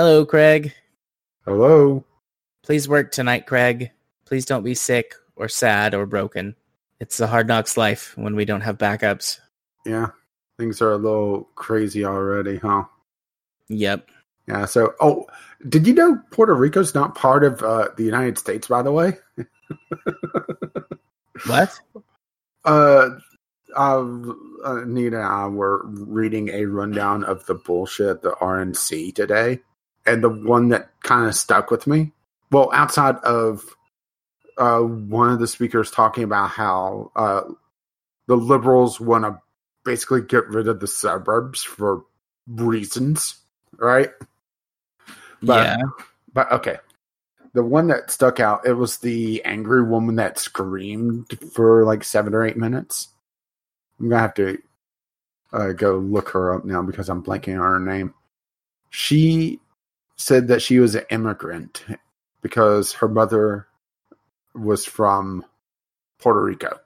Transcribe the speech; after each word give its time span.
Hello, 0.00 0.24
Craig. 0.24 0.72
Hello. 1.44 2.06
Please 2.62 2.88
work 2.88 3.12
tonight, 3.12 3.44
Craig. 3.44 3.90
Please 4.24 4.46
don't 4.46 4.62
be 4.62 4.74
sick 4.74 5.14
or 5.36 5.46
sad 5.46 5.92
or 5.92 6.06
broken. 6.06 6.56
It's 7.00 7.18
the 7.18 7.26
hard 7.26 7.46
knocks 7.46 7.76
life 7.76 8.16
when 8.16 8.34
we 8.34 8.46
don't 8.46 8.62
have 8.62 8.78
backups. 8.78 9.40
Yeah, 9.84 10.06
things 10.58 10.80
are 10.80 10.92
a 10.92 10.96
little 10.96 11.50
crazy 11.54 12.06
already, 12.06 12.56
huh? 12.56 12.84
Yep. 13.68 14.08
Yeah. 14.48 14.64
So, 14.64 14.94
oh, 15.00 15.26
did 15.68 15.86
you 15.86 15.92
know 15.92 16.18
Puerto 16.30 16.54
Rico's 16.54 16.94
not 16.94 17.14
part 17.14 17.44
of 17.44 17.62
uh, 17.62 17.88
the 17.98 18.04
United 18.04 18.38
States? 18.38 18.68
By 18.68 18.80
the 18.80 18.92
way. 18.92 19.18
What? 21.46 21.78
Uh, 22.64 23.10
uh, 23.76 24.04
Nita 24.86 25.16
and 25.16 25.26
I 25.26 25.46
were 25.46 25.86
reading 25.86 26.48
a 26.48 26.64
rundown 26.64 27.22
of 27.24 27.44
the 27.44 27.54
bullshit 27.54 28.22
the 28.22 28.30
RNC 28.32 29.14
today, 29.14 29.60
and 30.06 30.22
the 30.22 30.28
one 30.28 30.68
that 30.70 30.90
kind 31.02 31.26
of 31.26 31.34
stuck 31.34 31.70
with 31.70 31.86
me. 31.86 32.12
Well, 32.50 32.70
outside 32.72 33.16
of 33.16 33.64
uh, 34.58 34.80
one 34.80 35.30
of 35.30 35.38
the 35.38 35.46
speakers 35.46 35.90
talking 35.90 36.24
about 36.24 36.50
how 36.50 37.12
uh, 37.16 37.42
the 38.26 38.36
liberals 38.36 39.00
want 39.00 39.24
to 39.24 39.40
basically 39.84 40.22
get 40.22 40.48
rid 40.48 40.68
of 40.68 40.80
the 40.80 40.86
suburbs 40.86 41.62
for 41.62 42.04
reasons, 42.46 43.36
right? 43.78 44.10
But, 45.42 45.66
yeah. 45.66 45.82
But 46.32 46.52
okay, 46.52 46.76
the 47.54 47.62
one 47.62 47.88
that 47.88 48.10
stuck 48.10 48.40
out 48.40 48.66
it 48.66 48.74
was 48.74 48.98
the 48.98 49.42
angry 49.44 49.82
woman 49.82 50.16
that 50.16 50.38
screamed 50.38 51.38
for 51.52 51.84
like 51.84 52.04
seven 52.04 52.34
or 52.34 52.44
eight 52.44 52.56
minutes. 52.56 53.08
I'm 53.98 54.08
gonna 54.08 54.22
have 54.22 54.34
to 54.34 54.58
uh, 55.52 55.72
go 55.72 55.96
look 55.96 56.30
her 56.30 56.54
up 56.54 56.64
now 56.64 56.82
because 56.82 57.08
I'm 57.08 57.22
blanking 57.22 57.54
on 57.54 57.60
her 57.60 57.80
name. 57.80 58.14
She 58.90 59.60
said 60.20 60.48
that 60.48 60.60
she 60.60 60.78
was 60.78 60.94
an 60.94 61.04
immigrant 61.10 61.82
because 62.42 62.92
her 62.92 63.08
mother 63.08 63.66
was 64.54 64.84
from 64.84 65.44
Puerto 66.18 66.42
Rico. 66.42 66.78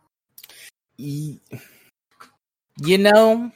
You 0.97 1.41
know, 2.99 3.51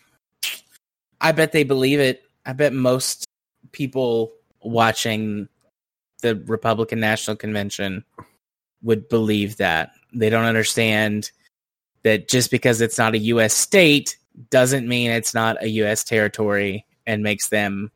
I 1.20 1.32
bet 1.32 1.52
they 1.52 1.62
believe 1.62 2.00
it. 2.00 2.22
I 2.44 2.54
bet 2.54 2.72
most 2.72 3.24
people 3.70 4.32
watching 4.62 5.48
the 6.22 6.34
Republican 6.34 6.98
National 6.98 7.36
Convention 7.36 8.04
would 8.82 9.08
believe 9.08 9.58
that. 9.58 9.92
They 10.12 10.28
don't 10.28 10.44
understand 10.44 11.30
that 12.02 12.28
just 12.28 12.50
because 12.50 12.80
it's 12.80 12.98
not 12.98 13.14
a 13.14 13.18
U.S. 13.18 13.54
state 13.54 14.16
doesn't 14.50 14.88
mean 14.88 15.12
it's 15.12 15.34
not 15.34 15.62
a 15.62 15.68
U.S. 15.68 16.02
territory 16.02 16.84
and 17.06 17.22
makes 17.22 17.48
them 17.48 17.92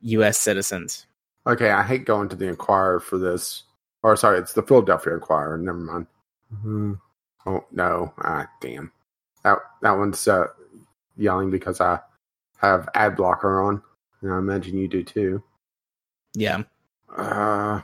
U.S. 0.00 0.36
citizens. 0.36 1.06
Okay, 1.46 1.70
I 1.70 1.82
hate 1.82 2.04
going 2.04 2.28
to 2.28 2.36
the 2.36 2.48
Inquirer 2.48 3.00
for 3.00 3.18
this. 3.18 3.64
Or 4.02 4.16
sorry, 4.16 4.38
it's 4.38 4.52
the 4.52 4.62
Philadelphia 4.62 5.14
Inquirer. 5.14 5.58
Never 5.58 5.78
mind. 5.78 6.06
Mhm. 6.54 6.98
Oh 7.46 7.64
no! 7.72 8.12
Ah, 8.18 8.46
damn. 8.60 8.92
That 9.42 9.58
that 9.82 9.96
one's 9.96 10.26
uh, 10.28 10.48
yelling 11.16 11.50
because 11.50 11.80
I 11.80 12.00
have 12.58 12.88
ad 12.94 13.16
blocker 13.16 13.62
on, 13.62 13.82
and 14.20 14.32
I 14.32 14.38
imagine 14.38 14.76
you 14.76 14.88
do 14.88 15.02
too. 15.02 15.42
Yeah. 16.34 16.62
Uh, 17.16 17.80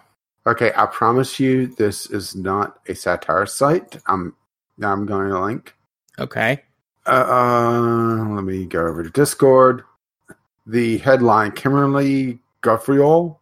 okay, 0.47 0.73
I 0.77 0.87
promise 0.87 1.41
you, 1.41 1.69
this 1.69 2.07
is 2.11 2.37
not 2.37 2.81
a 2.89 2.95
satire 2.95 3.47
site. 3.47 3.97
I'm 4.07 4.35
I'm 4.83 5.07
going 5.07 5.29
to 5.31 5.41
link. 5.41 5.75
Okay. 6.19 6.63
Uh, 7.07 7.25
uh, 7.29 8.35
let 8.35 8.45
me 8.45 8.67
go 8.67 8.87
over 8.87 9.03
to 9.03 9.11
Discord. 9.11 9.85
The 10.67 10.99
headline: 10.99 11.53
Kimberly 11.53 12.41
Guilfoyle 12.63 13.39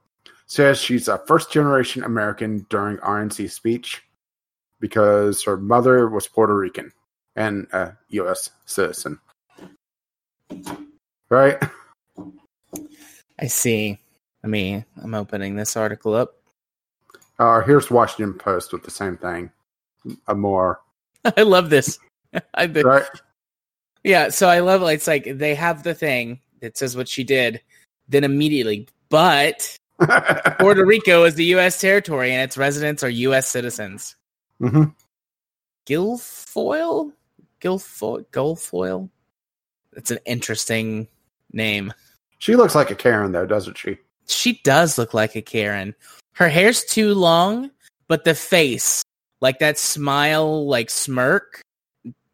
says 0.47 0.78
she's 0.78 1.09
a 1.09 1.19
first 1.27 1.53
generation 1.53 2.05
American 2.05 2.66
during 2.71 2.97
RNC 2.99 3.50
speech 3.50 4.03
because 4.81 5.43
her 5.43 5.56
mother 5.56 6.09
was 6.09 6.27
Puerto 6.27 6.55
Rican 6.56 6.93
and 7.37 7.66
a 7.72 7.97
U.S. 8.10 8.50
citizen. 8.66 9.19
Right? 11.31 11.62
I 13.41 13.47
see. 13.47 13.99
I 14.43 14.47
mean, 14.47 14.84
I'm 15.03 15.15
opening 15.15 15.56
this 15.56 15.77
article 15.77 16.15
up. 16.15 16.34
Uh, 17.38 17.62
here's 17.62 17.91
Washington 17.91 18.34
Post 18.38 18.72
with 18.72 18.82
the 18.84 18.91
same 18.91 19.16
thing. 19.16 19.50
A 20.28 20.34
more 20.34 20.81
I 21.37 21.43
love 21.43 21.71
this. 21.71 21.99
I, 22.55 22.66
the- 22.66 22.84
right. 22.84 23.05
Yeah, 24.03 24.28
so 24.28 24.49
I 24.49 24.61
love 24.61 24.82
it's 24.82 25.06
like 25.06 25.38
they 25.38 25.55
have 25.55 25.82
the 25.82 25.94
thing 25.94 26.41
that 26.61 26.76
says 26.76 26.94
what 26.94 27.09
she 27.09 27.25
did, 27.25 27.62
then 28.06 28.22
immediately, 28.22 28.87
but 29.09 29.78
Puerto 29.99 30.84
Rico 30.87 31.25
is 31.25 31.34
the 31.34 31.44
U.S. 31.47 31.81
territory 31.81 32.32
and 32.32 32.43
its 32.43 32.56
residents 32.56 33.03
are 33.03 33.09
U.S. 33.09 33.49
citizens. 33.49 34.16
hmm 34.59 34.84
Guilfoyle, 35.87 37.12
Guilfoyle, 37.60 38.25
Guilfoyle. 38.32 39.10
It's 39.97 40.10
an 40.10 40.19
interesting 40.25 41.09
name. 41.53 41.93
She 42.38 42.56
looks 42.56 42.75
like 42.75 42.91
a 42.91 42.94
Karen, 42.94 43.32
though, 43.32 43.47
doesn't 43.47 43.77
she? 43.78 43.99
She 44.27 44.60
does 44.65 44.99
look 44.99 45.15
like 45.15 45.37
a 45.37 45.43
Karen. 45.43 45.94
Her 46.32 46.49
hair's 46.49 46.84
too 46.84 47.15
long, 47.15 47.71
but 48.09 48.25
the 48.25 48.34
face, 48.34 49.03
like 49.41 49.59
that 49.59 49.78
smile, 49.78 50.66
like 50.66 50.91
smirk, 50.91 51.61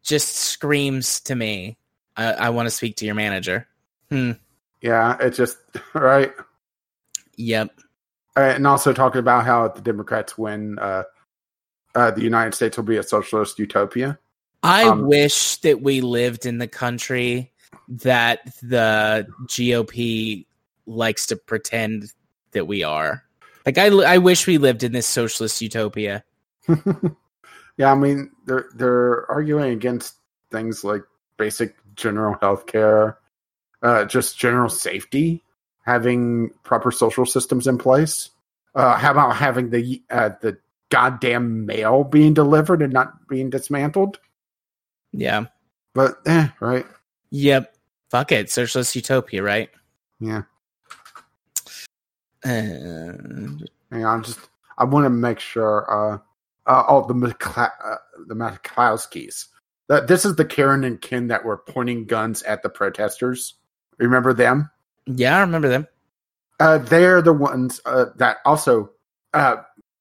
just 0.01 0.35
screams 0.35 1.19
to 1.21 1.35
me. 1.35 1.77
I, 2.15 2.33
I 2.33 2.49
want 2.49 2.67
to 2.67 2.71
speak 2.71 2.95
to 2.97 3.05
your 3.05 3.15
manager. 3.15 3.67
Hmm. 4.09 4.31
Yeah, 4.81 5.17
it's 5.19 5.37
just 5.37 5.57
right. 5.93 6.33
Yep. 7.41 7.79
Uh, 8.37 8.39
and 8.39 8.67
also 8.67 8.93
talking 8.93 9.19
about 9.19 9.45
how 9.45 9.65
if 9.65 9.75
the 9.75 9.81
Democrats 9.81 10.37
win, 10.37 10.77
uh, 10.79 11.03
uh, 11.95 12.11
the 12.11 12.21
United 12.21 12.53
States 12.53 12.77
will 12.77 12.83
be 12.83 12.97
a 12.97 13.03
socialist 13.03 13.59
utopia. 13.59 14.17
I 14.63 14.83
Um, 14.83 15.07
wish 15.07 15.57
that 15.57 15.81
we 15.81 16.01
lived 16.01 16.45
in 16.45 16.59
the 16.59 16.67
country 16.67 17.51
that 17.87 18.39
the 18.61 19.27
GOP 19.47 20.45
likes 20.85 21.25
to 21.27 21.35
pretend 21.35 22.13
that 22.51 22.67
we 22.67 22.83
are. 22.83 23.23
Like 23.65 23.77
I, 23.77 23.87
I 23.87 24.17
wish 24.19 24.47
we 24.47 24.57
lived 24.57 24.83
in 24.83 24.91
this 24.91 25.07
socialist 25.07 25.61
utopia. 25.61 26.23
yeah, 27.77 27.91
I 27.91 27.95
mean 27.95 28.31
they're 28.45 28.67
they're 28.75 29.29
arguing 29.31 29.71
against 29.71 30.15
things 30.51 30.83
like 30.83 31.03
basic 31.37 31.75
general 31.95 32.37
health 32.39 32.65
care, 32.65 33.17
uh, 33.81 34.05
just 34.05 34.37
general 34.37 34.69
safety, 34.69 35.43
having 35.83 36.51
proper 36.63 36.91
social 36.91 37.25
systems 37.25 37.67
in 37.67 37.77
place. 37.77 38.29
Uh, 38.75 38.97
how 38.97 39.11
about 39.11 39.35
having 39.35 39.69
the 39.69 40.01
uh, 40.09 40.29
the 40.41 40.57
goddamn 40.89 41.65
mail 41.65 42.03
being 42.03 42.33
delivered 42.33 42.81
and 42.81 42.93
not 42.93 43.27
being 43.27 43.49
dismantled? 43.49 44.19
Yeah. 45.11 45.45
But 45.93 46.17
eh, 46.25 46.47
right? 46.59 46.85
Yep. 47.31 47.75
Fuck 48.09 48.31
it. 48.31 48.49
Socialist 48.49 48.95
utopia, 48.95 49.43
right? 49.43 49.69
Yeah. 50.19 50.43
Uh, 52.43 53.17
Hang 53.91 54.05
on, 54.05 54.23
just 54.23 54.39
I 54.77 54.85
want 54.85 55.05
to 55.05 55.09
make 55.09 55.39
sure. 55.39 55.85
Uh, 55.89 56.17
uh 56.65 56.83
oh, 56.87 57.07
the 57.07 57.13
McCla- 57.13 57.71
uh, 57.83 57.95
the 58.27 58.35
McCloskeys. 58.35 59.47
That 59.89 60.07
this 60.07 60.25
is 60.25 60.35
the 60.35 60.45
Karen 60.45 60.83
and 60.83 61.01
Ken 61.01 61.27
that 61.27 61.43
were 61.43 61.57
pointing 61.57 62.05
guns 62.05 62.41
at 62.43 62.63
the 62.63 62.69
protesters. 62.69 63.55
Remember 63.97 64.33
them? 64.33 64.69
Yeah, 65.05 65.37
I 65.37 65.41
remember 65.41 65.69
them. 65.69 65.87
Uh, 66.59 66.77
they're 66.77 67.21
the 67.21 67.33
ones 67.33 67.81
uh, 67.85 68.05
that 68.17 68.37
also 68.45 68.91
uh, 69.33 69.57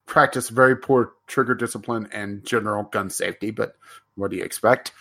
practice 0.06 0.49
very 0.50 0.77
poor 0.77 1.12
trigger 1.27 1.55
discipline 1.55 2.09
and 2.13 2.45
general 2.45 2.84
gun 2.84 3.09
safety. 3.09 3.51
But 3.51 3.77
what 4.16 4.30
do 4.30 4.36
you 4.36 4.42
expect? 4.42 4.92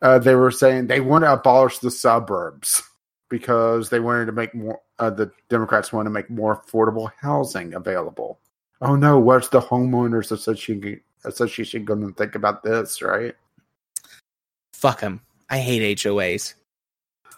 Uh, 0.00 0.18
they 0.18 0.34
were 0.34 0.50
saying 0.50 0.86
they 0.86 1.00
want 1.00 1.24
to 1.24 1.32
abolish 1.32 1.78
the 1.78 1.90
suburbs 1.90 2.82
because 3.28 3.88
they 3.88 4.00
wanted 4.00 4.26
to 4.26 4.32
make 4.32 4.54
more. 4.54 4.80
Uh, 4.98 5.10
the 5.10 5.32
Democrats 5.48 5.92
want 5.92 6.06
to 6.06 6.10
make 6.10 6.30
more 6.30 6.62
affordable 6.62 7.10
housing 7.20 7.74
available. 7.74 8.38
Oh 8.80 8.94
no, 8.94 9.18
what's 9.18 9.48
the 9.48 9.60
homeowners 9.60 10.30
association 10.30 11.00
association 11.24 11.84
going 11.84 12.06
to 12.06 12.12
think 12.14 12.34
about 12.34 12.62
this? 12.62 13.00
Right? 13.00 13.34
Fuck 14.74 15.00
them. 15.00 15.20
I 15.48 15.58
hate 15.58 15.98
HOAs. 15.98 16.54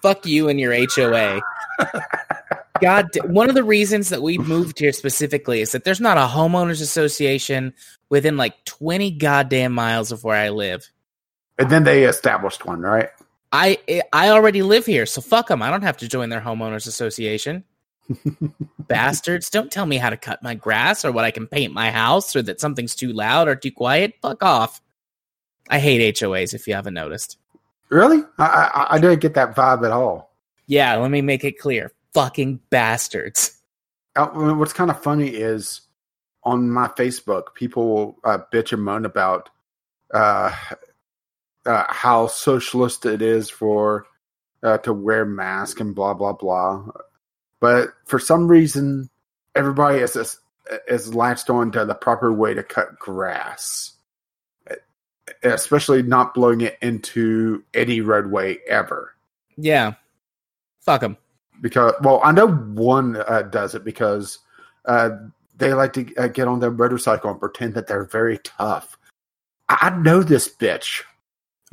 Fuck 0.03 0.27
you 0.27 0.49
and 0.49 0.61
your 0.61 0.75
HOA. 0.75 1.41
God, 2.81 3.09
one 3.27 3.49
of 3.49 3.55
the 3.55 3.65
reasons 3.65 4.09
that 4.09 4.23
we 4.23 4.37
moved 4.37 4.79
here 4.79 4.93
specifically 4.93 5.61
is 5.61 5.73
that 5.73 5.85
there's 5.85 6.01
not 6.01 6.19
a 6.19 6.23
homeowners 6.23 6.83
association 6.83 7.73
within 8.09 8.37
like 8.37 8.65
20 8.65 9.13
goddamn 9.13 9.73
miles 9.73 10.13
of 10.13 10.25
where 10.25 10.37
I 10.37 10.51
live. 10.51 10.91
And 11.59 11.71
then 11.71 11.85
they 11.85 12.05
established 12.05 12.67
one, 12.67 12.81
right? 12.81 13.11
I 13.53 13.79
I 14.13 14.31
already 14.31 14.63
live 14.63 14.85
here, 14.85 15.07
so 15.07 15.21
fuck 15.21 15.47
them. 15.47 15.63
I 15.63 15.71
don't 15.71 15.83
have 15.83 15.99
to 15.99 16.09
join 16.09 16.29
their 16.29 16.41
homeowners 16.41 16.89
association. 16.89 17.63
Bastards, 18.81 19.49
don't 19.49 19.71
tell 19.71 19.87
me 19.87 19.97
how 19.97 20.11
to 20.11 20.17
cut 20.17 20.43
my 20.43 20.55
grass 20.55 21.05
or 21.05 21.13
what 21.13 21.25
I 21.25 21.31
can 21.31 21.47
paint 21.47 21.73
my 21.73 21.93
house 21.93 22.35
or 22.35 22.43
that 22.43 22.61
something's 22.61 22.97
too 22.97 23.13
loud 23.13 23.47
or 23.47 23.55
too 23.55 23.71
quiet. 23.71 24.15
Fuck 24.21 24.43
off. 24.43 24.83
I 25.71 25.79
hate 25.79 26.17
HOAs 26.17 26.53
if 26.53 26.67
you 26.67 26.75
haven't 26.75 26.95
noticed. 26.95 27.39
Really? 27.89 28.25
I, 28.39 28.45
I 28.45 28.87
I 28.97 28.99
didn't 28.99 29.21
get 29.21 29.35
that 29.35 29.55
vibe 29.55 29.87
at 29.87 29.93
all. 29.93 30.34
Yeah, 30.67 30.97
let 30.97 31.11
me 31.11 31.23
make 31.23 31.45
it 31.45 31.59
clear. 31.59 31.93
Fucking 32.13 32.61
bastards. 32.71 33.61
uh, 34.17 34.27
what's 34.55 34.73
kind 34.73 34.91
of 34.91 35.03
funny 35.03 35.29
is 35.29 35.83
on 36.45 36.71
my 36.71 36.89
Facebook, 36.89 37.55
people 37.55 38.19
uh, 38.25 38.39
bitch 38.53 38.73
and 38.73 38.83
moan 38.83 39.05
about 39.05 39.51
uh, 40.13 40.55
uh, 41.67 41.85
how 41.89 42.27
socialist 42.27 43.07
it 43.07 43.23
is 43.23 43.51
for 43.51 44.07
uh, 44.63 44.79
to 44.79 44.93
wear 44.93 45.25
mask 45.25 45.81
and 45.81 45.95
blah 45.95 46.15
blah 46.15 46.33
blah. 46.33 46.87
But 47.61 47.91
for 48.05 48.19
some 48.19 48.47
reason, 48.49 49.09
everybody 49.55 49.99
is 49.99 50.39
is 50.87 51.15
latched 51.15 51.51
on 51.51 51.73
to 51.73 51.85
the 51.85 51.95
proper 51.95 52.33
way 52.33 52.55
to 52.55 52.63
cut 52.63 52.99
grass, 52.99 53.93
especially 55.43 56.03
not 56.03 56.35
blowing 56.35 56.61
it 56.61 56.79
into 56.81 57.65
any 57.73 58.01
roadway 58.01 58.59
ever. 58.69 59.15
Yeah, 59.57 59.95
fuck 60.85 61.01
them. 61.01 61.17
Because 61.61 61.95
well, 62.03 62.21
I 62.25 62.33
know 62.33 62.49
one 62.49 63.17
uh, 63.17 63.43
does 63.43 63.75
it 63.75 63.85
because 63.85 64.39
uh, 64.85 65.11
they 65.57 65.73
like 65.73 65.93
to 65.95 66.15
uh, 66.17 66.29
get 66.29 66.49
on 66.49 66.61
their 66.61 66.71
motorcycle 66.71 67.31
and 67.31 67.41
pretend 67.41 67.75
that 67.75 67.87
they're 67.87 68.05
very 68.05 68.39
tough. 68.39 68.99
I, 69.69 69.91
I 69.91 69.91
know 69.99 70.23
this 70.23 70.49
bitch. 70.49 71.03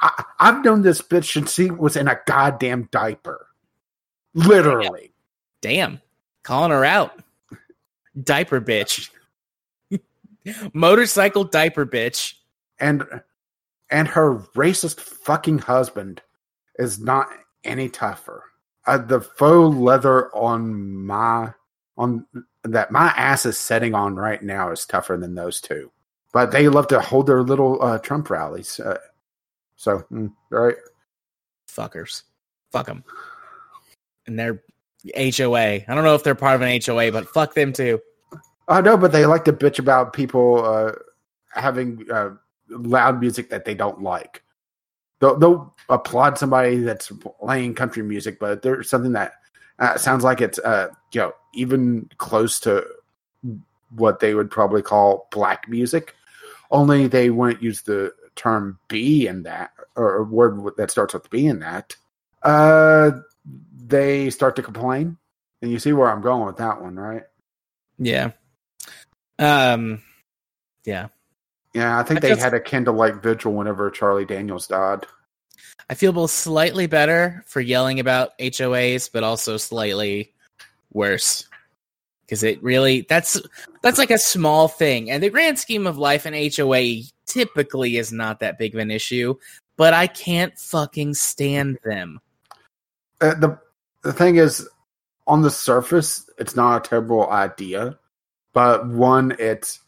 I, 0.00 0.24
have 0.38 0.64
known 0.64 0.82
this 0.82 1.02
bitch 1.02 1.32
since 1.32 1.54
she 1.54 1.70
was 1.70 1.96
in 1.96 2.08
a 2.08 2.18
goddamn 2.26 2.88
diaper. 2.90 3.46
Literally. 4.34 5.12
Damn. 5.60 6.00
Calling 6.42 6.70
her 6.70 6.84
out. 6.84 7.22
Diaper 8.20 8.60
bitch. 8.60 9.10
Motorcycle 10.72 11.44
diaper 11.44 11.86
bitch. 11.86 12.34
And 12.80 13.04
and 13.90 14.06
her 14.08 14.38
racist 14.54 15.00
fucking 15.00 15.58
husband 15.58 16.22
is 16.78 17.00
not 17.00 17.28
any 17.64 17.88
tougher. 17.88 18.44
Uh, 18.86 18.98
the 18.98 19.20
faux 19.20 19.76
leather 19.76 20.34
on 20.34 21.04
my 21.04 21.52
on 21.96 22.26
that 22.64 22.90
my 22.90 23.08
ass 23.16 23.44
is 23.44 23.58
setting 23.58 23.94
on 23.94 24.16
right 24.16 24.42
now 24.42 24.70
is 24.70 24.86
tougher 24.86 25.16
than 25.16 25.34
those 25.34 25.60
two. 25.60 25.90
But 26.32 26.52
they 26.52 26.68
love 26.68 26.88
to 26.88 27.00
hold 27.00 27.26
their 27.26 27.42
little 27.42 27.82
uh, 27.82 27.98
Trump 27.98 28.30
rallies. 28.30 28.78
Uh, 28.78 28.98
so, 29.76 30.04
mm, 30.12 30.32
right. 30.50 30.76
Fuckers. 31.68 32.22
Fuck 32.70 32.86
them. 32.86 33.04
And 34.26 34.38
they're 34.38 34.62
HOA. 35.16 35.58
I 35.58 35.84
don't 35.86 36.04
know 36.04 36.14
if 36.14 36.22
they're 36.22 36.34
part 36.34 36.54
of 36.54 36.62
an 36.62 36.80
HOA, 36.84 37.12
but 37.12 37.28
fuck 37.28 37.54
them 37.54 37.72
too. 37.72 38.00
I 38.68 38.82
know, 38.82 38.98
but 38.98 39.12
they 39.12 39.24
like 39.24 39.44
to 39.46 39.52
bitch 39.52 39.78
about 39.78 40.12
people 40.12 40.64
uh, 40.64 40.92
having 41.52 42.06
uh, 42.10 42.30
loud 42.68 43.20
music 43.20 43.48
that 43.50 43.64
they 43.64 43.74
don't 43.74 44.02
like. 44.02 44.42
They'll, 45.20 45.36
they'll, 45.36 45.74
applaud 45.88 46.36
somebody 46.36 46.78
that's 46.78 47.10
playing 47.40 47.74
country 47.74 48.02
music, 48.02 48.38
but 48.38 48.62
there's 48.62 48.90
something 48.90 49.12
that 49.12 49.32
uh, 49.78 49.96
sounds 49.96 50.24
like 50.24 50.40
it's 50.40 50.58
uh, 50.58 50.88
you 51.12 51.20
know 51.20 51.32
even 51.54 52.08
close 52.18 52.60
to 52.60 52.86
what 53.90 54.20
they 54.20 54.34
would 54.34 54.50
probably 54.50 54.82
call 54.82 55.28
black 55.30 55.68
music. 55.68 56.14
Only 56.70 57.06
they 57.06 57.30
wouldn't 57.30 57.62
use 57.62 57.82
the 57.82 58.12
term 58.36 58.78
"b" 58.88 59.26
in 59.26 59.44
that, 59.44 59.70
or 59.96 60.16
a 60.16 60.24
word 60.24 60.76
that 60.76 60.90
starts 60.90 61.14
with 61.14 61.30
"b" 61.30 61.46
in 61.46 61.60
that. 61.60 61.96
Uh, 62.42 63.12
they 63.86 64.30
start 64.30 64.56
to 64.56 64.62
complain, 64.62 65.16
and 65.62 65.70
you 65.70 65.78
see 65.78 65.92
where 65.92 66.10
I'm 66.10 66.20
going 66.20 66.46
with 66.46 66.58
that 66.58 66.82
one, 66.82 66.96
right? 66.96 67.22
Yeah. 67.98 68.32
Um. 69.38 70.02
Yeah. 70.84 71.08
Yeah, 71.74 71.98
I 71.98 72.02
think 72.02 72.24
I 72.24 72.34
they 72.34 72.36
had 72.36 72.54
a 72.54 72.60
candlelight 72.60 73.22
vigil 73.22 73.52
whenever 73.52 73.90
Charlie 73.90 74.24
Daniels 74.24 74.66
died. 74.66 75.06
I 75.90 75.94
feel 75.94 76.12
both 76.12 76.30
slightly 76.30 76.86
better 76.86 77.42
for 77.46 77.60
yelling 77.60 78.00
about 78.00 78.38
HOAs, 78.38 79.10
but 79.12 79.24
also 79.24 79.56
slightly 79.56 80.32
worse 80.92 81.46
because 82.28 82.42
it 82.42 82.62
really 82.62 83.06
that's 83.08 83.40
that's 83.82 83.98
like 83.98 84.10
a 84.10 84.18
small 84.18 84.68
thing, 84.68 85.10
and 85.10 85.22
the 85.22 85.30
grand 85.30 85.58
scheme 85.58 85.86
of 85.86 85.96
life, 85.96 86.26
an 86.26 86.34
HOA 86.34 87.02
typically 87.26 87.96
is 87.96 88.12
not 88.12 88.40
that 88.40 88.58
big 88.58 88.74
of 88.74 88.80
an 88.80 88.90
issue. 88.90 89.34
But 89.76 89.94
I 89.94 90.08
can't 90.08 90.58
fucking 90.58 91.14
stand 91.14 91.78
them. 91.84 92.20
Uh, 93.20 93.34
the 93.34 93.58
the 94.02 94.12
thing 94.12 94.36
is, 94.36 94.68
on 95.26 95.42
the 95.42 95.50
surface, 95.50 96.28
it's 96.38 96.56
not 96.56 96.84
a 96.84 96.88
terrible 96.88 97.30
idea, 97.30 97.98
but 98.52 98.86
one, 98.86 99.36
it's 99.38 99.80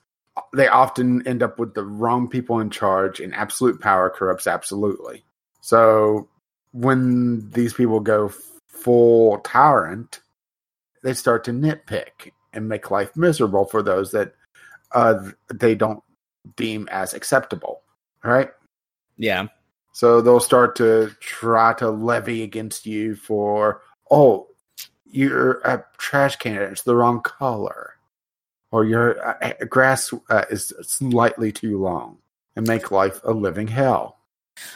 they 0.55 0.69
often 0.69 1.27
end 1.27 1.43
up 1.43 1.59
with 1.59 1.75
the 1.75 1.85
wrong 1.85 2.29
people 2.29 2.61
in 2.61 2.71
charge, 2.71 3.21
and 3.21 3.35
absolute 3.35 3.81
power 3.81 4.11
corrupts 4.11 4.47
absolutely. 4.47 5.25
So 5.61 6.29
when 6.73 7.51
these 7.51 7.75
people 7.75 8.01
go 8.01 8.33
full 8.69 9.39
tyrant, 9.41 10.21
they 11.03 11.15
start 11.15 11.45
to 11.45 11.53
nitpick 11.53 12.33
and 12.53 12.69
make 12.69 12.91
life 12.91 13.17
miserable 13.17 13.65
for 13.65 13.83
those 13.83 14.11
that 14.13 14.35
uh, 14.93 15.31
they 15.53 15.75
don't 15.75 16.03
deem 16.57 16.89
as 16.91 17.15
acceptable. 17.15 17.83
Right? 18.25 18.51
Yeah. 19.17 19.49
So 19.93 20.21
they'll 20.21 20.41
start 20.41 20.77
to 20.77 21.11
try 21.21 21.75
to 21.75 21.91
levy 21.91 22.43
against 22.43 22.87
you 22.87 23.17
for, 23.17 23.83
oh, 24.11 24.47
you're 25.05 25.61
a 25.61 25.85
trash 25.99 26.37
can, 26.37 26.63
it's 26.63 26.83
the 26.83 26.95
wrong 26.95 27.21
color 27.23 27.95
or 28.73 28.85
your 28.85 29.43
uh, 29.43 29.53
grass 29.69 30.13
uh, 30.29 30.45
is 30.51 30.73
slightly 30.83 31.53
too 31.53 31.79
long 31.79 32.19
and 32.57 32.67
make 32.67 32.91
life 32.91 33.21
a 33.25 33.33
living 33.33 33.69
hell. 33.69 34.19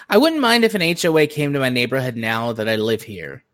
I 0.08 0.18
wouldn't 0.18 0.40
mind 0.40 0.64
if 0.64 0.74
an 0.74 0.96
HOA 0.96 1.26
came 1.26 1.52
to 1.52 1.58
my 1.58 1.68
neighborhood 1.68 2.16
now 2.16 2.52
that 2.52 2.68
I 2.68 2.76
live 2.76 3.02
here. 3.02 3.44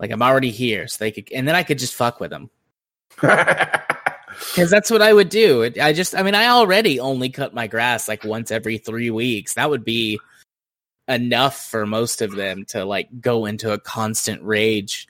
Like 0.00 0.10
I'm 0.10 0.22
already 0.22 0.50
here, 0.50 0.86
so 0.88 1.04
they 1.04 1.10
could, 1.10 1.30
and 1.32 1.46
then 1.46 1.54
I 1.54 1.62
could 1.62 1.78
just 1.78 1.94
fuck 1.94 2.20
with 2.20 2.30
them. 2.30 2.50
Because 4.54 4.70
that's 4.70 4.90
what 4.90 5.02
I 5.02 5.12
would 5.12 5.28
do. 5.28 5.70
I 5.80 5.92
just, 5.92 6.14
I 6.14 6.22
mean, 6.22 6.34
I 6.34 6.46
already 6.46 7.00
only 7.00 7.28
cut 7.28 7.54
my 7.54 7.66
grass 7.66 8.08
like 8.08 8.24
once 8.24 8.50
every 8.50 8.78
three 8.78 9.10
weeks. 9.10 9.54
That 9.54 9.70
would 9.70 9.84
be 9.84 10.20
enough 11.08 11.66
for 11.66 11.86
most 11.86 12.22
of 12.22 12.36
them 12.36 12.64
to 12.66 12.84
like 12.84 13.08
go 13.20 13.46
into 13.46 13.72
a 13.72 13.78
constant 13.78 14.42
rage. 14.42 15.08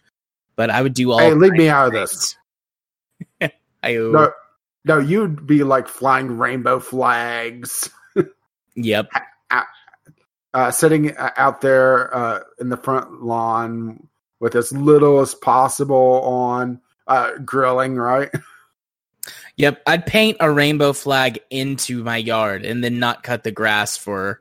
But 0.57 0.71
I 0.71 0.83
would 0.83 0.95
do 0.95 1.13
all. 1.13 1.19
Hey, 1.19 1.35
leave 1.35 1.53
me 1.53 1.69
out 1.69 1.89
of 1.89 1.93
this. 1.93 2.37
I 3.83 3.93
no, 3.93 4.33
no, 4.85 4.99
you'd 4.99 5.47
be 5.47 5.65
like 5.65 5.89
flying 5.89 6.39
rainbow 6.39 6.81
flags. 6.81 7.91
yep. 8.75 9.09
Uh, 10.55 10.71
sitting 10.71 11.15
uh, 11.15 11.31
out 11.37 11.61
there 11.61 12.13
uh, 12.17 12.41
in 12.59 12.71
the 12.71 12.77
front 12.79 13.23
lawn 13.23 14.09
with 14.41 14.55
as 14.55 14.73
little 14.73 15.21
as 15.21 15.35
possible 15.35 16.23
on 16.23 16.81
uh, 17.07 17.33
grilling, 17.45 17.97
right? 17.97 18.31
Yep. 19.59 19.83
I'd 19.87 20.07
paint 20.07 20.37
a 20.41 20.51
rainbow 20.51 20.93
flag 20.93 21.41
into 21.51 22.05
my 22.05 22.17
yard 22.17 22.65
and 22.65 22.83
then 22.83 23.01
not 23.01 23.25
cut 23.25 23.43
the 23.43 23.51
grass 23.51 23.97
for, 23.97 24.41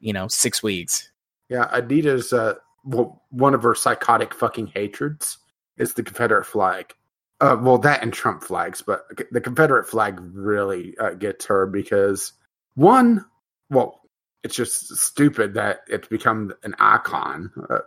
you 0.00 0.12
know, 0.14 0.26
six 0.26 0.62
weeks. 0.62 1.10
Yeah. 1.50 1.68
Anita's, 1.70 2.32
uh, 2.32 2.54
well, 2.82 3.22
one 3.28 3.54
of 3.54 3.62
her 3.62 3.74
psychotic 3.74 4.34
fucking 4.34 4.68
hatreds 4.68 5.38
is 5.76 5.92
the 5.92 6.02
Confederate 6.02 6.46
flag. 6.46 6.94
Uh, 7.40 7.56
well, 7.60 7.78
that 7.78 8.02
and 8.02 8.12
Trump 8.12 8.42
flags, 8.42 8.80
but 8.80 9.04
the 9.30 9.40
Confederate 9.40 9.88
flag 9.88 10.20
really 10.32 10.96
uh, 10.98 11.10
gets 11.10 11.46
her 11.46 11.66
because 11.66 12.32
one, 12.74 13.24
well, 13.70 14.00
it's 14.44 14.54
just 14.54 14.96
stupid 14.96 15.54
that 15.54 15.80
it's 15.88 16.08
become 16.08 16.52
an 16.62 16.74
icon. 16.78 17.50
Uh, 17.68 17.78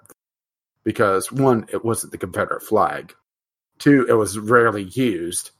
because 0.83 1.29
one, 1.33 1.65
it 1.69 1.83
wasn't 1.83 2.13
the 2.13 2.17
Confederate 2.17 2.63
flag. 2.63 3.13
Two, 3.77 4.05
it 4.07 4.13
was 4.13 4.39
rarely 4.39 4.83
used. 4.83 5.51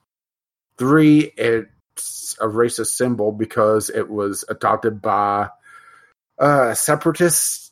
Three, 0.77 1.33
it's 1.37 2.37
a 2.39 2.47
racist 2.47 2.95
symbol 2.95 3.33
because 3.33 3.89
it 3.89 4.09
was 4.09 4.45
adopted 4.47 5.01
by 5.01 5.49
uh, 6.39 6.73
separatists 6.75 7.71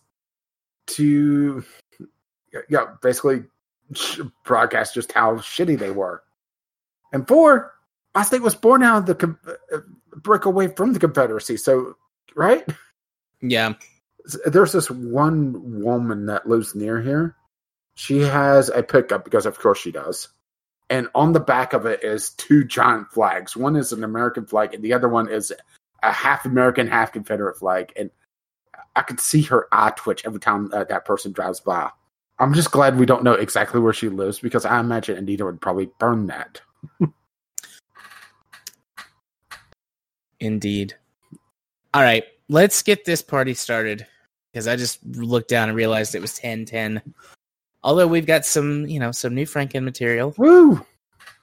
to, 0.87 1.63
yeah, 2.67 2.85
basically 3.01 3.43
broadcast 4.43 4.93
just 4.93 5.11
how 5.11 5.35
shitty 5.35 5.77
they 5.77 5.91
were. 5.91 6.23
And 7.13 7.27
four, 7.27 7.73
my 8.13 8.23
state 8.23 8.41
was 8.41 8.55
born 8.55 8.83
out 8.83 9.09
of 9.09 9.17
the 9.17 9.37
uh, 9.73 9.79
break 10.15 10.45
away 10.45 10.67
from 10.67 10.93
the 10.93 10.99
Confederacy. 10.99 11.57
So, 11.57 11.95
right? 12.35 12.65
Yeah. 13.41 13.73
There's 14.45 14.71
this 14.71 14.89
one 14.89 15.81
woman 15.81 16.25
that 16.25 16.47
lives 16.47 16.73
near 16.73 17.01
here. 17.01 17.35
She 17.95 18.21
has 18.21 18.69
a 18.69 18.83
pickup 18.83 19.23
because, 19.23 19.45
of 19.45 19.59
course, 19.59 19.79
she 19.79 19.91
does. 19.91 20.29
And 20.89 21.07
on 21.15 21.33
the 21.33 21.39
back 21.39 21.73
of 21.73 21.85
it 21.85 22.03
is 22.03 22.31
two 22.31 22.63
giant 22.63 23.11
flags. 23.11 23.55
One 23.55 23.75
is 23.75 23.91
an 23.91 24.03
American 24.03 24.45
flag, 24.45 24.73
and 24.73 24.83
the 24.83 24.93
other 24.93 25.09
one 25.09 25.29
is 25.29 25.53
a 26.03 26.11
half 26.11 26.45
American, 26.45 26.87
half 26.87 27.11
Confederate 27.11 27.57
flag. 27.57 27.93
And 27.95 28.11
I 28.95 29.01
could 29.01 29.19
see 29.19 29.41
her 29.43 29.67
eye 29.71 29.93
twitch 29.95 30.25
every 30.25 30.39
time 30.39 30.69
uh, 30.73 30.83
that 30.85 31.05
person 31.05 31.31
drives 31.31 31.59
by. 31.59 31.89
I'm 32.39 32.53
just 32.53 32.71
glad 32.71 32.97
we 32.97 33.05
don't 33.05 33.23
know 33.23 33.33
exactly 33.33 33.79
where 33.79 33.93
she 33.93 34.09
lives 34.09 34.39
because 34.39 34.65
I 34.65 34.79
imagine 34.79 35.17
Anita 35.17 35.45
would 35.45 35.61
probably 35.61 35.89
burn 35.99 36.27
that. 36.27 36.61
Indeed. 40.39 40.95
All 41.93 42.01
right, 42.01 42.25
let's 42.49 42.81
get 42.81 43.05
this 43.05 43.21
party 43.21 43.53
started 43.53 44.05
because 44.51 44.67
I 44.67 44.75
just 44.75 44.99
looked 45.05 45.49
down 45.49 45.69
and 45.69 45.77
realized 45.77 46.13
it 46.13 46.21
was 46.21 46.35
10 46.37 46.65
10 46.65 47.01
Although 47.83 48.07
we've 48.07 48.25
got 48.25 48.45
some, 48.45 48.87
you 48.87 48.99
know, 48.99 49.11
some 49.11 49.35
new 49.35 49.45
Franken 49.45 49.83
material. 49.83 50.33
Woo! 50.37 50.83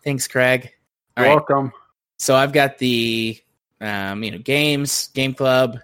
Thanks, 0.02 0.26
Craig. 0.26 0.72
All 1.16 1.25
right. 1.25 1.37
Welcome. 1.37 1.72
So 2.18 2.34
I've 2.34 2.52
got 2.52 2.78
the 2.78 3.40
um, 3.80 4.25
you 4.25 4.32
know, 4.32 4.38
games, 4.38 5.08
game 5.14 5.34
club, 5.34 5.78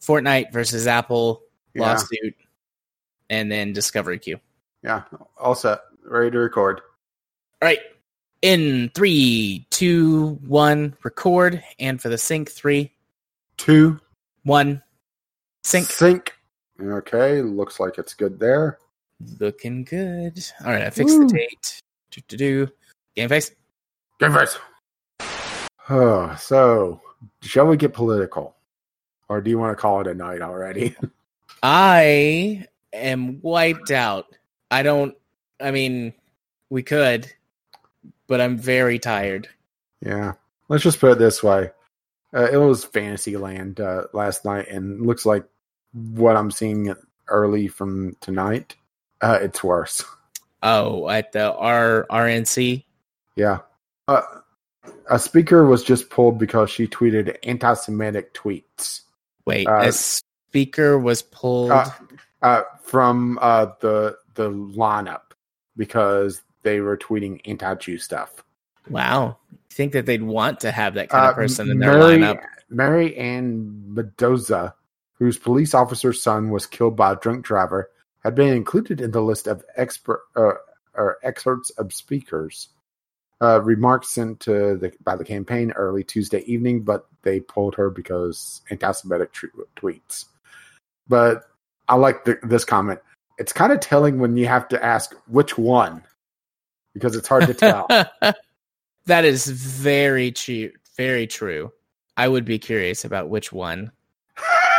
Fortnite 0.00 0.52
versus 0.52 0.86
Apple 0.86 1.42
Yeah. 1.74 1.82
lawsuit, 1.82 2.34
and 3.30 3.50
then 3.50 3.72
Discovery 3.72 4.18
Queue. 4.18 4.40
Yeah. 4.82 5.02
All 5.36 5.54
set. 5.54 5.80
Ready 6.04 6.30
to 6.30 6.38
record. 6.38 6.80
All 7.60 7.66
right. 7.66 7.80
In 8.42 8.90
three, 8.94 9.66
two, 9.70 10.38
one, 10.46 10.96
record. 11.02 11.62
And 11.78 12.00
for 12.00 12.08
the 12.08 12.18
sync, 12.18 12.50
three, 12.50 12.92
two, 13.56 14.00
one, 14.44 14.82
sync. 15.64 15.86
Sync. 15.86 16.34
Okay. 16.80 17.42
Looks 17.42 17.80
like 17.80 17.98
it's 17.98 18.14
good 18.14 18.38
there. 18.38 18.78
Looking 19.40 19.84
good. 19.84 20.38
All 20.64 20.70
right, 20.70 20.82
I 20.82 20.90
fixed 20.90 21.18
Woo. 21.18 21.26
the 21.26 21.34
date. 21.34 21.82
Do 22.12 22.20
do 22.28 22.36
do. 22.36 22.68
Game 23.16 23.28
face. 23.28 23.50
Good 24.20 24.32
first. 24.32 24.60
Oh, 25.90 26.36
so, 26.38 27.00
shall 27.42 27.66
we 27.66 27.76
get 27.76 27.94
political? 27.94 28.54
Or 29.28 29.40
do 29.40 29.50
you 29.50 29.58
want 29.58 29.76
to 29.76 29.80
call 29.80 30.00
it 30.00 30.06
a 30.06 30.14
night 30.14 30.40
already? 30.40 30.94
I 31.62 32.66
am 32.92 33.40
wiped 33.42 33.90
out. 33.90 34.26
I 34.70 34.82
don't. 34.82 35.14
I 35.60 35.70
mean, 35.70 36.12
we 36.70 36.82
could, 36.82 37.30
but 38.26 38.40
I'm 38.40 38.56
very 38.56 38.98
tired. 38.98 39.48
yeah. 40.04 40.34
Let's 40.70 40.84
just 40.84 41.00
put 41.00 41.12
it 41.12 41.18
this 41.18 41.42
way. 41.42 41.70
Uh, 42.34 42.46
it 42.52 42.58
was 42.58 42.84
Fantasyland 42.84 43.80
uh, 43.80 44.04
last 44.12 44.44
night, 44.44 44.68
and 44.68 45.06
looks 45.06 45.24
like 45.24 45.44
what 45.92 46.36
I'm 46.36 46.50
seeing 46.50 46.94
early 47.28 47.68
from 47.68 48.14
tonight, 48.20 48.76
uh, 49.22 49.38
it's 49.40 49.64
worse. 49.64 50.04
Oh, 50.62 51.08
at 51.08 51.32
the 51.32 51.54
R 51.54 52.06
RNC. 52.10 52.84
Yeah. 53.36 53.60
Uh, 54.06 54.22
a 55.10 55.18
speaker 55.18 55.64
was 55.64 55.82
just 55.82 56.10
pulled 56.10 56.38
because 56.38 56.70
she 56.70 56.86
tweeted 56.86 57.36
anti 57.44 57.72
Semitic 57.74 58.34
tweets 58.34 59.02
Wait, 59.48 59.66
Uh, 59.66 59.78
a 59.78 59.92
speaker 59.92 60.98
was 60.98 61.22
pulled. 61.22 61.70
Uh, 61.70 61.88
uh, 62.42 62.62
from 62.88 63.38
uh, 63.42 63.66
the 63.80 64.16
the 64.34 64.50
lineup 64.50 65.32
because 65.76 66.40
they 66.62 66.80
were 66.80 66.96
tweeting 66.96 67.40
anti 67.44 67.74
Jew 67.74 67.98
stuff. 67.98 68.42
wow, 68.88 69.36
think 69.70 69.92
that 69.92 70.06
they'd 70.06 70.22
want 70.22 70.60
to 70.60 70.70
have 70.72 70.94
that 70.94 71.10
kind 71.10 71.26
Uh, 71.26 71.30
of 71.30 71.34
person 71.36 71.70
in 71.70 71.78
their 71.78 71.98
Mary, 71.98 72.18
lineup? 72.18 72.40
Mary 72.70 73.16
Ann 73.16 73.94
Mendoza, 73.94 74.74
whose 75.14 75.36
police 75.38 75.74
officer's 75.74 76.22
son 76.22 76.50
was 76.50 76.66
killed 76.66 76.96
by 76.96 77.12
a 77.12 77.16
drunk 77.16 77.44
driver, 77.44 77.90
had 78.24 78.34
been 78.34 78.54
included 78.54 79.00
in 79.00 79.10
the 79.10 79.20
list 79.22 79.46
of 79.46 79.62
expert 79.76 80.22
uh, 80.34 80.54
or 80.94 81.18
excerpts 81.22 81.70
of 81.70 81.92
speakers. 81.92 82.68
Uh, 83.40 83.60
remarks 83.62 84.08
sent 84.08 84.40
to 84.40 84.76
the, 84.78 84.92
by 85.04 85.14
the 85.14 85.24
campaign 85.24 85.70
early 85.72 86.02
Tuesday 86.02 86.40
evening, 86.46 86.82
but 86.82 87.06
they 87.22 87.38
pulled 87.38 87.76
her 87.76 87.88
because 87.88 88.62
anti-Semitic 88.70 89.32
tr- 89.32 89.46
tweets. 89.76 90.24
But 91.06 91.44
I 91.88 91.94
like 91.96 92.24
the, 92.24 92.38
this 92.42 92.64
comment. 92.64 93.00
It's 93.38 93.52
kind 93.52 93.72
of 93.72 93.80
telling 93.80 94.18
when 94.18 94.36
you 94.36 94.46
have 94.46 94.68
to 94.68 94.84
ask 94.84 95.14
which 95.26 95.56
one, 95.56 96.02
because 96.94 97.16
it's 97.16 97.28
hard 97.28 97.46
to 97.46 97.54
tell. 97.54 97.86
that 99.06 99.24
is 99.24 99.46
very 99.46 100.32
true. 100.32 100.72
Very 100.96 101.26
true. 101.26 101.72
I 102.16 102.26
would 102.26 102.44
be 102.44 102.58
curious 102.58 103.04
about 103.04 103.28
which 103.28 103.52
one. 103.52 103.92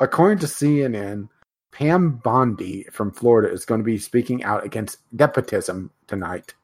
According 0.00 0.38
to 0.38 0.46
CNN, 0.46 1.28
Pam 1.72 2.16
Bondi 2.16 2.84
from 2.90 3.12
Florida 3.12 3.52
is 3.52 3.64
going 3.64 3.80
to 3.80 3.84
be 3.84 3.98
speaking 3.98 4.44
out 4.44 4.64
against 4.64 4.98
nepotism 5.12 5.90
tonight, 6.06 6.54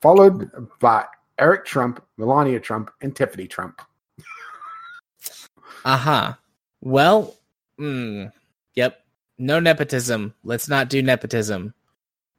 followed 0.00 0.50
by 0.80 1.04
Eric 1.38 1.64
Trump, 1.64 2.02
Melania 2.16 2.60
Trump, 2.60 2.90
and 3.00 3.14
Tiffany 3.14 3.46
Trump. 3.46 3.82
Uh 5.84 5.96
huh. 5.96 6.34
Well, 6.80 7.34
mm, 7.76 8.30
yep. 8.76 9.04
No 9.38 9.60
nepotism. 9.60 10.34
Let's 10.44 10.68
not 10.68 10.88
do 10.88 11.02
nepotism. 11.02 11.74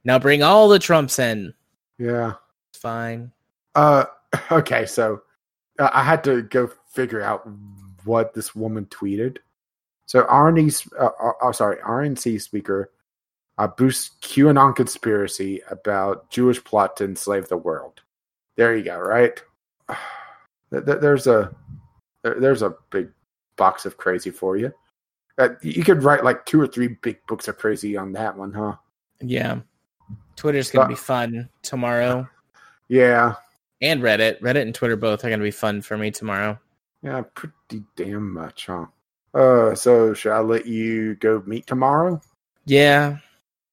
Now 0.03 0.19
bring 0.19 0.43
all 0.43 0.69
the 0.69 0.79
Trumps 0.79 1.19
in. 1.19 1.53
Yeah. 1.97 2.33
It's 2.71 2.79
fine. 2.79 3.31
Uh. 3.75 4.05
Okay. 4.51 4.88
So 4.88 5.21
uh, 5.77 5.91
I 5.93 6.03
had 6.03 6.23
to 6.23 6.41
go 6.41 6.71
figure 6.89 7.21
out 7.21 7.47
what 8.03 8.33
this 8.33 8.55
woman 8.55 8.85
tweeted. 8.88 9.38
So 10.07 10.23
RNC, 10.23 10.91
uh, 11.00 11.12
uh, 11.23 11.31
oh, 11.41 11.51
sorry, 11.51 11.77
RNC 11.77 12.41
speaker 12.41 12.89
uh, 13.59 13.67
boosts 13.67 14.12
QAnon 14.21 14.75
conspiracy 14.75 15.62
about 15.69 16.29
Jewish 16.31 16.63
plot 16.63 16.97
to 16.97 17.05
enslave 17.05 17.47
the 17.47 17.57
world. 17.57 18.01
There 18.57 18.75
you 18.75 18.83
go. 18.83 18.97
Right. 18.97 19.39
Th- 20.71 20.83
th- 20.83 21.00
There's 21.00 21.27
a 21.27 21.53
there's 22.23 22.63
a 22.63 22.75
big 22.89 23.09
box 23.55 23.85
of 23.85 23.97
crazy 23.97 24.31
for 24.31 24.57
you. 24.57 24.73
Uh, 25.37 25.49
you 25.61 25.83
could 25.83 26.03
write 26.03 26.23
like 26.23 26.45
two 26.45 26.61
or 26.61 26.67
three 26.67 26.87
big 26.87 27.17
books 27.27 27.47
of 27.47 27.57
crazy 27.57 27.97
on 27.97 28.13
that 28.13 28.37
one, 28.37 28.53
huh? 28.53 28.75
Yeah. 29.19 29.61
Twitter's 30.35 30.69
gonna 30.71 30.85
Uh, 30.85 30.89
be 30.89 30.95
fun 30.95 31.49
tomorrow, 31.61 32.27
Yeah. 32.87 33.35
and 33.81 34.01
Reddit. 34.01 34.39
Reddit 34.41 34.61
and 34.63 34.75
Twitter 34.75 34.95
both 34.95 35.23
are 35.25 35.29
gonna 35.29 35.43
be 35.43 35.51
fun 35.51 35.81
for 35.81 35.97
me 35.97 36.11
tomorrow. 36.11 36.59
Yeah, 37.01 37.23
pretty 37.33 37.83
damn 37.95 38.33
much, 38.33 38.67
huh? 38.67 38.85
Uh, 39.33 39.73
so 39.75 40.13
should 40.13 40.31
I 40.31 40.39
let 40.39 40.65
you 40.67 41.15
go 41.15 41.41
meet 41.45 41.65
tomorrow? 41.67 42.21
Yeah, 42.65 43.17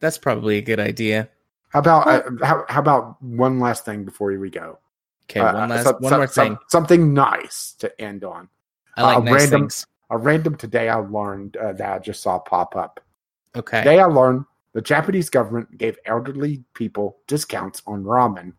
that's 0.00 0.18
probably 0.18 0.56
a 0.58 0.62
good 0.62 0.80
idea. 0.80 1.28
How 1.68 1.78
about 1.80 2.06
uh, 2.08 2.22
how, 2.44 2.64
how 2.68 2.80
about 2.80 3.22
one 3.22 3.60
last 3.60 3.84
thing 3.84 4.04
before 4.04 4.32
we 4.38 4.50
go? 4.50 4.78
Okay, 5.24 5.40
Uh, 5.40 5.54
one 5.54 5.68
last, 5.68 5.84
some- 5.84 5.96
one 6.00 6.10
some- 6.10 6.18
more 6.20 6.26
some- 6.26 6.46
thing. 6.48 6.58
something 6.68 7.14
nice 7.14 7.74
to 7.78 8.00
end 8.00 8.24
on. 8.24 8.48
I 8.96 9.02
like 9.02 9.16
uh, 9.18 9.20
nice 9.20 9.34
random- 9.34 9.60
things. 9.62 9.86
A 10.10 10.18
random 10.18 10.56
today 10.56 10.88
I 10.88 10.96
learned 10.96 11.56
uh, 11.56 11.72
that 11.74 11.92
I 11.92 11.98
just 12.00 12.22
saw 12.22 12.38
pop 12.38 12.74
up. 12.76 13.00
Okay. 13.56 13.78
Today 13.78 14.00
I 14.00 14.04
learned 14.06 14.44
the 14.72 14.82
Japanese 14.82 15.30
government 15.30 15.78
gave 15.78 15.98
elderly 16.04 16.64
people 16.74 17.18
discounts 17.26 17.82
on 17.86 18.04
ramen 18.04 18.52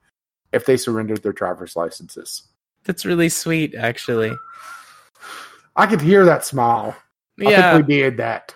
if 0.54 0.66
they 0.66 0.78
surrendered 0.78 1.24
their 1.24 1.34
driver's 1.34 1.76
licenses. 1.76 2.44
That's 2.84 3.06
really 3.06 3.30
sweet, 3.30 3.76
actually. 3.76 4.34
I 5.76 5.86
could 5.88 6.02
hear 6.02 6.26
that 6.26 6.46
smile. 6.46 6.96
I 7.40 7.50
Yeah, 7.50 7.74
think 7.74 7.88
we 7.88 7.96
did 7.96 8.18
that. 8.18 8.54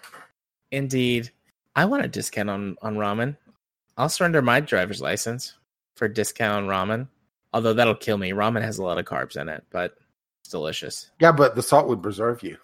indeed. 0.71 1.31
I 1.75 1.85
want 1.85 2.05
a 2.05 2.07
discount 2.07 2.49
on 2.49 2.75
on 2.81 2.95
ramen. 2.95 3.35
I'll 3.97 4.09
surrender 4.09 4.41
my 4.41 4.59
driver's 4.59 5.01
license 5.01 5.53
for 5.95 6.05
a 6.05 6.13
discount 6.13 6.65
on 6.65 6.69
ramen. 6.69 7.07
Although 7.53 7.73
that'll 7.73 7.95
kill 7.95 8.17
me. 8.17 8.31
Ramen 8.31 8.61
has 8.61 8.77
a 8.77 8.83
lot 8.83 8.97
of 8.97 9.05
carbs 9.05 9.37
in 9.39 9.47
it, 9.47 9.63
but 9.69 9.95
it's 10.41 10.49
delicious. 10.49 11.11
Yeah, 11.19 11.31
but 11.31 11.55
the 11.55 11.63
salt 11.63 11.87
would 11.87 12.03
preserve 12.03 12.43
you. 12.43 12.57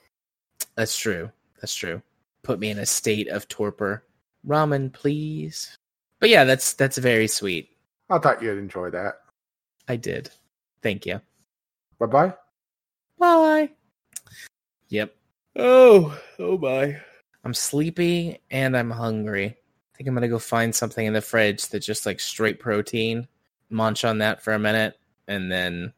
That's 0.76 0.98
true. 0.98 1.32
That's 1.60 1.76
true. 1.76 2.02
Put 2.44 2.60
me 2.60 2.70
in 2.70 2.80
a 2.80 2.86
state 2.86 3.28
of 3.28 3.48
torpor. 3.48 4.04
Ramen, 4.48 4.92
please. 4.92 5.78
But 6.20 6.30
yeah, 6.30 6.44
that's 6.44 6.74
that's 6.74 6.98
very 6.98 7.28
sweet. 7.28 7.70
I 8.10 8.18
thought 8.18 8.42
you'd 8.42 8.58
enjoy 8.58 8.90
that. 8.92 9.16
I 9.88 9.96
did. 9.96 10.30
Thank 10.82 11.06
you. 11.06 11.22
Bye 12.00 12.06
bye. 12.08 12.34
Bye. 13.20 13.70
Yep. 14.90 15.16
Oh, 15.56 16.20
oh 16.40 16.58
my. 16.58 17.00
I'm 17.44 17.54
sleepy 17.54 18.40
and 18.50 18.76
I'm 18.78 18.92
hungry. 18.92 19.46
I 19.46 19.98
think 19.98 20.08
I'm 20.08 20.14
gonna 20.14 20.28
go 20.28 20.40
find 20.40 20.74
something 20.74 21.06
in 21.06 21.14
the 21.14 21.22
fridge 21.22 21.68
that's 21.68 21.86
just 21.86 22.06
like 22.06 22.20
straight 22.20 22.60
protein. 22.60 23.28
Munch 23.70 24.04
on 24.04 24.18
that 24.20 24.42
for 24.42 24.54
a 24.54 24.60
minute 24.60 24.98
and 25.28 25.52
then 25.52 25.94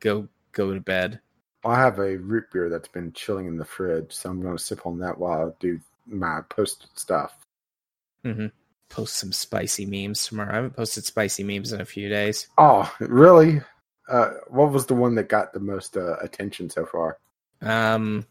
go 0.00 0.28
go 0.52 0.74
to 0.74 0.80
bed. 0.80 1.20
I 1.64 1.76
have 1.76 1.98
a 1.98 2.16
root 2.16 2.44
beer 2.52 2.68
that's 2.68 2.88
been 2.88 3.12
chilling 3.12 3.46
in 3.46 3.58
the 3.58 3.64
fridge, 3.64 4.12
so 4.12 4.30
I'm 4.30 4.40
going 4.40 4.56
to 4.56 4.62
sip 4.62 4.86
on 4.86 4.98
that 5.00 5.18
while 5.18 5.48
I 5.48 5.52
do 5.60 5.80
my 6.06 6.40
post 6.48 6.88
stuff. 6.94 7.36
hmm 8.24 8.46
Post 8.90 9.16
some 9.16 9.32
spicy 9.32 9.84
memes 9.84 10.26
tomorrow. 10.26 10.50
I 10.50 10.54
haven't 10.54 10.76
posted 10.76 11.04
spicy 11.04 11.44
memes 11.44 11.72
in 11.72 11.80
a 11.82 11.84
few 11.84 12.08
days. 12.08 12.48
Oh, 12.56 12.90
really? 13.00 13.60
Uh, 14.08 14.30
what 14.46 14.72
was 14.72 14.86
the 14.86 14.94
one 14.94 15.14
that 15.16 15.28
got 15.28 15.52
the 15.52 15.60
most 15.60 15.94
uh, 15.96 16.16
attention 16.22 16.70
so 16.70 16.86
far? 16.86 17.18
Um, 17.60 18.24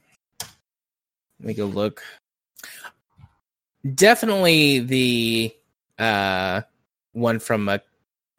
let 1.40 1.48
me 1.48 1.54
go 1.54 1.66
look. 1.66 2.02
Definitely 3.94 4.80
the 4.80 5.56
uh 6.00 6.62
one 7.14 7.40
from 7.40 7.70
uh, 7.70 7.78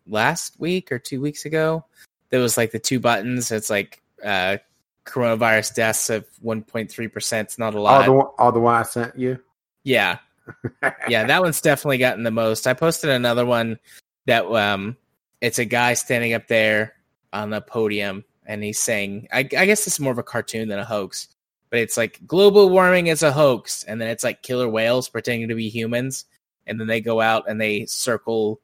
last 0.06 0.58
week 0.58 0.90
or 0.90 0.98
two 0.98 1.20
weeks 1.20 1.44
ago. 1.44 1.84
There 2.30 2.40
was 2.40 2.56
like 2.56 2.72
the 2.72 2.78
two 2.80 2.98
buttons. 2.98 3.52
It's 3.52 3.70
like 3.70 4.02
uh 4.24 4.58
coronavirus 5.08 5.74
deaths 5.74 6.10
of 6.10 6.24
one 6.40 6.62
point 6.62 6.90
three 6.90 7.08
percent. 7.08 7.48
It's 7.48 7.58
not 7.58 7.74
a 7.74 7.80
lot. 7.80 8.04
the 8.04 8.12
one, 8.12 8.26
oh, 8.38 8.50
the 8.50 8.60
one 8.60 8.74
I 8.74 8.82
sent 8.82 9.18
you. 9.18 9.38
yeah, 9.84 10.18
yeah, 11.08 11.24
that 11.24 11.42
one's 11.42 11.60
definitely 11.60 11.98
gotten 11.98 12.22
the 12.22 12.30
most. 12.30 12.66
I 12.66 12.74
posted 12.74 13.10
another 13.10 13.46
one 13.46 13.78
that 14.26 14.46
um 14.46 14.96
it's 15.40 15.58
a 15.58 15.64
guy 15.64 15.94
standing 15.94 16.34
up 16.34 16.48
there 16.48 16.94
on 17.32 17.50
the 17.50 17.60
podium 17.60 18.24
and 18.46 18.62
he's 18.64 18.78
saying 18.78 19.28
I, 19.32 19.40
I 19.40 19.66
guess 19.66 19.86
it's 19.86 20.00
more 20.00 20.12
of 20.12 20.18
a 20.18 20.22
cartoon 20.22 20.68
than 20.68 20.78
a 20.78 20.84
hoax, 20.84 21.28
but 21.70 21.78
it's 21.78 21.96
like 21.96 22.20
global 22.26 22.70
warming 22.70 23.08
is 23.08 23.22
a 23.22 23.32
hoax, 23.32 23.84
and 23.84 24.00
then 24.00 24.08
it's 24.08 24.24
like 24.24 24.42
killer 24.42 24.68
whales 24.68 25.08
pretending 25.08 25.48
to 25.48 25.54
be 25.54 25.68
humans, 25.68 26.24
and 26.66 26.80
then 26.80 26.86
they 26.86 27.00
go 27.00 27.20
out 27.20 27.48
and 27.48 27.60
they 27.60 27.86
circle 27.86 28.60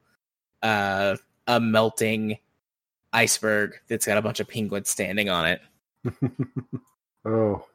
uh, 0.63 1.15
a 1.47 1.59
melting 1.59 2.37
iceberg 3.13 3.75
that's 3.87 4.05
got 4.05 4.17
a 4.17 4.21
bunch 4.21 4.39
of 4.39 4.47
penguins 4.47 4.89
standing 4.89 5.29
on 5.29 5.45
it. 5.45 5.61
oh, 7.25 7.65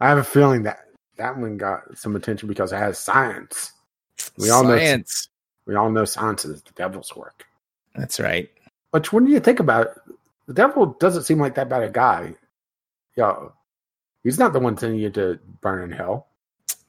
I 0.00 0.08
have 0.08 0.18
a 0.18 0.24
feeling 0.24 0.62
that 0.64 0.80
that 1.16 1.36
one 1.36 1.56
got 1.56 1.96
some 1.96 2.16
attention 2.16 2.48
because 2.48 2.72
it 2.72 2.76
has 2.76 2.98
science. 2.98 3.72
We 4.38 4.50
all 4.50 4.64
know 4.64 4.76
Science. 4.76 5.28
we 5.66 5.74
all 5.74 5.90
know 5.90 6.04
science 6.04 6.44
is 6.44 6.62
the 6.62 6.72
devil's 6.72 7.14
work. 7.16 7.44
That's 7.94 8.20
right. 8.20 8.50
Which, 8.90 9.12
when 9.12 9.26
you 9.26 9.40
think 9.40 9.60
about 9.60 9.86
it, 9.88 9.92
the 10.46 10.54
devil 10.54 10.86
doesn't 11.00 11.24
seem 11.24 11.38
like 11.38 11.54
that 11.56 11.68
bad 11.68 11.82
a 11.82 11.90
guy. 11.90 12.34
Yo, 13.16 13.52
he's 14.22 14.38
not 14.38 14.52
the 14.52 14.60
one 14.60 14.76
sending 14.76 15.00
you 15.00 15.10
to 15.10 15.38
burn 15.60 15.82
in 15.82 15.90
hell. 15.90 16.28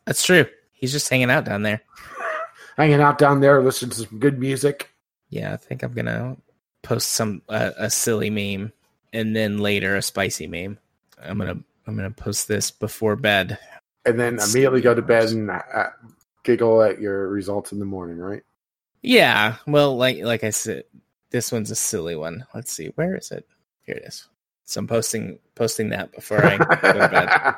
That's 0.06 0.26
true. 0.26 0.46
He's 0.74 0.92
just 0.92 1.10
hanging 1.10 1.32
out 1.32 1.46
down 1.46 1.64
there. 1.64 1.82
Hanging 2.78 3.02
out 3.02 3.18
down 3.18 3.40
there, 3.40 3.64
listening 3.64 3.90
to 3.90 3.98
some 4.06 4.20
good 4.20 4.38
music. 4.38 4.92
Yeah, 5.30 5.52
I 5.52 5.58
think 5.58 5.82
I'm 5.82 5.94
gonna 5.94 6.38
post 6.84 7.14
some 7.14 7.42
uh, 7.50 7.72
a 7.76 7.90
silly 7.90 8.30
meme 8.30 8.72
and 9.14 9.36
then 9.36 9.58
later 9.60 9.96
a 9.96 10.02
spicy 10.02 10.48
meme. 10.48 10.78
I'm 11.22 11.38
gonna 11.38 11.58
I'm 11.86 11.96
gonna 11.96 12.12
post 12.12 12.48
this 12.48 12.72
before 12.72 13.16
bed. 13.16 13.58
and 14.06 14.20
then 14.20 14.40
immediately 14.40 14.82
go 14.82 14.94
to 14.94 15.02
bed 15.02 15.30
and 15.30 15.50
uh, 15.50 15.90
giggle 16.44 16.82
at 16.82 17.00
your 17.00 17.28
results 17.30 17.72
in 17.72 17.80
the 17.80 17.86
morning, 17.86 18.18
right? 18.18 18.44
Yeah, 19.02 19.56
well, 19.68 19.96
like 19.98 20.20
like 20.24 20.44
I 20.44 20.50
said, 20.52 20.84
this 21.30 21.52
one's 21.52 21.72
a 21.72 21.76
silly 21.76 22.16
one. 22.16 22.46
Let's 22.54 22.72
see, 22.72 22.88
where 22.96 23.16
is 23.16 23.32
it? 23.32 23.46
Here 23.84 23.96
it 23.96 24.04
is. 24.06 24.28
So 24.66 24.80
I'm 24.80 24.88
posting 24.88 25.40
posting 25.56 25.90
that 25.90 26.12
before 26.12 26.44
I 26.46 26.58
go 26.58 26.66
to 26.66 27.10
bed, 27.10 27.56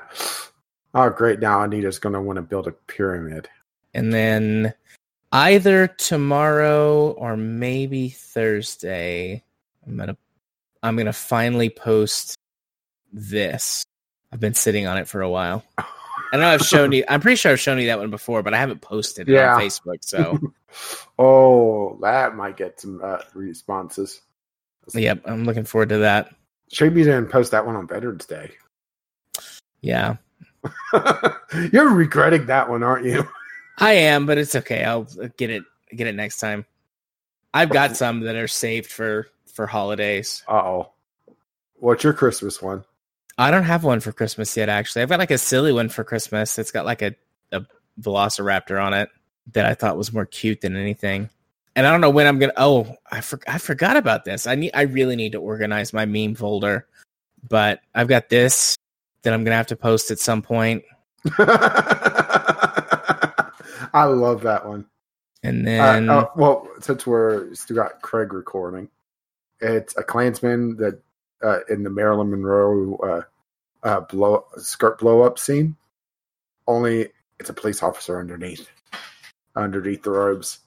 oh, 0.94 1.10
great! 1.10 1.40
Now 1.40 1.64
Anita's 1.64 1.98
going 2.00 2.14
to 2.14 2.22
want 2.22 2.38
to 2.38 2.42
build 2.44 2.68
a 2.68 2.72
pyramid. 2.72 3.50
and 3.96 4.14
then 4.14 4.74
either 5.32 5.88
tomorrow 5.88 7.12
or 7.12 7.36
maybe 7.38 8.10
Thursday, 8.10 9.44
I'm 9.88 9.98
gonna 9.98 10.18
I'm 10.84 10.96
gonna 10.96 11.14
finally 11.14 11.70
post 11.70 12.36
this. 13.12 13.84
I've 14.32 14.40
been 14.40 14.54
sitting 14.54 14.88
on 14.88 14.98
it 14.98 15.08
for 15.08 15.22
a 15.22 15.30
while. 15.30 15.64
I 16.32 16.38
know 16.38 16.48
I've 16.48 16.62
shown 16.62 16.92
you. 16.92 17.04
I'm 17.08 17.22
pretty 17.22 17.38
sure 17.38 17.52
I've 17.52 17.60
shown 17.60 17.80
you 17.80 17.88
that 17.88 17.98
one 18.00 18.12
before, 18.12 18.44
but 18.44 18.54
I 18.54 18.58
haven't 18.58 18.82
posted 18.82 19.28
it 19.28 19.34
Yeah. 19.34 19.56
on 19.56 19.62
Facebook. 19.62 19.98
So, 20.04 20.38
oh, 21.20 21.98
that 22.02 22.36
might 22.36 22.56
get 22.56 22.80
some 22.80 23.02
uh, 23.04 23.20
responses. 23.34 24.22
yep, 24.94 25.22
I'm 25.26 25.44
looking 25.46 25.64
forward 25.66 25.90
to 25.90 25.98
that. 26.00 26.34
Shaby 26.72 26.98
didn't 27.04 27.28
post 27.30 27.52
that 27.52 27.66
one 27.66 27.76
on 27.76 27.88
Veterans 27.88 28.28
Day. 28.28 28.52
Yeah, 29.82 30.18
You're 31.72 31.90
regretting 31.94 32.46
that 32.48 32.70
one, 32.70 32.84
aren't 32.84 33.06
you? 33.06 33.28
I 33.80 33.94
am, 33.94 34.26
but 34.26 34.38
it's 34.38 34.56
okay. 34.56 34.84
I'll 34.84 35.08
get 35.38 35.50
it 35.50 35.64
get 35.96 36.06
it 36.08 36.16
next 36.16 36.38
time. 36.40 36.66
I've 37.54 37.70
got 37.70 37.96
some 37.98 38.20
that 38.22 38.36
are 38.36 38.48
saved 38.48 38.92
for 38.92 39.28
for 39.54 39.68
holidays. 39.68 40.44
Uh 40.48 40.54
oh. 40.54 40.92
What's 41.76 42.04
your 42.04 42.14
Christmas 42.14 42.62
one? 42.62 42.84
I 43.38 43.52
don't 43.52 43.64
have 43.64 43.84
one 43.84 44.00
for 44.02 44.12
Christmas 44.12 44.56
yet. 44.58 44.68
Actually, 44.70 45.04
I've 45.04 45.10
got 45.10 45.20
like 45.20 45.32
a 45.32 45.38
silly 45.38 45.72
one 45.72 45.90
for 45.90 46.04
Christmas. 46.04 46.60
It's 46.60 46.72
got 46.72 46.86
like 46.86 47.02
a 47.02 47.16
a 47.52 47.62
Velociraptor 48.02 48.82
on 48.84 48.94
it 48.94 49.10
that 49.54 49.66
I 49.66 49.74
thought 49.74 49.98
was 49.98 50.12
more 50.14 50.26
cute 50.26 50.62
than 50.62 50.76
anything. 50.76 51.30
And 51.76 51.88
I 51.88 51.92
don't 51.92 52.02
know 52.02 52.10
when 52.10 52.28
I'm 52.28 52.40
gonna. 52.40 52.54
Oh, 52.58 52.96
I 53.10 53.22
for, 53.22 53.40
I 53.48 53.58
forgot 53.58 53.96
about 53.96 54.26
this. 54.26 54.46
I 54.48 54.56
need. 54.56 54.72
I 54.74 54.82
really 54.82 55.16
need 55.16 55.32
to 55.34 55.40
organize 55.40 55.94
my 55.94 56.06
meme 56.06 56.36
folder. 56.36 56.86
But 57.48 57.80
I've 57.96 58.10
got 58.10 58.28
this 58.30 58.76
that 59.22 59.34
I'm 59.34 59.44
gonna 59.46 59.56
have 59.56 59.68
to 59.68 59.76
post 59.78 60.12
at 60.12 60.20
some 60.20 60.42
point, 60.42 60.84
I 63.94 64.06
love 64.06 64.42
that 64.44 64.66
one. 64.66 64.86
and 65.44 65.62
Uh, 65.62 65.72
then 65.72 66.10
uh, 66.10 66.26
well, 66.36 66.68
since 66.82 67.06
we're 67.08 67.54
still 67.56 67.76
got 67.78 68.02
Craig 68.02 68.34
recording, 68.34 68.90
it's 69.62 69.96
a 69.98 70.04
Klansman 70.04 70.78
that 70.78 71.02
uh, 71.44 71.60
in 71.70 71.84
the 71.84 71.90
Marilyn 71.90 72.32
Monroe 72.32 72.98
uh, 72.98 73.22
uh, 73.88 74.02
blow 74.02 74.46
skirt 74.58 75.00
blow 75.00 75.22
up 75.22 75.40
scene. 75.40 75.76
Only 76.68 77.10
it's 77.40 77.50
a 77.50 77.54
police 77.54 77.82
officer 77.82 78.20
underneath, 78.20 78.70
underneath 79.56 80.04
the 80.04 80.12
robes. 80.12 80.60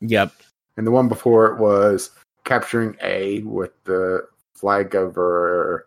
yep, 0.00 0.32
And 0.76 0.86
the 0.86 0.90
one 0.90 1.08
before 1.08 1.46
it 1.46 1.58
was 1.58 2.10
capturing 2.44 2.96
A 3.02 3.40
with 3.42 3.72
the 3.84 4.26
flag 4.54 4.96
over 4.96 5.86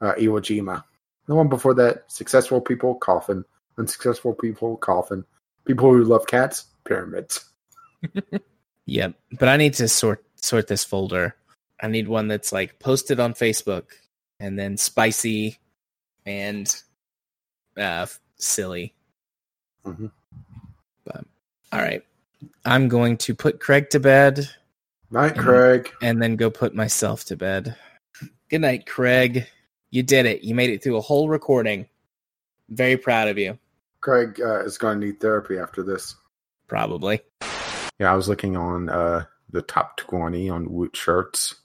uh, 0.00 0.14
Iwo 0.14 0.40
Jima. 0.40 0.82
The 1.26 1.34
one 1.34 1.48
before 1.48 1.74
that, 1.74 2.10
successful 2.10 2.60
people 2.60 2.96
coffin, 2.96 3.44
unsuccessful 3.78 4.34
people 4.34 4.76
coffin, 4.78 5.24
people 5.64 5.90
who 5.92 6.04
love 6.04 6.26
cats 6.26 6.66
pyramids. 6.84 7.44
Yep. 8.86 9.14
But 9.38 9.48
I 9.48 9.56
need 9.56 9.74
to 9.74 9.88
sort 9.88 10.24
sort 10.36 10.66
this 10.66 10.84
folder. 10.84 11.34
I 11.82 11.88
need 11.88 12.08
one 12.08 12.28
that's 12.28 12.52
like 12.52 12.78
posted 12.78 13.18
on 13.20 13.34
Facebook 13.34 13.86
and 14.40 14.58
then 14.58 14.76
spicy 14.76 15.58
and 16.24 16.74
uh 17.76 18.06
silly. 18.36 18.94
Mhm. 19.84 20.10
But 21.04 21.24
all 21.72 21.80
right. 21.80 22.04
I'm 22.64 22.88
going 22.88 23.16
to 23.18 23.34
put 23.34 23.60
Craig 23.60 23.90
to 23.90 24.00
bed 24.00 24.48
Night, 25.10 25.34
Mhm. 25.34 25.38
Craig. 25.42 25.90
and 26.00 26.22
then 26.22 26.36
go 26.36 26.50
put 26.50 26.74
myself 26.74 27.24
to 27.26 27.36
bed. 27.36 27.76
Good 28.48 28.60
night, 28.62 28.86
Craig. 28.86 29.46
You 29.90 30.02
did 30.02 30.26
it. 30.26 30.42
You 30.42 30.54
made 30.54 30.70
it 30.70 30.82
through 30.82 30.96
a 30.96 31.00
whole 31.02 31.28
recording. 31.28 31.88
Very 32.68 32.96
proud 32.96 33.28
of 33.28 33.36
you. 33.38 33.58
Craig 34.00 34.40
uh, 34.40 34.64
is 34.64 34.78
going 34.78 35.00
to 35.00 35.06
need 35.06 35.20
therapy 35.20 35.58
after 35.58 35.82
this. 35.82 36.16
Probably. 36.66 37.20
Yeah, 37.98 38.12
I 38.12 38.16
was 38.16 38.28
looking 38.28 38.56
on 38.56 38.88
uh, 38.88 39.24
the 39.50 39.62
top 39.62 39.96
20 39.98 40.48
on 40.48 40.70
Woot 40.72 40.96
shirts. 40.96 41.56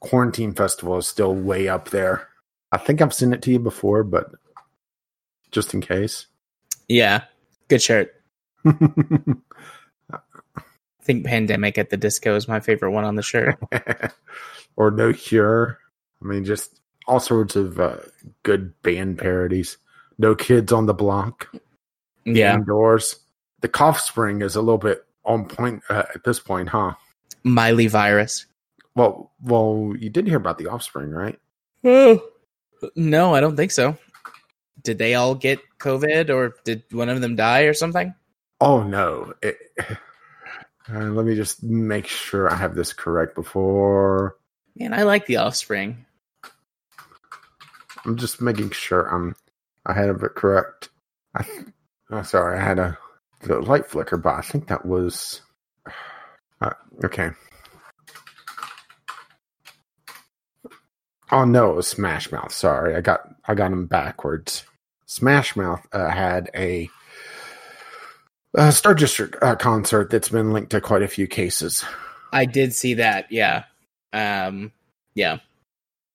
Quarantine 0.00 0.52
Festival 0.52 0.98
is 0.98 1.06
still 1.06 1.34
way 1.34 1.68
up 1.68 1.90
there. 1.90 2.28
I 2.72 2.78
think 2.78 3.00
I've 3.00 3.14
sent 3.14 3.34
it 3.34 3.42
to 3.42 3.50
you 3.50 3.58
before, 3.58 4.04
but 4.04 4.30
just 5.50 5.74
in 5.74 5.80
case. 5.80 6.26
Yeah. 6.88 7.24
Good 7.68 7.82
shirt. 7.82 8.14
I 8.64 8.72
think 11.02 11.24
Pandemic 11.26 11.78
at 11.78 11.90
the 11.90 11.96
Disco 11.96 12.36
is 12.36 12.48
my 12.48 12.60
favorite 12.60 12.90
one 12.90 13.04
on 13.04 13.16
the 13.16 13.22
shirt. 13.22 13.58
or 14.76 14.90
No 14.90 15.12
Cure. 15.12 15.78
I 16.22 16.26
mean, 16.26 16.44
just 16.44 16.80
all 17.06 17.20
sorts 17.20 17.56
of 17.56 17.80
uh, 17.80 17.96
good 18.42 18.80
band 18.82 19.18
parodies. 19.18 19.78
No 20.18 20.34
Kids 20.34 20.72
on 20.72 20.86
the 20.86 20.94
Block. 20.94 21.48
Yeah. 22.24 22.54
Indoors. 22.54 23.16
The 23.60 23.68
Cough 23.68 24.00
Spring 24.00 24.42
is 24.42 24.54
a 24.54 24.60
little 24.60 24.78
bit 24.78 25.04
on 25.24 25.46
point 25.46 25.82
uh, 25.88 26.04
at 26.14 26.24
this 26.24 26.38
point, 26.40 26.68
huh? 26.68 26.94
Miley 27.42 27.86
virus. 27.86 28.46
Well, 28.98 29.30
well, 29.40 29.94
you 29.96 30.10
did 30.10 30.26
hear 30.26 30.38
about 30.38 30.58
the 30.58 30.66
Offspring, 30.66 31.10
right? 31.10 31.38
No, 32.96 33.32
I 33.32 33.38
don't 33.40 33.54
think 33.54 33.70
so. 33.70 33.96
Did 34.82 34.98
they 34.98 35.14
all 35.14 35.36
get 35.36 35.60
COVID 35.78 36.30
or 36.30 36.56
did 36.64 36.82
one 36.90 37.08
of 37.08 37.20
them 37.20 37.36
die 37.36 37.62
or 37.62 37.74
something? 37.74 38.12
Oh 38.60 38.82
no! 38.82 39.34
It, 39.40 39.56
uh, 40.92 40.98
let 40.98 41.26
me 41.26 41.36
just 41.36 41.62
make 41.62 42.08
sure 42.08 42.50
I 42.50 42.56
have 42.56 42.74
this 42.74 42.92
correct 42.92 43.36
before. 43.36 44.36
Man, 44.74 44.92
I 44.92 45.04
like 45.04 45.26
the 45.26 45.36
offspring. 45.36 46.04
I'm 48.04 48.16
just 48.16 48.40
making 48.40 48.70
sure 48.70 49.02
I'm 49.14 49.36
I 49.86 49.92
had 49.92 50.08
it 50.08 50.18
correct. 50.34 50.88
I 51.36 51.44
th- 51.44 51.66
oh, 52.10 52.22
sorry, 52.22 52.58
I 52.58 52.62
had 52.64 52.80
a 52.80 52.98
the 53.42 53.60
light 53.60 53.86
flicker, 53.86 54.16
but 54.16 54.34
I 54.34 54.40
think 54.40 54.66
that 54.66 54.84
was 54.84 55.40
uh, 56.60 56.70
okay. 57.04 57.30
Oh 61.30 61.44
no, 61.44 61.70
it 61.70 61.76
was 61.76 61.86
Smash 61.86 62.32
Mouth. 62.32 62.52
Sorry, 62.52 62.94
I 62.94 63.00
got 63.00 63.20
I 63.46 63.54
got 63.54 63.72
him 63.72 63.86
backwards. 63.86 64.64
Smash 65.06 65.56
Mouth 65.56 65.86
uh, 65.92 66.10
had 66.10 66.50
a, 66.54 66.88
uh 68.56 68.70
Star 68.70 68.94
District 68.94 69.36
uh, 69.42 69.56
concert 69.56 70.10
that's 70.10 70.28
been 70.28 70.52
linked 70.52 70.70
to 70.70 70.80
quite 70.80 71.02
a 71.02 71.08
few 71.08 71.26
cases. 71.26 71.84
I 72.32 72.44
did 72.44 72.74
see 72.74 72.94
that. 72.94 73.30
Yeah. 73.30 73.64
Um. 74.12 74.72
Yeah. 75.14 75.38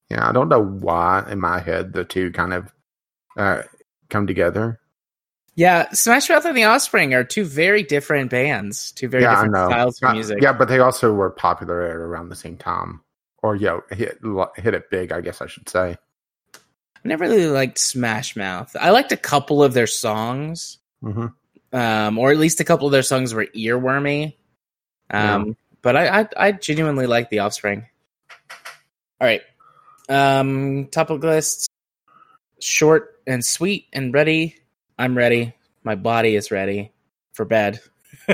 Yeah, 0.10 0.30
I 0.30 0.32
don't 0.32 0.50
know 0.50 0.64
why 0.64 1.26
in 1.30 1.40
my 1.40 1.60
head 1.60 1.94
the 1.94 2.04
two 2.04 2.32
kind 2.32 2.54
of 2.54 2.72
uh, 3.38 3.64
come 4.10 4.28
together. 4.28 4.80
Yeah. 5.56 5.90
Smash 5.92 6.30
Mouth 6.30 6.46
and 6.46 6.58
the 6.58 6.66
Offspring 6.66 7.14
are 7.14 7.24
two 7.24 7.46
very 7.46 7.84
different 7.84 8.30
bands, 8.30 8.92
two 8.92 9.08
very 9.08 9.24
yeah, 9.24 9.32
different 9.36 9.56
styles 9.56 10.02
of 10.02 10.10
Uh, 10.10 10.14
music. 10.14 10.42
Yeah, 10.42 10.54
but 10.54 10.68
they 10.68 10.80
also 10.80 11.14
were 11.14 11.30
popular 11.30 11.84
at 11.84 11.96
around 11.96 12.30
the 12.30 12.36
same 12.36 12.58
time, 12.58 13.02
or 13.44 13.56
yeah, 13.56 13.82
hit 13.92 14.18
hit 14.56 14.74
it 14.74 14.90
big. 14.90 15.12
I 15.12 15.22
guess 15.22 15.42
I 15.42 15.48
should 15.48 15.70
say. 15.70 15.98
I 16.56 17.08
never 17.08 17.26
really 17.26 17.48
liked 17.48 17.78
Smash 17.78 18.36
Mouth. 18.36 18.76
I 18.80 18.90
liked 18.92 19.12
a 19.12 19.18
couple 19.18 19.62
of 19.62 19.74
their 19.74 19.88
songs, 19.88 20.80
hmm 21.02 21.28
um, 21.74 22.20
or 22.20 22.32
at 22.32 22.38
least 22.38 22.60
a 22.60 22.64
couple 22.64 22.86
of 22.86 22.92
their 22.92 23.04
songs 23.04 23.34
were 23.34 23.48
earwormy. 23.48 24.36
Um, 25.10 25.58
but 25.82 25.98
I, 25.98 26.22
I, 26.22 26.28
I 26.38 26.52
genuinely 26.52 27.08
like 27.08 27.30
the 27.30 27.40
Offspring. 27.40 27.88
All 29.20 29.28
right, 29.28 29.42
um, 30.08 30.88
topic 30.88 31.22
list: 31.22 31.70
short 32.60 33.20
and 33.28 33.44
sweet 33.44 33.88
and 33.92 34.14
ready. 34.14 34.56
I'm 34.98 35.18
ready. 35.18 35.54
My 35.84 35.96
body 35.96 36.36
is 36.36 36.52
ready 36.52 36.94
for 37.34 37.44
bed. 37.44 37.82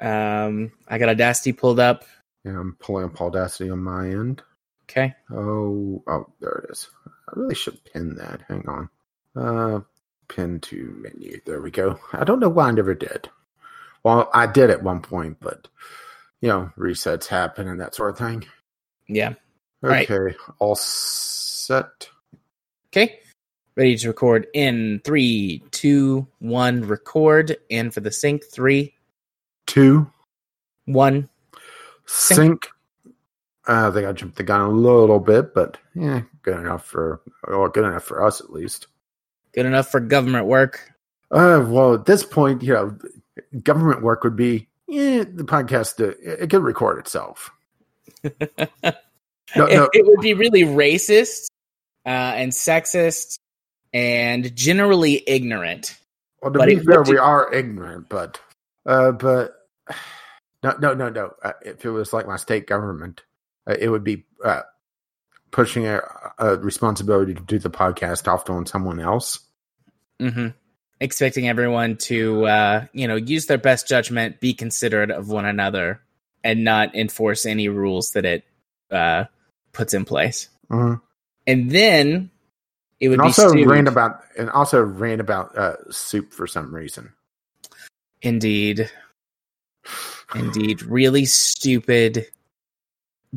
um, 0.00 0.72
I 0.88 0.98
got 0.98 1.08
a 1.08 1.12
Audacity 1.12 1.52
pulled 1.52 1.78
up. 1.78 2.04
Yeah, 2.44 2.58
I'm 2.60 2.76
pulling 2.78 3.06
up 3.06 3.20
Audacity 3.20 3.70
on 3.70 3.82
my 3.82 4.08
end. 4.08 4.42
Okay. 4.88 5.14
Oh, 5.30 6.02
oh, 6.06 6.26
there 6.40 6.66
it 6.68 6.72
is. 6.72 6.88
I 7.06 7.32
really 7.36 7.54
should 7.54 7.82
pin 7.84 8.16
that. 8.16 8.42
Hang 8.48 8.68
on. 8.68 8.88
Uh, 9.34 9.80
pin 10.28 10.60
to 10.60 10.94
menu. 11.00 11.40
There 11.46 11.62
we 11.62 11.70
go. 11.70 11.98
I 12.12 12.24
don't 12.24 12.40
know 12.40 12.50
why 12.50 12.68
I 12.68 12.72
never 12.72 12.94
did. 12.94 13.28
Well, 14.02 14.28
I 14.34 14.46
did 14.46 14.70
at 14.70 14.82
one 14.82 15.00
point, 15.00 15.38
but 15.40 15.68
you 16.40 16.48
know, 16.48 16.70
resets 16.76 17.26
happen 17.26 17.68
and 17.68 17.80
that 17.80 17.94
sort 17.94 18.10
of 18.10 18.18
thing. 18.18 18.46
Yeah. 19.08 19.34
right. 19.80 20.10
Okay, 20.10 20.36
all 20.58 20.74
set. 20.74 22.08
Okay. 22.88 23.20
Ready 23.76 23.96
to 23.96 24.08
record 24.08 24.46
in 24.52 25.00
three, 25.04 25.64
two, 25.70 26.28
one, 26.38 26.82
record. 26.82 27.56
And 27.70 27.92
for 27.92 28.00
the 28.00 28.12
sync, 28.12 28.44
three, 28.44 28.94
Two, 29.66 30.10
one. 30.84 31.28
Sync. 32.06 32.68
Uh, 33.66 33.88
I 33.88 33.90
think 33.92 34.06
I 34.06 34.12
jumped 34.12 34.36
the 34.36 34.42
gun 34.42 34.60
a 34.60 34.68
little 34.68 35.20
bit, 35.20 35.54
but 35.54 35.78
yeah, 35.94 36.22
good 36.42 36.58
enough 36.58 36.84
for, 36.84 37.22
or 37.44 37.70
good 37.70 37.84
enough 37.84 38.04
for 38.04 38.24
us 38.24 38.40
at 38.40 38.50
least. 38.50 38.88
Good 39.52 39.66
enough 39.66 39.88
for 39.88 40.00
government 40.00 40.46
work. 40.46 40.92
Uh, 41.30 41.64
well, 41.66 41.94
at 41.94 42.04
this 42.04 42.22
point, 42.22 42.62
you 42.62 42.74
know, 42.74 42.98
government 43.62 44.02
work 44.02 44.22
would 44.22 44.36
be, 44.36 44.68
yeah, 44.86 45.24
the 45.26 45.44
podcast, 45.44 46.00
uh, 46.00 46.14
it 46.20 46.50
could 46.50 46.62
record 46.62 46.98
itself. 46.98 47.50
No, 49.56 49.66
it, 49.66 49.76
no, 49.76 49.88
it 49.92 50.04
would 50.06 50.20
be 50.20 50.34
really 50.34 50.62
racist 50.62 51.48
uh, 52.06 52.08
and 52.08 52.50
sexist 52.50 53.38
and 53.92 54.54
generally 54.56 55.22
ignorant. 55.26 55.96
well, 56.42 56.52
to 56.52 56.58
but 56.58 56.68
be 56.68 56.78
fair, 56.78 57.02
we 57.02 57.18
are 57.18 57.52
ignorant, 57.52 58.08
but, 58.08 58.40
uh, 58.86 59.12
but, 59.12 59.54
no, 60.64 60.74
no, 60.80 60.94
no, 60.94 61.08
no. 61.10 61.32
Uh, 61.42 61.52
if 61.62 61.84
it 61.84 61.90
was 61.90 62.12
like 62.12 62.26
my 62.26 62.36
state 62.36 62.66
government, 62.66 63.22
uh, 63.68 63.76
it 63.78 63.88
would 63.88 64.02
be, 64.04 64.24
uh, 64.44 64.62
pushing 65.50 65.86
a, 65.86 66.00
a 66.38 66.56
responsibility 66.56 67.32
to 67.34 67.40
do 67.42 67.58
the 67.60 67.70
podcast 67.70 68.26
off 68.26 68.50
on 68.50 68.66
someone 68.66 68.98
else. 68.98 69.38
hmm 70.18 70.48
Expecting 71.00 71.48
everyone 71.48 71.96
to, 71.98 72.46
uh, 72.46 72.86
you 72.92 73.06
know, 73.06 73.16
use 73.16 73.46
their 73.46 73.58
best 73.58 73.86
judgment, 73.86 74.40
be 74.40 74.54
considerate 74.54 75.10
of 75.10 75.28
one 75.28 75.44
another, 75.44 76.00
and 76.42 76.64
not 76.64 76.94
enforce 76.94 77.46
any 77.46 77.68
rules 77.68 78.12
that 78.12 78.24
it 78.24 78.44
uh, 78.90 79.24
puts 79.72 79.92
in 79.92 80.04
place. 80.04 80.48
Mhm. 80.70 81.00
And 81.46 81.70
then 81.70 82.30
it 83.00 83.08
would 83.08 83.18
And 83.18 83.22
be 83.22 83.28
also 83.28 83.48
stewed. 83.50 83.68
ran 83.68 83.86
about, 83.86 84.22
and 84.38 84.48
also 84.50 84.80
ran 84.80 85.20
about 85.20 85.56
uh, 85.58 85.76
soup 85.90 86.32
for 86.32 86.46
some 86.46 86.74
reason. 86.74 87.12
Indeed. 88.22 88.90
Indeed. 90.34 90.82
Really 90.82 91.24
stupid, 91.24 92.26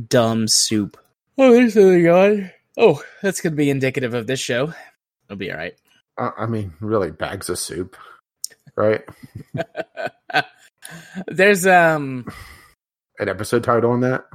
dumb 0.07 0.47
soup. 0.47 0.97
Oh, 1.37 1.51
there's 1.53 1.75
another 1.75 2.01
guy. 2.01 2.53
Oh, 2.77 3.01
that's 3.21 3.41
going 3.41 3.53
to 3.53 3.57
be 3.57 3.69
indicative 3.69 4.13
of 4.13 4.27
this 4.27 4.39
show. 4.39 4.73
It'll 5.25 5.37
be 5.37 5.51
all 5.51 5.57
right. 5.57 5.75
Uh, 6.17 6.31
I 6.37 6.45
mean, 6.47 6.73
really, 6.79 7.11
bags 7.11 7.49
of 7.49 7.59
soup, 7.59 7.95
right? 8.75 9.01
there's 11.27 11.67
um 11.67 12.25
An 13.19 13.29
episode 13.29 13.63
title 13.63 13.91
on 13.91 14.01
that. 14.01 14.25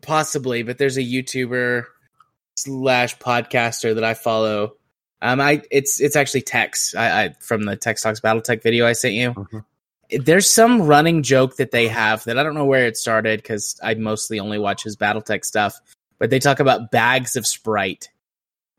possibly, 0.00 0.62
but 0.62 0.78
there's 0.78 0.96
a 0.96 1.02
YouTuber 1.02 1.84
slash 2.56 3.16
podcaster 3.18 3.94
that 3.94 4.04
I 4.04 4.14
follow. 4.14 4.74
Um, 5.20 5.40
I 5.40 5.62
it's 5.70 6.00
it's 6.00 6.16
actually 6.16 6.42
Tex. 6.42 6.94
I, 6.96 7.24
I 7.24 7.34
from 7.40 7.62
the 7.64 7.76
Tex 7.76 8.02
Talks 8.02 8.20
BattleTech 8.20 8.62
video 8.62 8.86
I 8.86 8.92
sent 8.92 9.14
you. 9.14 9.32
Mhm. 9.34 9.64
There's 10.20 10.50
some 10.50 10.82
running 10.82 11.22
joke 11.22 11.56
that 11.56 11.70
they 11.70 11.88
have 11.88 12.24
that 12.24 12.38
I 12.38 12.42
don't 12.42 12.54
know 12.54 12.64
where 12.64 12.86
it 12.86 12.96
started 12.96 13.42
because 13.42 13.78
I 13.82 13.94
mostly 13.94 14.40
only 14.40 14.58
watch 14.58 14.82
his 14.82 14.96
BattleTech 14.96 15.44
stuff. 15.44 15.80
But 16.18 16.30
they 16.30 16.38
talk 16.38 16.60
about 16.60 16.90
bags 16.90 17.34
of 17.34 17.46
Sprite 17.46 18.10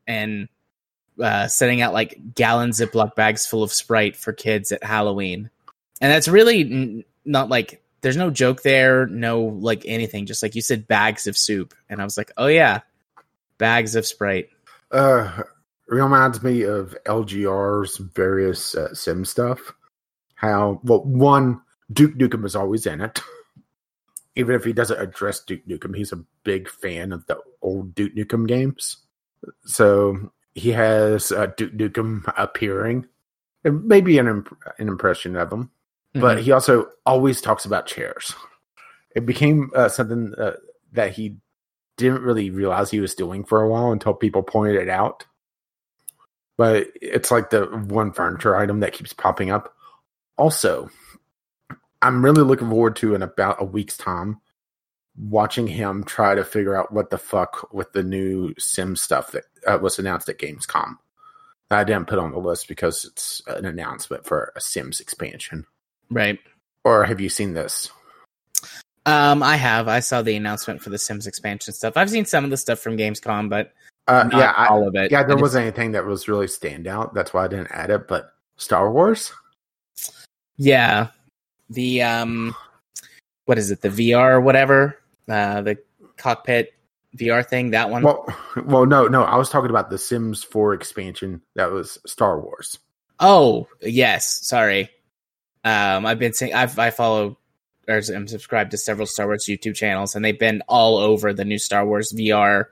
and 0.08 0.48
uh, 1.22 1.48
setting 1.48 1.82
out 1.82 1.94
like 1.94 2.18
gallon 2.36 2.72
Ziploc 2.72 3.16
bags 3.16 3.46
full 3.46 3.64
of 3.64 3.74
Sprite 3.74 4.16
for 4.16 4.34
kids 4.34 4.72
at 4.72 4.84
Halloween, 4.84 5.50
and 6.02 6.12
that's 6.12 6.28
really 6.28 6.62
n- 6.62 7.04
not 7.26 7.50
like 7.50 7.82
there's 8.02 8.18
no 8.18 8.30
joke 8.30 8.62
there, 8.62 9.08
no 9.08 9.42
like 9.42 9.84
anything. 9.86 10.26
Just 10.26 10.44
like 10.44 10.56
you 10.56 10.62
said, 10.62 10.88
bags 10.88 11.28
of 11.28 11.38
soup, 11.38 11.74
and 11.90 12.02
I 12.02 12.04
was 12.04 12.18
like, 12.18 12.32
oh 12.38 12.48
yeah, 12.48 12.82
bags 13.58 13.96
of 13.96 14.06
Sprite. 14.06 14.50
Uh, 14.92 15.44
reminds 15.88 16.44
me 16.44 16.64
of 16.64 16.96
LGR's 17.06 17.98
various 17.98 18.76
uh, 18.76 18.94
sim 18.94 19.26
stuff. 19.26 19.74
How 20.44 20.82
well 20.84 21.04
one 21.04 21.62
Duke 21.94 22.16
Nukem 22.16 22.44
is 22.44 22.54
always 22.54 22.86
in 22.86 23.00
it, 23.00 23.22
even 24.36 24.56
if 24.56 24.66
he 24.66 24.74
doesn't 24.74 25.00
address 25.00 25.40
Duke 25.40 25.66
Nukem. 25.66 25.96
He's 25.96 26.12
a 26.12 26.26
big 26.44 26.70
fan 26.70 27.14
of 27.14 27.26
the 27.28 27.38
old 27.62 27.96
Duke 27.96 28.14
Nukem 28.14 28.46
games, 28.46 28.98
so 29.64 30.34
he 30.54 30.72
has 30.72 31.32
uh, 31.32 31.46
Duke 31.56 31.72
Nukem 31.72 32.34
appearing. 32.38 33.08
It 33.64 33.72
may 33.72 34.02
be 34.02 34.18
an 34.18 34.28
imp- 34.28 34.58
an 34.78 34.90
impression 34.90 35.38
of 35.38 35.50
him, 35.50 35.72
but 36.14 36.44
he 36.44 36.52
also 36.52 36.90
always 37.06 37.40
talks 37.40 37.64
about 37.64 37.88
chairs. 37.88 38.34
It 39.16 39.26
became 39.26 39.72
uh, 39.74 39.88
something 39.88 40.34
uh, 40.38 40.58
that 40.92 41.14
he 41.14 41.38
didn't 41.96 42.24
really 42.24 42.50
realize 42.50 42.92
he 42.92 43.00
was 43.00 43.16
doing 43.16 43.46
for 43.46 43.62
a 43.62 43.70
while 43.70 43.94
until 43.94 44.14
people 44.14 44.44
pointed 44.44 44.76
it 44.76 44.90
out. 44.90 45.26
But 46.58 46.88
it's 47.02 47.32
like 47.32 47.50
the 47.50 47.66
one 47.88 48.12
furniture 48.12 48.58
item 48.58 48.82
that 48.82 48.92
keeps 48.92 49.14
popping 49.14 49.50
up. 49.50 49.73
Also, 50.38 50.90
I'm 52.02 52.24
really 52.24 52.44
looking 52.44 52.70
forward 52.70 52.96
to 52.98 53.16
in 53.16 53.22
about 53.22 53.62
a 53.62 53.66
week's 53.66 53.98
time 53.98 54.40
watching 55.16 55.68
him 55.68 56.04
try 56.04 56.34
to 56.36 56.44
figure 56.44 56.76
out 56.76 56.92
what 56.92 57.10
the 57.12 57.18
fuck 57.18 57.72
with 57.72 57.94
the 57.94 58.02
new 58.04 58.54
Sim 58.58 58.96
stuff 58.96 59.32
that 59.32 59.44
uh, 59.68 59.78
was 59.80 60.00
announced 60.00 60.28
at 60.30 60.40
Gamescom. 60.40 60.96
I 61.70 61.84
didn't 61.84 62.08
put 62.08 62.20
on 62.20 62.32
the 62.32 62.40
list 62.40 62.68
because 62.68 63.06
it's 63.06 63.42
an 63.48 63.66
announcement 63.66 64.26
for 64.26 64.52
a 64.56 64.62
Sims 64.62 65.00
expansion. 65.00 65.66
right. 66.10 66.40
Or 66.86 67.06
have 67.06 67.22
you 67.22 67.30
seen 67.30 67.54
this? 67.54 67.90
Um, 69.06 69.42
I 69.42 69.56
have. 69.56 69.88
I 69.88 70.02
saw 70.02 70.22
the 70.22 70.36
announcement 70.36 70.82
for 70.82 70.90
the 70.90 70.98
Sims 70.98 71.28
expansion 71.28 71.74
stuff. 71.74 71.96
I've 71.96 72.10
seen 72.10 72.26
some 72.26 72.44
of 72.44 72.50
the 72.50 72.58
stuff 72.58 72.80
from 72.80 72.98
Gamescom, 72.98 73.50
but 73.50 73.72
Uh, 74.08 74.30
yeah, 74.34 74.54
I, 74.56 74.68
all 74.68 74.86
of 74.88 74.94
it. 74.96 75.10
yeah. 75.12 75.24
There 75.24 75.32
I 75.32 75.36
just- 75.36 75.42
wasn't 75.42 75.64
anything 75.68 75.94
that 75.94 76.06
was 76.06 76.28
really 76.28 76.48
standout. 76.48 77.14
That's 77.14 77.34
why 77.34 77.46
I 77.46 77.48
didn't 77.48 77.72
add 77.72 77.90
it. 77.90 78.08
But 78.08 78.34
Star 78.58 78.92
Wars, 78.92 79.32
Yeah, 80.58 81.08
the 81.70 82.02
um, 82.04 82.56
what 83.46 83.58
is 83.58 83.72
it? 83.72 83.82
The 83.82 83.90
VR 83.90 84.34
or 84.34 84.42
whatever. 84.42 85.00
Uh, 85.28 85.62
the 85.62 85.78
cockpit 86.18 86.74
VR 87.18 87.46
thing. 87.46 87.72
That 87.72 87.90
one. 87.90 88.04
well, 88.04 88.26
well, 88.66 88.86
no, 88.86 89.08
no. 89.08 89.24
I 89.24 89.38
was 89.38 89.50
talking 89.50 89.70
about 89.70 89.90
the 89.90 89.98
Sims 89.98 90.44
4 90.44 90.74
expansion. 90.74 91.42
That 91.56 91.72
was 91.72 91.98
Star 92.06 92.40
Wars. 92.40 92.80
Oh 93.20 93.68
yes, 93.82 94.46
sorry. 94.46 94.90
Um, 95.64 96.06
I've 96.06 96.20
been 96.20 96.34
saying 96.34 96.54
I've 96.54 96.78
I 96.78 96.90
follow 96.90 97.38
or 97.88 98.02
I'm 98.14 98.28
subscribed 98.28 98.72
to 98.72 98.78
several 98.78 99.08
Star 99.08 99.28
Wars 99.28 99.46
YouTube 99.46 99.76
channels, 99.76 100.16
and 100.16 100.24
they've 100.24 100.40
been 100.40 100.62
all 100.68 100.98
over 100.98 101.34
the 101.34 101.46
new 101.46 101.60
Star 101.60 101.86
Wars 101.86 102.14
VR 102.14 102.66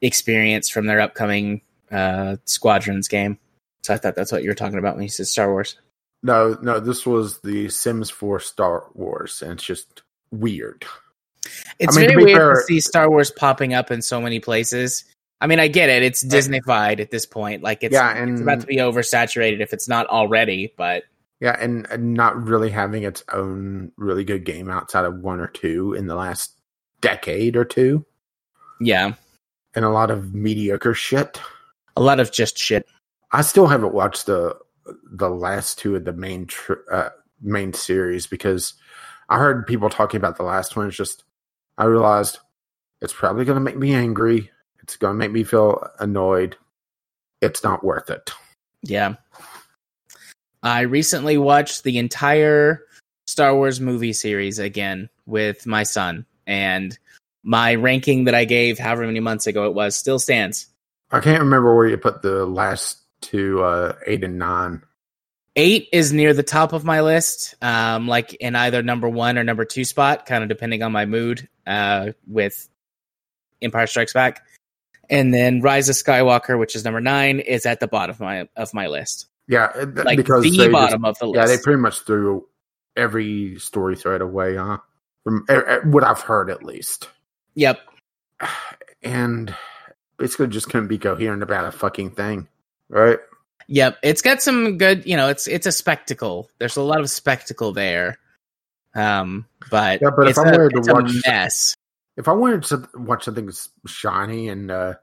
experience 0.00 0.68
from 0.68 0.86
their 0.86 1.00
upcoming 1.00 1.62
uh, 1.90 2.36
Squadrons 2.44 3.08
game. 3.08 3.38
So 3.82 3.94
I 3.94 3.96
thought 3.96 4.14
that's 4.14 4.32
what 4.32 4.42
you 4.42 4.50
were 4.50 4.54
talking 4.54 4.78
about 4.78 4.94
when 4.94 5.04
you 5.04 5.08
said 5.08 5.26
Star 5.26 5.50
Wars. 5.50 5.76
No, 6.22 6.56
no. 6.62 6.80
This 6.80 7.04
was 7.04 7.40
the 7.40 7.68
Sims 7.68 8.10
4 8.10 8.40
Star 8.40 8.86
Wars, 8.94 9.42
and 9.42 9.52
it's 9.52 9.64
just 9.64 10.02
weird. 10.30 10.84
It's 11.78 11.96
mean, 11.96 12.08
very 12.08 12.24
weird 12.24 12.38
fair- 12.38 12.54
to 12.54 12.60
see 12.62 12.80
Star 12.80 13.10
Wars 13.10 13.30
popping 13.30 13.74
up 13.74 13.90
in 13.90 14.02
so 14.02 14.20
many 14.20 14.38
places. 14.38 15.04
I 15.40 15.48
mean, 15.48 15.58
I 15.58 15.66
get 15.66 15.88
it; 15.88 16.04
it's 16.04 16.22
Disneyfied 16.22 17.00
at 17.00 17.10
this 17.10 17.26
point. 17.26 17.62
Like 17.64 17.82
it's, 17.82 17.92
Yeah, 17.92 18.16
and- 18.16 18.30
it's 18.32 18.40
about 18.40 18.60
to 18.60 18.66
be 18.66 18.76
oversaturated 18.76 19.60
if 19.60 19.72
it's 19.72 19.88
not 19.88 20.06
already. 20.06 20.72
But 20.76 21.02
Yeah, 21.40 21.56
and, 21.58 21.86
and 21.90 22.14
not 22.14 22.40
really 22.40 22.70
having 22.70 23.02
its 23.02 23.24
own 23.32 23.90
really 23.96 24.22
good 24.24 24.44
game 24.44 24.70
outside 24.70 25.04
of 25.04 25.16
one 25.18 25.40
or 25.40 25.48
two 25.48 25.94
in 25.94 26.06
the 26.06 26.14
last 26.14 26.52
decade 27.00 27.56
or 27.56 27.64
two, 27.64 28.06
yeah, 28.80 29.14
and 29.74 29.84
a 29.84 29.88
lot 29.90 30.12
of 30.12 30.32
mediocre 30.32 30.94
shit. 30.94 31.40
a 31.96 32.00
lot 32.00 32.20
of 32.20 32.30
just 32.30 32.56
shit. 32.56 32.86
I 33.32 33.40
still 33.42 33.66
haven't 33.66 33.92
watched 33.94 34.26
the 34.26 34.56
the 35.12 35.30
last 35.30 35.78
two 35.78 35.96
of 35.96 36.04
the 36.04 36.12
main 36.12 36.46
tr- 36.46 36.90
uh, 36.90 37.08
main 37.40 37.72
series 37.72 38.26
because 38.26 38.74
I 39.28 39.38
heard 39.38 39.66
people 39.66 39.90
talking 39.90 40.18
about 40.18 40.36
the 40.36 40.42
last 40.42 40.76
one. 40.76 40.88
It's 40.88 40.96
just 40.96 41.24
I 41.78 41.84
realized 41.84 42.38
it's 43.00 43.12
probably 43.12 43.44
going 43.44 43.56
to 43.56 43.60
make 43.60 43.76
me 43.78 43.94
angry. 43.94 44.50
It's 44.82 44.96
going 44.96 45.14
to 45.14 45.18
make 45.18 45.32
me 45.32 45.44
feel 45.44 45.86
annoyed. 45.98 46.56
It's 47.40 47.64
not 47.64 47.84
worth 47.84 48.10
it. 48.10 48.30
Yeah. 48.82 49.14
I 50.62 50.82
recently 50.82 51.38
watched 51.38 51.82
the 51.82 51.98
entire 51.98 52.82
Star 53.26 53.54
Wars 53.54 53.80
movie 53.80 54.12
series 54.12 54.58
again 54.58 55.08
with 55.26 55.66
my 55.66 55.82
son, 55.82 56.26
and 56.46 56.96
my 57.42 57.74
ranking 57.74 58.24
that 58.24 58.34
I 58.34 58.44
gave 58.44 58.78
however 58.78 59.06
many 59.06 59.20
months 59.20 59.46
ago 59.46 59.66
it 59.66 59.74
was 59.74 59.96
still 59.96 60.18
stands. 60.18 60.68
I 61.10 61.20
can't 61.20 61.42
remember 61.42 61.74
where 61.74 61.86
you 61.86 61.96
put 61.96 62.22
the 62.22 62.46
last 62.46 63.01
two, 63.22 63.62
uh, 63.62 63.94
eight 64.06 64.22
and 64.24 64.38
nine. 64.38 64.82
Eight 65.56 65.88
is 65.92 66.12
near 66.12 66.32
the 66.34 66.42
top 66.42 66.72
of 66.72 66.84
my 66.84 67.02
list, 67.02 67.54
um, 67.62 68.08
like 68.08 68.34
in 68.34 68.56
either 68.56 68.82
number 68.82 69.08
one 69.08 69.36
or 69.38 69.44
number 69.44 69.64
two 69.64 69.84
spot, 69.84 70.24
kind 70.26 70.42
of 70.42 70.48
depending 70.48 70.82
on 70.82 70.92
my 70.92 71.04
mood. 71.06 71.48
Uh, 71.66 72.12
with 72.26 72.68
Empire 73.60 73.86
Strikes 73.86 74.12
Back, 74.12 74.44
and 75.08 75.32
then 75.32 75.60
Rise 75.60 75.88
of 75.88 75.94
Skywalker, 75.94 76.58
which 76.58 76.74
is 76.74 76.84
number 76.84 77.00
nine, 77.00 77.38
is 77.38 77.66
at 77.66 77.80
the 77.80 77.86
bottom 77.86 78.10
of 78.10 78.20
my 78.20 78.48
of 78.56 78.74
my 78.74 78.88
list. 78.88 79.26
Yeah, 79.46 79.70
it- 79.76 79.94
Like 80.04 80.16
because 80.16 80.42
the 80.42 80.50
they 80.50 80.56
just- 80.56 80.72
bottom 80.72 81.04
of 81.04 81.18
the 81.18 81.30
yeah, 81.32 81.46
they 81.46 81.58
pretty 81.58 81.80
much 81.80 82.00
threw 82.00 82.46
every 82.96 83.58
story 83.58 83.94
thread 83.96 84.20
away, 84.22 84.56
huh? 84.56 84.78
From 85.24 85.44
eh, 85.48 85.60
eh, 85.66 85.78
what 85.84 86.02
I've 86.02 86.20
heard, 86.20 86.50
at 86.50 86.62
least, 86.64 87.08
yep. 87.54 87.78
and 89.02 89.54
basically 90.16 90.48
just 90.48 90.68
couldn't 90.70 90.88
be 90.88 90.98
coherent 90.98 91.42
about 91.42 91.64
a 91.66 91.72
fucking 91.72 92.10
thing, 92.12 92.48
right? 92.88 93.18
Yep, 93.68 93.98
it's 94.02 94.22
got 94.22 94.42
some 94.42 94.76
good. 94.78 95.06
You 95.06 95.16
know, 95.16 95.28
it's 95.28 95.46
it's 95.46 95.66
a 95.66 95.72
spectacle. 95.72 96.50
There's 96.58 96.76
a 96.76 96.82
lot 96.82 97.00
of 97.00 97.08
spectacle 97.10 97.72
there. 97.72 98.18
Um, 98.94 99.46
but 99.70 100.00
Yeah, 100.02 100.10
but 100.16 100.28
if 100.28 100.38
I 100.38 100.42
I 100.42 100.48
a- 100.48 100.58
wanted 100.58 100.82
to 100.84 100.92
watch- 100.92 101.22
mess. 101.26 101.76
If 102.16 102.28
I 102.28 102.32
wanted 102.32 102.62
to 102.64 102.86
watch 102.98 103.24
something 103.24 103.50
shiny 103.86 104.48
and 104.50 104.70
uh, 104.70 104.94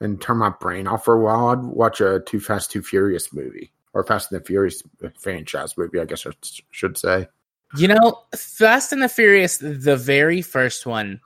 and 0.00 0.18
turn 0.20 0.38
my 0.38 0.48
brain 0.48 0.86
off 0.86 1.04
for 1.04 1.14
a 1.14 1.20
while, 1.20 1.48
I'd 1.48 1.62
watch 1.62 2.00
a 2.00 2.20
Too 2.20 2.40
Fast, 2.40 2.70
Too 2.70 2.82
Furious 2.82 3.32
movie 3.34 3.70
or 3.92 4.02
Fast 4.04 4.32
and 4.32 4.40
the 4.40 4.44
Furious 4.44 4.82
franchise 5.20 5.76
movie. 5.76 6.00
I 6.00 6.06
guess 6.06 6.26
I 6.26 6.30
should 6.70 6.96
say. 6.96 7.28
You 7.76 7.88
know, 7.88 8.22
Fast 8.34 8.92
and 8.92 9.02
the 9.02 9.08
Furious, 9.10 9.58
the 9.58 9.96
very 9.96 10.40
first 10.40 10.86
one, 10.86 11.20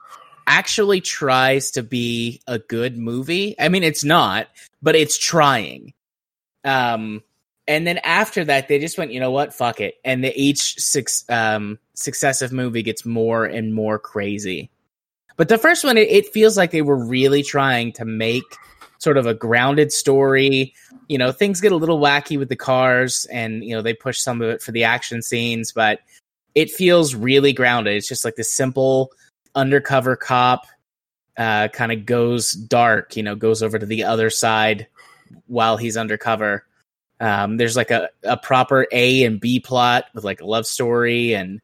actually 0.47 0.99
tries 0.99 1.71
to 1.71 1.83
be 1.83 2.41
a 2.47 2.59
good 2.59 2.97
movie. 2.97 3.55
I 3.59 3.69
mean, 3.69 3.83
it's 3.83 4.03
not, 4.03 4.47
but 4.81 4.95
it's 4.95 5.17
trying. 5.17 5.93
Um, 6.63 7.23
and 7.67 7.85
then 7.85 7.99
after 7.99 8.43
that, 8.45 8.67
they 8.67 8.79
just 8.79 8.97
went, 8.97 9.13
you 9.13 9.19
know 9.19 9.31
what, 9.31 9.53
fuck 9.53 9.79
it, 9.79 9.95
and 10.03 10.23
the, 10.23 10.33
each 10.35 10.75
six 10.79 11.23
um 11.29 11.77
successive 11.93 12.51
movie 12.51 12.81
gets 12.81 13.05
more 13.05 13.45
and 13.45 13.73
more 13.73 13.99
crazy. 13.99 14.71
But 15.37 15.49
the 15.49 15.57
first 15.57 15.83
one, 15.83 15.97
it, 15.97 16.09
it 16.09 16.33
feels 16.33 16.57
like 16.57 16.71
they 16.71 16.81
were 16.81 16.97
really 16.97 17.43
trying 17.43 17.93
to 17.93 18.05
make 18.05 18.43
sort 18.97 19.17
of 19.17 19.25
a 19.25 19.33
grounded 19.33 19.91
story. 19.91 20.73
You 21.07 21.17
know, 21.17 21.31
things 21.31 21.61
get 21.61 21.71
a 21.71 21.77
little 21.77 21.99
wacky 21.99 22.37
with 22.37 22.49
the 22.49 22.55
cars, 22.55 23.25
and 23.31 23.63
you 23.63 23.75
know 23.75 23.81
they 23.81 23.93
push 23.93 24.19
some 24.19 24.41
of 24.41 24.49
it 24.49 24.61
for 24.61 24.71
the 24.71 24.83
action 24.83 25.21
scenes, 25.21 25.71
but 25.71 25.99
it 26.55 26.71
feels 26.71 27.15
really 27.15 27.53
grounded. 27.53 27.95
It's 27.95 28.07
just 28.07 28.25
like 28.25 28.35
the 28.35 28.43
simple 28.43 29.11
undercover 29.55 30.15
cop 30.15 30.65
uh, 31.37 31.67
kind 31.69 31.91
of 31.91 32.05
goes 32.05 32.51
dark, 32.51 33.15
you 33.15 33.23
know, 33.23 33.35
goes 33.35 33.63
over 33.63 33.77
to 33.77 33.85
the 33.85 34.03
other 34.03 34.29
side 34.29 34.87
while 35.47 35.77
he's 35.77 35.97
undercover. 35.97 36.65
Um, 37.19 37.57
there's 37.57 37.75
like 37.75 37.91
a, 37.91 38.09
a 38.23 38.37
proper 38.37 38.87
A 38.91 39.23
and 39.23 39.39
B 39.39 39.59
plot 39.59 40.05
with 40.13 40.23
like 40.23 40.41
a 40.41 40.45
love 40.45 40.65
story, 40.65 41.33
and 41.33 41.61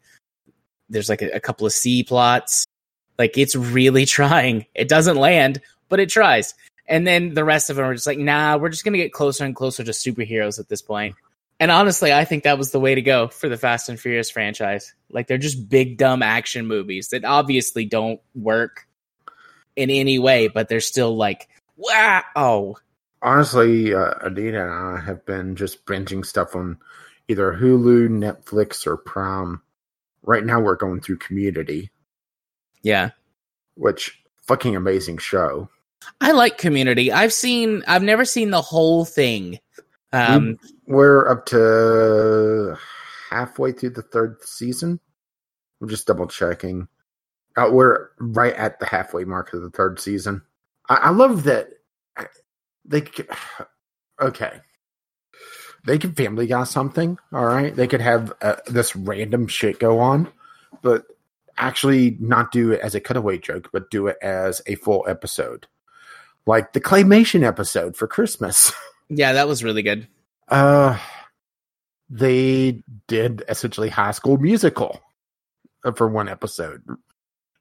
there's 0.89 1.09
like 1.09 1.21
a, 1.21 1.35
a 1.35 1.39
couple 1.39 1.65
of 1.65 1.73
C 1.73 2.03
plots. 2.03 2.65
Like 3.17 3.37
it's 3.37 3.55
really 3.55 4.05
trying. 4.05 4.65
It 4.73 4.87
doesn't 4.87 5.17
land, 5.17 5.61
but 5.89 5.99
it 5.99 6.09
tries. 6.09 6.53
And 6.87 7.07
then 7.07 7.33
the 7.33 7.43
rest 7.43 7.69
of 7.69 7.77
them 7.77 7.85
are 7.85 7.95
just 7.95 8.05
like, 8.05 8.19
nah, 8.19 8.57
we're 8.57 8.69
just 8.69 8.83
gonna 8.83 8.97
get 8.97 9.13
closer 9.13 9.45
and 9.45 9.55
closer 9.55 9.83
to 9.83 9.91
superheroes 9.91 10.59
at 10.59 10.69
this 10.69 10.81
point. 10.81 11.15
And 11.59 11.71
honestly, 11.71 12.11
I 12.11 12.25
think 12.25 12.43
that 12.43 12.57
was 12.57 12.71
the 12.71 12.79
way 12.79 12.95
to 12.95 13.01
go 13.01 13.29
for 13.29 13.47
the 13.47 13.57
Fast 13.57 13.87
and 13.87 13.99
Furious 13.99 14.29
franchise. 14.29 14.93
Like 15.09 15.27
they're 15.27 15.37
just 15.37 15.69
big 15.69 15.97
dumb 15.97 16.21
action 16.21 16.67
movies 16.67 17.09
that 17.09 17.23
obviously 17.23 17.85
don't 17.85 18.19
work 18.33 18.87
in 19.75 19.89
any 19.89 20.19
way, 20.19 20.49
but 20.49 20.67
they're 20.67 20.81
still 20.81 21.15
like, 21.15 21.47
wow. 21.77 22.75
Honestly, 23.25 23.93
uh, 23.93 24.13
Adina 24.23 24.61
and 24.61 24.71
I 24.71 25.01
have 25.03 25.25
been 25.25 25.55
just 25.55 25.83
binging 25.87 26.23
stuff 26.23 26.55
on 26.55 26.77
either 27.27 27.51
Hulu, 27.53 28.07
Netflix, 28.09 28.85
or 28.85 28.97
Prime. 28.97 29.61
Right 30.21 30.45
now, 30.45 30.59
we're 30.59 30.75
going 30.75 31.01
through 31.01 31.17
Community, 31.17 31.89
Yeah. 32.83 33.09
which 33.73 34.23
fucking 34.43 34.75
amazing 34.75 35.17
show. 35.17 35.67
I 36.21 36.33
like 36.33 36.59
community. 36.59 37.11
I've 37.11 37.33
seen 37.33 37.83
I've 37.87 38.03
never 38.03 38.25
seen 38.25 38.51
the 38.51 38.61
whole 38.61 39.05
thing. 39.05 39.59
Um 40.13 40.59
We're 40.85 41.27
up 41.27 41.47
to 41.47 42.77
halfway 43.31 43.71
through 43.71 43.89
the 43.91 44.03
third 44.03 44.37
season. 44.43 44.99
I'm 45.81 45.89
just 45.89 46.05
double 46.05 46.27
checking. 46.27 46.87
Uh, 47.57 47.69
we're 47.71 48.09
right 48.19 48.53
at 48.53 48.79
the 48.79 48.85
halfway 48.85 49.23
mark 49.25 49.51
of 49.53 49.63
the 49.63 49.71
third 49.71 49.99
season. 49.99 50.43
I, 50.89 50.95
I 50.95 51.09
love 51.09 51.43
that 51.45 51.69
they. 52.85 53.03
Okay, 54.21 54.61
they 55.85 55.99
could 55.99 56.17
Family 56.17 56.47
Guy 56.47 56.63
something. 56.63 57.17
All 57.31 57.45
right, 57.45 57.75
they 57.75 57.87
could 57.87 58.01
have 58.01 58.33
uh, 58.41 58.55
this 58.67 58.95
random 58.95 59.47
shit 59.47 59.79
go 59.79 59.99
on, 59.99 60.31
but 60.81 61.03
actually 61.57 62.17
not 62.19 62.51
do 62.51 62.71
it 62.71 62.81
as 62.81 62.95
a 62.95 62.99
cutaway 62.99 63.37
joke, 63.37 63.69
but 63.71 63.89
do 63.89 64.07
it 64.07 64.17
as 64.21 64.61
a 64.65 64.75
full 64.75 65.05
episode, 65.07 65.67
like 66.45 66.73
the 66.73 66.81
claymation 66.81 67.43
episode 67.43 67.95
for 67.95 68.07
Christmas. 68.07 68.73
yeah, 69.09 69.33
that 69.33 69.47
was 69.47 69.63
really 69.63 69.83
good. 69.83 70.07
Uh, 70.47 70.97
they 72.09 72.83
did 73.07 73.43
essentially 73.47 73.89
High 73.89 74.11
School 74.11 74.37
Musical 74.37 75.01
uh, 75.83 75.91
for 75.91 76.07
one 76.07 76.29
episode 76.29 76.83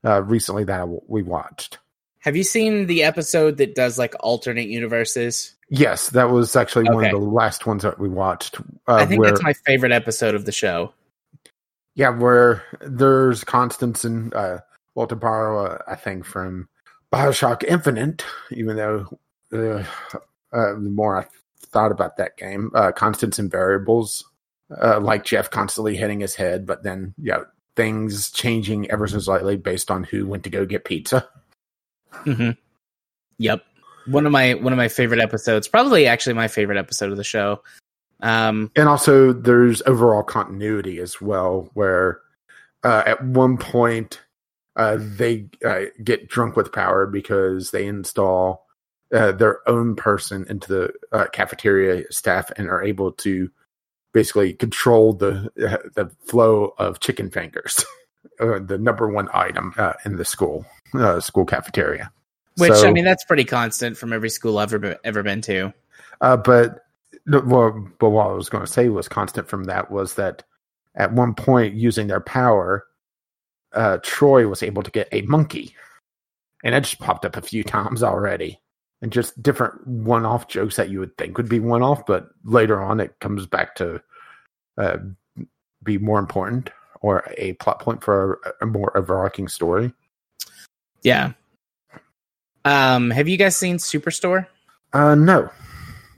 uh, 0.04 0.22
recently 0.22 0.64
that 0.64 0.88
we 1.08 1.22
watched. 1.22 1.78
Have 2.24 2.36
you 2.36 2.42
seen 2.42 2.86
the 2.86 3.02
episode 3.02 3.58
that 3.58 3.74
does 3.74 3.98
like 3.98 4.14
alternate 4.20 4.68
universes? 4.68 5.54
Yes, 5.68 6.08
that 6.10 6.30
was 6.30 6.56
actually 6.56 6.84
one 6.88 7.04
of 7.04 7.10
the 7.10 7.18
last 7.18 7.66
ones 7.66 7.82
that 7.82 7.98
we 7.98 8.08
watched. 8.08 8.58
Uh, 8.88 8.94
I 8.94 9.04
think 9.04 9.20
where, 9.20 9.30
that's 9.30 9.42
my 9.42 9.52
favorite 9.52 9.92
episode 9.92 10.34
of 10.34 10.46
the 10.46 10.52
show. 10.52 10.94
yeah, 11.94 12.08
where 12.08 12.62
there's 12.80 13.44
constants 13.44 14.06
and 14.06 14.32
uh, 14.32 14.60
Walter 14.94 15.16
Barrow, 15.16 15.66
uh, 15.66 15.78
I 15.86 15.96
think 15.96 16.24
from 16.24 16.66
Bioshock 17.12 17.62
Infinite. 17.62 18.24
Even 18.50 18.76
though 18.76 19.18
uh, 19.52 19.84
uh, 20.50 20.72
the 20.72 20.90
more 20.90 21.20
I 21.20 21.26
thought 21.66 21.92
about 21.92 22.16
that 22.16 22.38
game, 22.38 22.70
uh, 22.74 22.92
Constants 22.92 23.38
and 23.38 23.50
Variables, 23.50 24.24
uh, 24.82 24.98
like 24.98 25.24
Jeff 25.26 25.50
constantly 25.50 25.94
hitting 25.94 26.20
his 26.20 26.36
head, 26.36 26.64
but 26.64 26.84
then 26.84 27.14
yeah, 27.18 27.40
things 27.76 28.30
changing 28.30 28.90
ever 28.90 29.06
so 29.06 29.18
slightly 29.18 29.58
based 29.58 29.90
on 29.90 30.04
who 30.04 30.26
went 30.26 30.44
to 30.44 30.50
go 30.50 30.64
get 30.64 30.86
pizza. 30.86 31.28
Hmm 32.24 32.50
Yep. 33.38 33.64
One 34.06 34.26
of 34.26 34.32
my 34.32 34.54
one 34.54 34.72
of 34.72 34.76
my 34.76 34.88
favorite 34.88 35.20
episodes, 35.20 35.66
probably 35.66 36.06
actually 36.06 36.34
my 36.34 36.48
favorite 36.48 36.78
episode 36.78 37.10
of 37.10 37.16
the 37.16 37.24
show. 37.24 37.62
Um 38.20 38.70
And 38.76 38.88
also, 38.88 39.32
there's 39.32 39.82
overall 39.86 40.22
continuity 40.22 41.00
as 41.00 41.20
well, 41.20 41.70
where 41.74 42.20
uh, 42.84 43.02
at 43.06 43.24
one 43.24 43.56
point 43.56 44.20
uh, 44.76 44.98
they 45.00 45.46
uh, 45.64 45.84
get 46.02 46.28
drunk 46.28 46.56
with 46.56 46.72
power 46.72 47.06
because 47.06 47.70
they 47.70 47.86
install 47.86 48.66
uh, 49.12 49.32
their 49.32 49.66
own 49.68 49.96
person 49.96 50.44
into 50.48 50.68
the 50.68 50.92
uh, 51.12 51.26
cafeteria 51.32 52.04
staff 52.10 52.50
and 52.56 52.68
are 52.68 52.82
able 52.82 53.12
to 53.12 53.50
basically 54.12 54.52
control 54.52 55.12
the 55.12 55.50
uh, 55.66 55.88
the 55.94 56.10
flow 56.26 56.74
of 56.78 57.00
chicken 57.00 57.30
fingers, 57.30 57.84
the 58.38 58.78
number 58.78 59.08
one 59.08 59.28
item 59.32 59.74
in 60.04 60.16
the 60.16 60.24
school 60.24 60.66
uh, 60.94 61.20
school 61.20 61.44
cafeteria. 61.44 62.10
which 62.56 62.72
So- 62.72 62.88
I 62.88 62.92
mean 62.92 63.04
that's 63.04 63.24
pretty 63.24 63.44
constant 63.44 63.96
from 63.96 64.12
every 64.12 64.30
school 64.30 64.58
I've 64.58 64.68
ever 64.68 64.78
been, 64.78 64.96
ever 65.04 65.22
been 65.22 65.40
to. 65.42 65.72
Uh, 66.20 66.36
but 66.36 66.84
well, 67.26 67.88
but 67.98 68.10
what 68.10 68.26
I 68.26 68.32
was 68.32 68.48
going 68.48 68.64
to 68.64 68.70
say 68.70 68.88
was 68.88 69.08
constant 69.08 69.48
from 69.48 69.64
that 69.64 69.90
was 69.90 70.14
that 70.14 70.42
at 70.94 71.12
one 71.12 71.34
point 71.34 71.74
using 71.74 72.06
their 72.06 72.20
power, 72.20 72.86
uh, 73.72 73.98
Troy 74.02 74.46
was 74.46 74.62
able 74.62 74.82
to 74.82 74.90
get 74.90 75.08
a 75.10 75.22
monkey, 75.22 75.74
and 76.62 76.74
it 76.74 76.80
just 76.82 77.00
popped 77.00 77.24
up 77.24 77.36
a 77.36 77.42
few 77.42 77.64
times 77.64 78.02
already, 78.02 78.60
and 79.02 79.10
just 79.12 79.42
different 79.42 79.86
one-off 79.86 80.48
jokes 80.48 80.76
that 80.76 80.90
you 80.90 81.00
would 81.00 81.16
think 81.16 81.36
would 81.36 81.48
be 81.48 81.60
one-off, 81.60 82.06
but 82.06 82.28
later 82.44 82.80
on 82.80 83.00
it 83.00 83.18
comes 83.20 83.46
back 83.46 83.74
to 83.76 84.00
uh, 84.78 84.98
be 85.82 85.98
more 85.98 86.18
important 86.18 86.70
or 87.00 87.24
a 87.36 87.54
plot 87.54 87.80
point 87.80 88.02
for 88.02 88.40
a, 88.44 88.64
a 88.64 88.66
more 88.66 88.96
overarching 88.96 89.48
story. 89.48 89.92
Yeah. 91.04 91.32
Um 92.64 93.10
have 93.10 93.28
you 93.28 93.36
guys 93.36 93.56
seen 93.56 93.76
Superstore? 93.76 94.46
Uh, 94.92 95.14
no, 95.14 95.50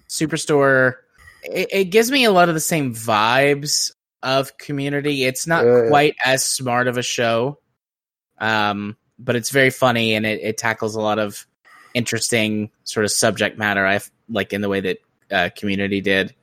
Superstore 0.09 0.95
it, 1.43 1.69
it 1.73 1.85
gives 1.87 2.11
me 2.11 2.25
a 2.25 2.31
lot 2.33 2.49
of 2.49 2.55
the 2.55 2.61
same 2.61 2.95
vibes 2.95 3.93
of 4.23 4.57
community. 4.59 5.25
It's 5.25 5.47
not 5.47 5.67
Uh. 5.67 5.89
quite 5.89 6.15
as 6.25 6.45
smart 6.45 6.89
of 6.89 6.97
a 6.97 7.03
show. 7.03 7.59
Um 8.39 8.97
but 9.19 9.35
it's 9.37 9.51
very 9.51 9.71
funny 9.71 10.15
and 10.15 10.25
it, 10.27 10.41
it 10.43 10.59
tackles 10.59 10.95
a 10.95 11.01
lot 11.01 11.19
of 11.19 11.47
interesting 11.95 12.71
sort 12.85 13.05
of 13.05 13.11
subject 13.11 13.57
matter 13.59 13.87
I 13.87 14.01
like 14.29 14.53
in 14.53 14.61
the 14.61 14.69
way 14.69 14.81
that 14.81 14.99
uh, 15.31 15.49
community 15.57 16.01
did. 16.03 16.35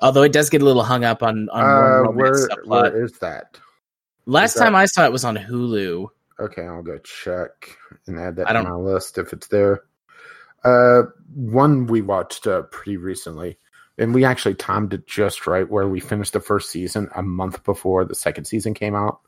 Although 0.00 0.22
it 0.24 0.32
does 0.32 0.50
get 0.50 0.60
a 0.60 0.64
little 0.64 0.82
hung 0.82 1.04
up 1.04 1.22
on 1.22 1.48
on 1.50 1.62
uh, 1.64 2.10
where 2.10 2.32
where 2.64 3.04
is 3.04 3.12
that? 3.20 3.56
Last 4.26 4.50
is 4.50 4.54
that- 4.58 4.64
time 4.64 4.74
I 4.74 4.86
saw 4.86 5.04
it 5.06 5.12
was 5.12 5.24
on 5.24 5.36
Hulu. 5.36 6.08
Okay, 6.40 6.62
I'll 6.66 6.82
go 6.82 6.98
check 6.98 7.76
and 8.06 8.18
add 8.18 8.36
that 8.36 8.48
I 8.48 8.52
to 8.52 8.62
my 8.62 8.74
list 8.74 9.18
if 9.18 9.32
it's 9.32 9.48
there. 9.48 9.82
Uh, 10.64 11.02
one 11.34 11.86
we 11.86 12.02
watched 12.02 12.46
uh, 12.46 12.62
pretty 12.62 12.96
recently 12.96 13.58
and 13.98 14.14
we 14.14 14.24
actually 14.24 14.54
timed 14.54 14.94
it 14.94 15.06
just 15.06 15.46
right 15.46 15.68
where 15.68 15.88
we 15.88 16.00
finished 16.00 16.32
the 16.32 16.40
first 16.40 16.70
season 16.70 17.08
a 17.14 17.22
month 17.22 17.64
before 17.64 18.04
the 18.04 18.14
second 18.14 18.44
season 18.44 18.74
came 18.74 18.94
out 18.94 19.20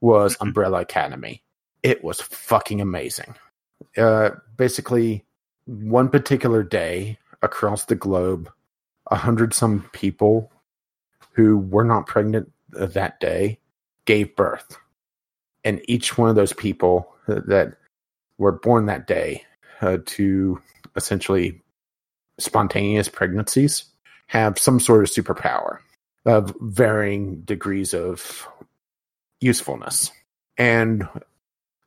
was 0.00 0.36
Mhm. 0.36 0.48
Umbrella 0.48 0.80
Academy. 0.80 1.42
It 1.82 2.02
was 2.02 2.20
fucking 2.20 2.80
amazing. 2.80 3.34
Uh, 3.96 4.30
basically, 4.56 5.24
one 5.66 6.08
particular 6.08 6.62
day 6.62 7.18
across 7.42 7.84
the 7.84 7.94
globe, 7.94 8.50
a 9.10 9.16
hundred 9.16 9.54
some 9.54 9.88
people 9.92 10.50
who 11.32 11.56
were 11.58 11.84
not 11.84 12.06
pregnant 12.06 12.52
uh, 12.76 12.86
that 12.86 13.20
day 13.20 13.60
gave 14.04 14.34
birth. 14.34 14.76
And 15.68 15.82
each 15.86 16.16
one 16.16 16.30
of 16.30 16.34
those 16.34 16.54
people 16.54 17.14
uh, 17.28 17.40
that 17.46 17.74
were 18.38 18.52
born 18.52 18.86
that 18.86 19.06
day 19.06 19.44
uh, 19.82 19.98
to 20.06 20.62
essentially 20.96 21.60
spontaneous 22.38 23.10
pregnancies 23.10 23.84
have 24.28 24.58
some 24.58 24.80
sort 24.80 25.02
of 25.02 25.10
superpower 25.10 25.80
of 26.24 26.56
varying 26.62 27.42
degrees 27.42 27.92
of 27.92 28.48
usefulness. 29.42 30.10
And 30.56 31.06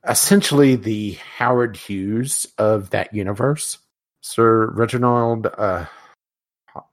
essentially, 0.08 0.76
the 0.76 1.18
Howard 1.36 1.76
Hughes 1.76 2.46
of 2.58 2.90
that 2.90 3.12
universe, 3.12 3.78
Sir 4.20 4.70
Reginald 4.70 5.48
uh, 5.58 5.86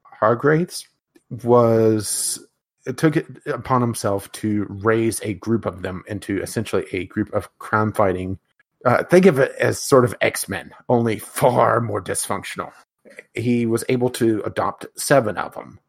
Hargraves, 0.04 0.88
was 1.30 2.44
took 2.98 3.18
it 3.18 3.28
upon 3.46 3.82
himself 3.82 4.32
to 4.34 4.66
raise 4.70 5.22
a 5.22 5.34
group 5.34 5.66
of 5.66 5.82
them 5.82 6.04
into 6.08 6.42
essentially 6.42 6.86
a 6.92 7.06
group 7.06 7.32
of 7.34 7.58
crime 7.60 7.92
fighting. 7.94 8.40
Uh, 8.86 9.04
think 9.04 9.26
of 9.26 9.40
it 9.40 9.52
as 9.60 9.82
sort 9.82 10.06
of 10.06 10.16
X 10.22 10.48
Men, 10.48 10.72
only 10.88 11.20
far 11.20 11.82
more 11.82 12.02
dysfunctional. 12.02 12.72
He 13.34 13.66
was 13.66 13.84
able 13.90 14.10
to 14.12 14.42
adopt 14.46 14.86
seven 14.96 15.38
of 15.38 15.54
them, 15.54 15.80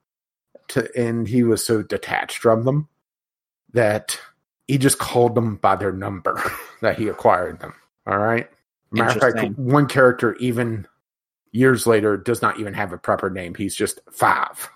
to, 0.69 0.89
and 0.97 1.29
he 1.29 1.43
was 1.43 1.65
so 1.65 1.83
detached 1.83 2.39
from 2.39 2.65
them 2.65 2.89
that 3.73 4.19
he 4.67 4.79
just 4.79 4.99
called 4.99 5.35
them 5.35 5.57
by 5.57 5.77
their 5.77 5.93
number 5.93 6.43
that 6.81 6.99
he 6.99 7.09
acquired 7.09 7.61
them. 7.61 7.75
All 8.07 8.19
right. 8.19 8.49
Matter 8.93 9.27
of 9.27 9.35
fact, 9.35 9.59
one 9.59 9.87
character, 9.87 10.35
even 10.37 10.87
years 11.53 11.87
later, 11.87 12.17
does 12.17 12.43
not 12.43 12.59
even 12.59 12.75
have 12.75 12.93
a 12.93 12.99
proper 12.99 13.31
name. 13.31 13.55
He's 13.55 13.77
just 13.77 14.01
five. 14.11 14.69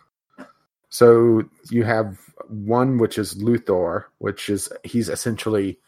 So 0.95 1.43
you 1.73 1.83
have 1.83 2.21
one, 2.47 2.99
which 2.99 3.19
is 3.19 3.43
Luther, 3.43 4.07
which 4.19 4.49
is 4.49 4.69
he's 4.85 5.09
essentially 5.09 5.81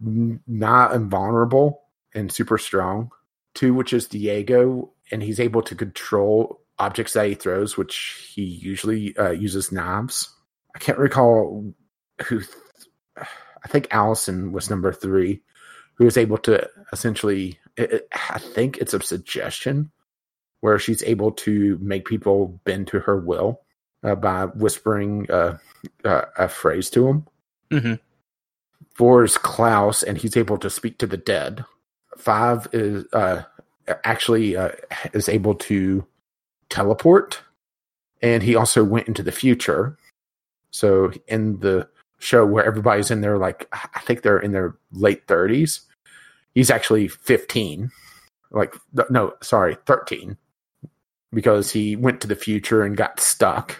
not 0.00 0.94
invulnerable 0.94 1.82
and 2.14 2.32
super 2.32 2.56
strong. 2.56 3.10
Two, 3.54 3.74
which 3.74 3.92
is 3.92 4.08
Diego, 4.08 4.94
and 5.12 5.22
he's 5.22 5.40
able 5.40 5.60
to 5.64 5.74
control 5.74 6.62
objects 6.78 7.12
that 7.12 7.26
he 7.26 7.34
throws, 7.34 7.76
which 7.76 8.30
he 8.34 8.42
usually 8.42 9.14
uh, 9.18 9.32
uses 9.32 9.70
knives. 9.72 10.34
I 10.74 10.78
can't 10.78 10.96
recall 10.96 11.74
who. 12.24 12.40
I 13.18 13.68
think 13.68 13.88
Allison 13.90 14.52
was 14.52 14.70
number 14.70 14.90
three, 14.90 15.42
who 15.96 16.06
was 16.06 16.16
able 16.16 16.38
to 16.38 16.66
essentially. 16.94 17.58
It, 17.76 17.92
it- 17.92 18.08
I 18.30 18.38
think 18.38 18.78
it's 18.78 18.94
a 18.94 19.02
suggestion 19.02 19.90
where 20.62 20.78
she's 20.78 21.02
able 21.02 21.32
to 21.32 21.78
make 21.82 22.06
people 22.06 22.58
bend 22.64 22.86
to 22.88 23.00
her 23.00 23.20
will 23.20 23.60
uh, 24.02 24.14
by 24.14 24.46
whispering 24.46 25.30
uh, 25.30 25.58
uh, 26.04 26.22
a 26.38 26.48
phrase 26.48 26.90
to 26.90 27.04
them. 27.04 27.26
Mhm. 27.70 28.00
Four 28.94 29.24
is 29.24 29.38
Klaus, 29.38 30.02
and 30.02 30.18
he's 30.18 30.36
able 30.36 30.58
to 30.58 30.68
speak 30.68 30.98
to 30.98 31.06
the 31.06 31.16
dead. 31.16 31.64
Five 32.16 32.68
is 32.72 33.04
uh, 33.12 33.42
actually 34.04 34.56
uh, 34.56 34.70
is 35.12 35.28
able 35.28 35.54
to 35.54 36.04
teleport, 36.68 37.40
and 38.20 38.42
he 38.42 38.54
also 38.54 38.84
went 38.84 39.08
into 39.08 39.22
the 39.22 39.32
future. 39.32 39.96
So 40.70 41.12
in 41.26 41.60
the 41.60 41.88
show 42.18 42.44
where 42.44 42.64
everybody's 42.64 43.10
in 43.10 43.22
their 43.22 43.38
like, 43.38 43.66
I 43.72 44.00
think 44.00 44.22
they're 44.22 44.38
in 44.38 44.52
their 44.52 44.76
late 44.92 45.26
thirties. 45.26 45.80
He's 46.54 46.70
actually 46.70 47.08
fifteen. 47.08 47.90
Like 48.50 48.74
no, 49.08 49.34
sorry, 49.42 49.76
thirteen, 49.86 50.36
because 51.32 51.70
he 51.70 51.96
went 51.96 52.20
to 52.20 52.28
the 52.28 52.36
future 52.36 52.82
and 52.82 52.96
got 52.96 53.20
stuck 53.20 53.76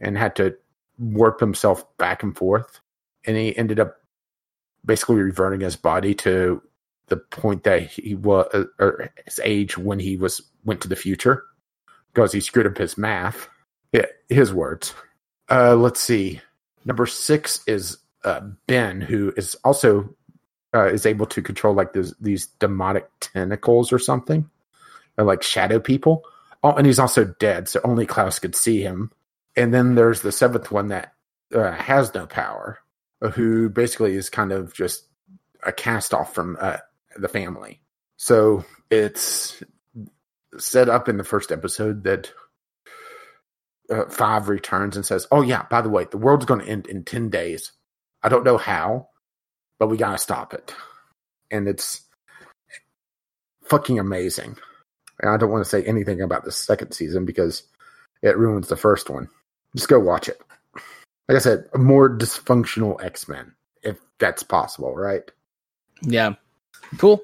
and 0.00 0.18
had 0.18 0.36
to 0.36 0.56
warp 0.98 1.40
himself 1.40 1.84
back 1.98 2.22
and 2.22 2.36
forth, 2.36 2.80
and 3.26 3.36
he 3.36 3.56
ended 3.56 3.80
up 3.80 3.96
basically 4.84 5.16
reverting 5.16 5.60
his 5.60 5.76
body 5.76 6.14
to 6.14 6.62
the 7.08 7.16
point 7.16 7.64
that 7.64 7.82
he 7.82 8.14
was 8.14 8.46
or 8.78 9.10
his 9.24 9.40
age 9.44 9.76
when 9.76 9.98
he 9.98 10.16
was 10.16 10.40
went 10.64 10.80
to 10.80 10.88
the 10.88 10.96
future 10.96 11.44
because 12.12 12.32
he 12.32 12.40
screwed 12.40 12.66
up 12.66 12.78
his 12.78 12.96
math. 12.96 13.48
Yeah, 13.92 14.06
his 14.28 14.52
words. 14.52 14.94
Uh, 15.50 15.76
let's 15.76 16.00
see. 16.00 16.40
Number 16.84 17.06
six 17.06 17.62
is 17.66 17.98
uh, 18.24 18.40
Ben, 18.66 19.00
who 19.00 19.32
is 19.36 19.54
also 19.64 20.14
uh, 20.74 20.86
is 20.86 21.06
able 21.06 21.26
to 21.26 21.42
control 21.42 21.74
like 21.74 21.92
this, 21.92 22.12
these 22.20 22.46
demonic 22.58 23.08
tentacles 23.20 23.92
or 23.92 23.98
something, 23.98 24.48
or 25.16 25.24
like 25.24 25.42
shadow 25.42 25.78
people. 25.78 26.24
Oh, 26.64 26.72
and 26.72 26.86
he's 26.86 26.98
also 26.98 27.26
dead, 27.38 27.68
so 27.68 27.80
only 27.84 28.06
Klaus 28.06 28.38
could 28.38 28.56
see 28.56 28.80
him. 28.80 29.12
And 29.54 29.72
then 29.72 29.94
there's 29.94 30.22
the 30.22 30.32
seventh 30.32 30.72
one 30.72 30.88
that 30.88 31.12
uh, 31.54 31.72
has 31.72 32.12
no 32.14 32.26
power, 32.26 32.78
uh, 33.20 33.28
who 33.28 33.68
basically 33.68 34.16
is 34.16 34.30
kind 34.30 34.50
of 34.50 34.72
just 34.74 35.06
a 35.62 35.72
cast 35.72 36.14
off 36.14 36.34
from 36.34 36.56
uh, 36.58 36.78
the 37.16 37.28
family. 37.28 37.82
So 38.16 38.64
it's 38.90 39.62
set 40.58 40.88
up 40.88 41.08
in 41.08 41.18
the 41.18 41.24
first 41.24 41.52
episode 41.52 42.04
that 42.04 42.32
uh, 43.90 44.06
Five 44.06 44.48
returns 44.48 44.96
and 44.96 45.04
says, 45.04 45.26
"Oh 45.30 45.42
yeah, 45.42 45.64
by 45.68 45.82
the 45.82 45.90
way, 45.90 46.06
the 46.10 46.16
world's 46.16 46.46
going 46.46 46.60
to 46.60 46.66
end 46.66 46.86
in 46.86 47.04
ten 47.04 47.28
days. 47.28 47.72
I 48.22 48.30
don't 48.30 48.44
know 48.44 48.56
how, 48.56 49.08
but 49.78 49.88
we 49.88 49.98
got 49.98 50.12
to 50.12 50.18
stop 50.18 50.54
it." 50.54 50.74
And 51.50 51.68
it's 51.68 52.00
fucking 53.64 53.98
amazing. 53.98 54.56
And 55.20 55.30
I 55.30 55.36
don't 55.36 55.50
want 55.50 55.64
to 55.64 55.68
say 55.70 55.82
anything 55.84 56.20
about 56.20 56.44
the 56.44 56.52
second 56.52 56.92
season 56.92 57.24
because 57.24 57.62
it 58.22 58.36
ruins 58.36 58.68
the 58.68 58.76
first 58.76 59.10
one. 59.10 59.28
Just 59.74 59.88
go 59.88 59.98
watch 59.98 60.28
it. 60.28 60.40
Like 61.28 61.36
I 61.36 61.38
said, 61.38 61.68
a 61.74 61.78
more 61.78 62.10
dysfunctional 62.10 63.02
X 63.02 63.28
Men, 63.28 63.52
if 63.82 63.98
that's 64.18 64.42
possible, 64.42 64.94
right? 64.94 65.22
Yeah. 66.02 66.34
Cool. 66.98 67.22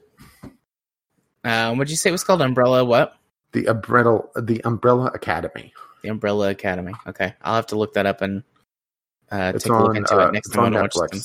Um, 1.45 1.79
what'd 1.79 1.91
you 1.91 1.97
say 1.97 2.11
it 2.11 2.13
was 2.13 2.25
called? 2.25 2.43
Umbrella 2.43 2.85
what? 2.85 3.17
The 3.53 3.67
umbrella, 3.67 4.23
the 4.37 4.63
Umbrella 4.65 5.07
Academy. 5.15 5.73
The 6.03 6.09
Umbrella 6.09 6.51
Academy. 6.51 6.95
Okay. 7.07 7.35
I'll 7.43 7.57
have 7.57 7.67
to 7.69 7.77
look 7.77 7.95
that 7.95 8.07
up 8.07 8.23
and 8.23 8.43
uh, 9.31 9.53
take 9.53 9.67
a 9.67 9.83
look 9.83 9.97
into 9.97 10.15
uh, 10.15 10.29
it 10.29 10.33
next 10.33 10.51
time 10.51 10.75
I 10.75 10.79
on 10.79 10.89
watch 10.95 11.11
them. 11.11 11.21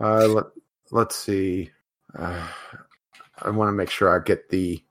Uh, 0.00 0.26
let, 0.26 0.44
let's 0.90 1.16
see. 1.16 1.70
Uh, 2.18 2.46
I 3.42 3.50
want 3.50 3.68
to 3.68 3.72
make 3.72 3.90
sure 3.90 4.14
I 4.14 4.22
get 4.22 4.48
the 4.48 4.82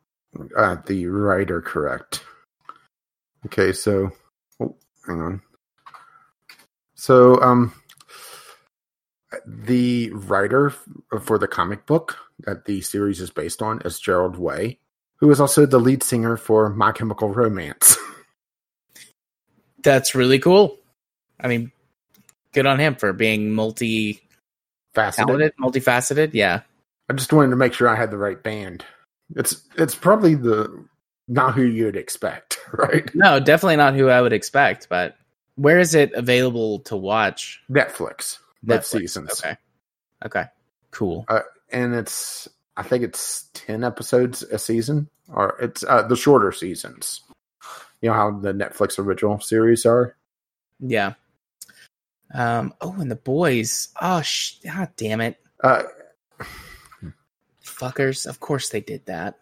uh, 0.57 0.77
the 0.85 1.07
writer 1.07 1.61
correct. 1.61 2.23
Okay, 3.45 3.71
so 3.73 4.11
oh, 4.59 4.75
hang 5.05 5.21
on. 5.21 5.41
So, 6.95 7.41
um, 7.41 7.73
the 9.45 10.11
writer 10.11 10.73
for 11.21 11.37
the 11.37 11.47
comic 11.47 11.85
book 11.85 12.17
that 12.39 12.65
the 12.65 12.81
series 12.81 13.21
is 13.21 13.29
based 13.29 13.61
on 13.61 13.81
is 13.85 13.99
Gerard 13.99 14.37
Way, 14.37 14.79
who 15.17 15.29
is 15.31 15.39
also 15.39 15.65
the 15.65 15.79
lead 15.79 16.03
singer 16.03 16.37
for 16.37 16.69
My 16.69 16.91
Chemical 16.91 17.29
Romance. 17.29 17.97
That's 19.83 20.15
really 20.15 20.39
cool. 20.39 20.77
I 21.39 21.47
mean, 21.47 21.71
good 22.53 22.65
on 22.65 22.79
him 22.79 22.95
for 22.95 23.13
being 23.13 23.51
multi 23.51 24.21
Faceted. 24.95 25.53
multifaceted. 25.61 26.31
Yeah. 26.33 26.61
I 27.09 27.13
just 27.13 27.31
wanted 27.31 27.49
to 27.49 27.57
make 27.57 27.73
sure 27.73 27.87
I 27.87 27.95
had 27.95 28.09
the 28.09 28.17
right 28.17 28.41
band. 28.41 28.83
It's 29.35 29.63
it's 29.77 29.95
probably 29.95 30.35
the 30.35 30.85
not 31.27 31.55
who 31.55 31.63
you'd 31.63 31.95
expect, 31.95 32.59
right? 32.73 33.09
No, 33.15 33.39
definitely 33.39 33.77
not 33.77 33.95
who 33.95 34.09
I 34.09 34.21
would 34.21 34.33
expect, 34.33 34.87
but 34.89 35.15
where 35.55 35.79
is 35.79 35.95
it 35.95 36.13
available 36.13 36.79
to 36.81 36.95
watch? 36.97 37.61
Netflix, 37.69 38.39
Netflix. 38.65 38.83
seasons, 38.85 39.41
Okay. 39.43 39.57
Okay. 40.25 40.43
Cool. 40.91 41.25
and 41.71 41.93
it's 41.95 42.47
I 42.77 42.83
think 42.83 43.03
it's 43.03 43.49
ten 43.53 43.83
episodes 43.83 44.43
a 44.43 44.59
season, 44.59 45.09
or 45.29 45.57
it's 45.61 45.83
uh, 45.83 46.03
the 46.03 46.15
shorter 46.15 46.51
seasons. 46.51 47.21
You 48.01 48.09
know 48.09 48.15
how 48.15 48.31
the 48.31 48.53
Netflix 48.53 48.99
original 48.99 49.39
series 49.39 49.85
are. 49.85 50.15
Yeah. 50.79 51.13
Um. 52.33 52.73
Oh, 52.81 52.95
and 52.99 53.09
the 53.09 53.15
boys. 53.15 53.87
Oh, 54.01 54.21
sh- 54.21 54.57
God 54.63 54.89
damn 54.97 55.21
it, 55.21 55.39
Uh, 55.63 55.83
fuckers! 57.75 58.25
Of 58.25 58.39
course 58.39 58.69
they 58.69 58.81
did 58.81 59.05
that. 59.05 59.37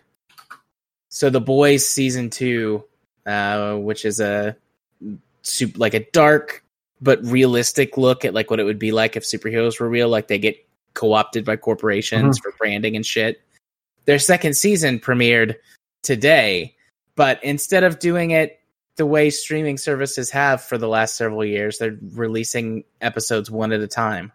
So 1.10 1.30
the 1.30 1.42
boys 1.42 1.86
season 1.86 2.30
two, 2.30 2.86
uh, 3.26 3.76
which 3.76 4.06
is 4.06 4.20
a 4.20 4.56
soup 5.42 5.78
like 5.78 5.94
a 5.94 6.06
dark 6.12 6.64
but 7.02 7.24
realistic 7.26 7.98
look 7.98 8.24
at 8.24 8.34
like 8.34 8.50
what 8.50 8.60
it 8.60 8.64
would 8.64 8.80
be 8.80 8.92
like 8.92 9.16
if 9.16 9.24
superheroes 9.24 9.80
were 9.80 9.90
real. 9.90 10.10
Like 10.10 10.28
they 10.28 10.40
get 10.40 10.58
co-opted 10.94 11.44
by 11.46 11.58
corporations 11.58 12.40
for 12.40 12.54
branding 12.58 12.96
and 12.96 13.06
shit. 13.06 13.42
Their 14.06 14.20
second 14.20 14.56
season 14.56 15.00
premiered 15.00 15.56
today, 16.02 16.76
but 17.16 17.44
instead 17.44 17.84
of 17.84 18.00
doing 18.00 18.32
it 18.32 18.60
the 18.96 19.06
way 19.06 19.30
streaming 19.30 19.78
services 19.78 20.30
have 20.30 20.62
for 20.62 20.78
the 20.78 20.88
last 20.88 21.16
several 21.16 21.44
years. 21.44 21.78
They're 21.78 21.98
releasing 22.14 22.84
episodes 23.02 23.50
one 23.50 23.72
at 23.72 23.82
a 23.82 23.88
time. 23.88 24.32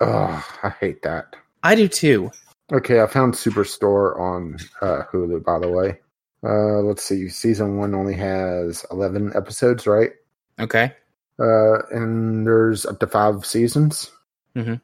Oh, 0.00 0.44
I 0.62 0.70
hate 0.70 1.02
that. 1.02 1.36
I 1.62 1.74
do 1.74 1.88
too. 1.88 2.30
Okay, 2.72 3.00
I 3.00 3.06
found 3.06 3.34
Superstore 3.34 4.18
on 4.18 4.56
uh, 4.80 5.02
Hulu, 5.10 5.42
by 5.44 5.58
the 5.58 5.68
way. 5.68 5.98
Uh, 6.42 6.80
let's 6.80 7.02
see. 7.02 7.28
Season 7.28 7.76
one 7.76 7.94
only 7.94 8.14
has 8.14 8.86
11 8.90 9.32
episodes, 9.34 9.86
right? 9.86 10.12
Okay. 10.60 10.92
Uh, 11.38 11.82
and 11.90 12.46
there's 12.46 12.86
up 12.86 13.00
to 13.00 13.06
five 13.06 13.44
seasons. 13.44 14.10
Mhm. 14.54 14.80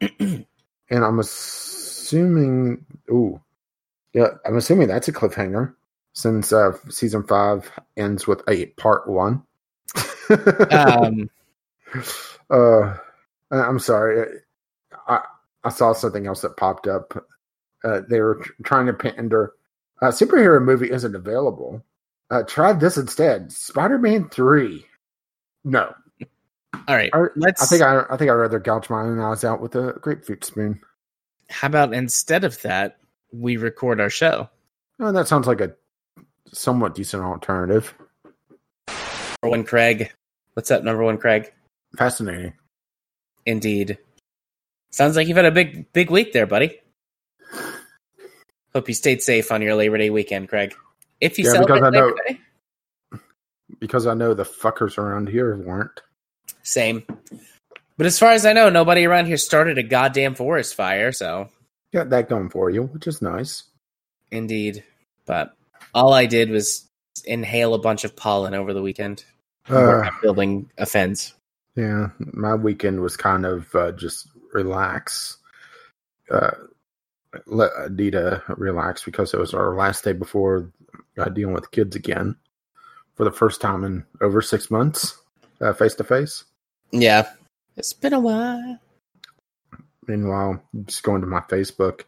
and 0.20 0.46
I'm 0.90 1.18
assuming, 1.18 2.84
ooh, 3.10 3.40
yeah, 4.12 4.28
I'm 4.44 4.56
assuming 4.56 4.88
that's 4.88 5.08
a 5.08 5.12
cliffhanger 5.12 5.74
since 6.12 6.52
uh, 6.52 6.72
season 6.88 7.22
five 7.24 7.70
ends 7.96 8.26
with 8.26 8.42
a 8.48 8.66
part 8.66 9.08
one. 9.08 9.42
um, 10.70 11.30
uh, 12.50 12.96
I'm 13.50 13.78
sorry. 13.78 14.40
I 15.64 15.70
saw 15.70 15.92
something 15.92 16.26
else 16.26 16.42
that 16.42 16.56
popped 16.56 16.86
up. 16.86 17.26
Uh, 17.82 18.00
they 18.08 18.20
were 18.20 18.36
tr- 18.36 18.52
trying 18.64 18.86
to 18.86 18.92
pander. 18.92 19.52
Uh, 20.02 20.06
superhero 20.06 20.62
movie 20.62 20.90
isn't 20.90 21.14
available. 21.14 21.82
Uh, 22.30 22.42
try 22.42 22.72
this 22.72 22.96
instead. 22.96 23.52
Spider-Man 23.52 24.28
three. 24.30 24.86
No, 25.64 25.94
all 26.88 26.96
right. 26.96 27.10
I, 27.12 27.26
Let's. 27.36 27.62
I 27.62 27.66
think 27.66 27.82
I 27.82 28.04
I 28.10 28.16
think 28.16 28.30
I'd 28.30 28.34
rather 28.34 28.58
gouge 28.58 28.90
my 28.90 29.02
own 29.02 29.18
eyes 29.18 29.44
out 29.44 29.60
with 29.60 29.74
a 29.74 29.94
grapefruit 30.00 30.44
spoon. 30.44 30.80
how 31.48 31.66
about 31.66 31.94
instead 31.94 32.44
of 32.44 32.60
that, 32.62 32.98
we 33.32 33.56
record 33.56 34.00
our 34.00 34.10
show? 34.10 34.48
Oh, 35.00 35.12
that 35.12 35.28
sounds 35.28 35.46
like 35.46 35.60
a 35.60 35.74
somewhat 36.52 36.94
decent 36.94 37.22
alternative. 37.22 37.94
Number 38.88 39.56
one, 39.56 39.64
Craig. 39.64 40.12
What's 40.54 40.70
up, 40.70 40.84
number 40.84 41.02
one, 41.02 41.18
Craig? 41.18 41.52
Fascinating. 41.96 42.52
Indeed. 43.46 43.98
Sounds 44.94 45.16
like 45.16 45.26
you've 45.26 45.36
had 45.36 45.44
a 45.44 45.50
big, 45.50 45.92
big 45.92 46.08
week 46.08 46.32
there, 46.32 46.46
buddy. 46.46 46.78
Hope 48.72 48.86
you 48.86 48.94
stayed 48.94 49.24
safe 49.24 49.50
on 49.50 49.60
your 49.60 49.74
Labor 49.74 49.98
Day 49.98 50.08
weekend, 50.08 50.48
Craig. 50.48 50.72
If 51.20 51.36
you 51.36 51.46
Yeah, 51.46 51.50
celebrate 51.54 51.80
because 51.80 51.94
I 51.94 51.98
Labor 51.98 52.10
know- 52.10 52.16
Day, 52.28 53.20
Because 53.80 54.06
I 54.06 54.14
know 54.14 54.34
the 54.34 54.44
fuckers 54.44 54.96
around 54.96 55.28
here 55.30 55.56
weren't. 55.56 56.00
same. 56.62 57.02
But 57.96 58.06
as 58.06 58.20
far 58.20 58.30
as 58.30 58.46
I 58.46 58.52
know, 58.52 58.70
nobody 58.70 59.04
around 59.04 59.26
here 59.26 59.36
started 59.36 59.78
a 59.78 59.82
goddamn 59.82 60.36
forest 60.36 60.76
fire. 60.76 61.10
So, 61.10 61.48
Got 61.92 62.10
that 62.10 62.28
going 62.28 62.48
for 62.50 62.70
you, 62.70 62.84
which 62.84 63.08
is 63.08 63.20
nice. 63.20 63.64
indeed. 64.30 64.84
But 65.26 65.56
all 65.92 66.12
I 66.14 66.26
did 66.26 66.50
was 66.50 66.88
inhale 67.24 67.74
a 67.74 67.78
bunch 67.80 68.04
of 68.04 68.14
pollen 68.14 68.54
over 68.54 68.72
the 68.72 68.82
weekend. 68.82 69.24
Uh, 69.68 70.08
building 70.22 70.70
offends. 70.78 71.34
Yeah, 71.74 72.10
my 72.18 72.54
weekend 72.54 73.00
was 73.00 73.16
kind 73.16 73.44
of 73.44 73.74
uh, 73.74 73.90
just 73.92 74.28
relax. 74.54 75.36
Uh, 76.30 76.52
let 77.46 77.72
Adita 77.72 78.42
relax 78.56 79.04
because 79.04 79.34
it 79.34 79.40
was 79.40 79.52
our 79.52 79.74
last 79.74 80.04
day 80.04 80.12
before 80.12 80.72
uh, 81.18 81.28
dealing 81.28 81.54
with 81.54 81.70
kids 81.72 81.96
again 81.96 82.36
for 83.14 83.24
the 83.24 83.32
first 83.32 83.60
time 83.60 83.84
in 83.84 84.04
over 84.20 84.40
six 84.40 84.70
months, 84.70 85.20
face 85.76 85.94
to 85.96 86.04
face. 86.04 86.44
Yeah, 86.92 87.28
it's 87.76 87.92
been 87.92 88.12
a 88.12 88.20
while. 88.20 88.78
Meanwhile, 90.06 90.62
just 90.86 91.02
going 91.02 91.20
to 91.22 91.26
my 91.26 91.40
Facebook, 91.40 92.02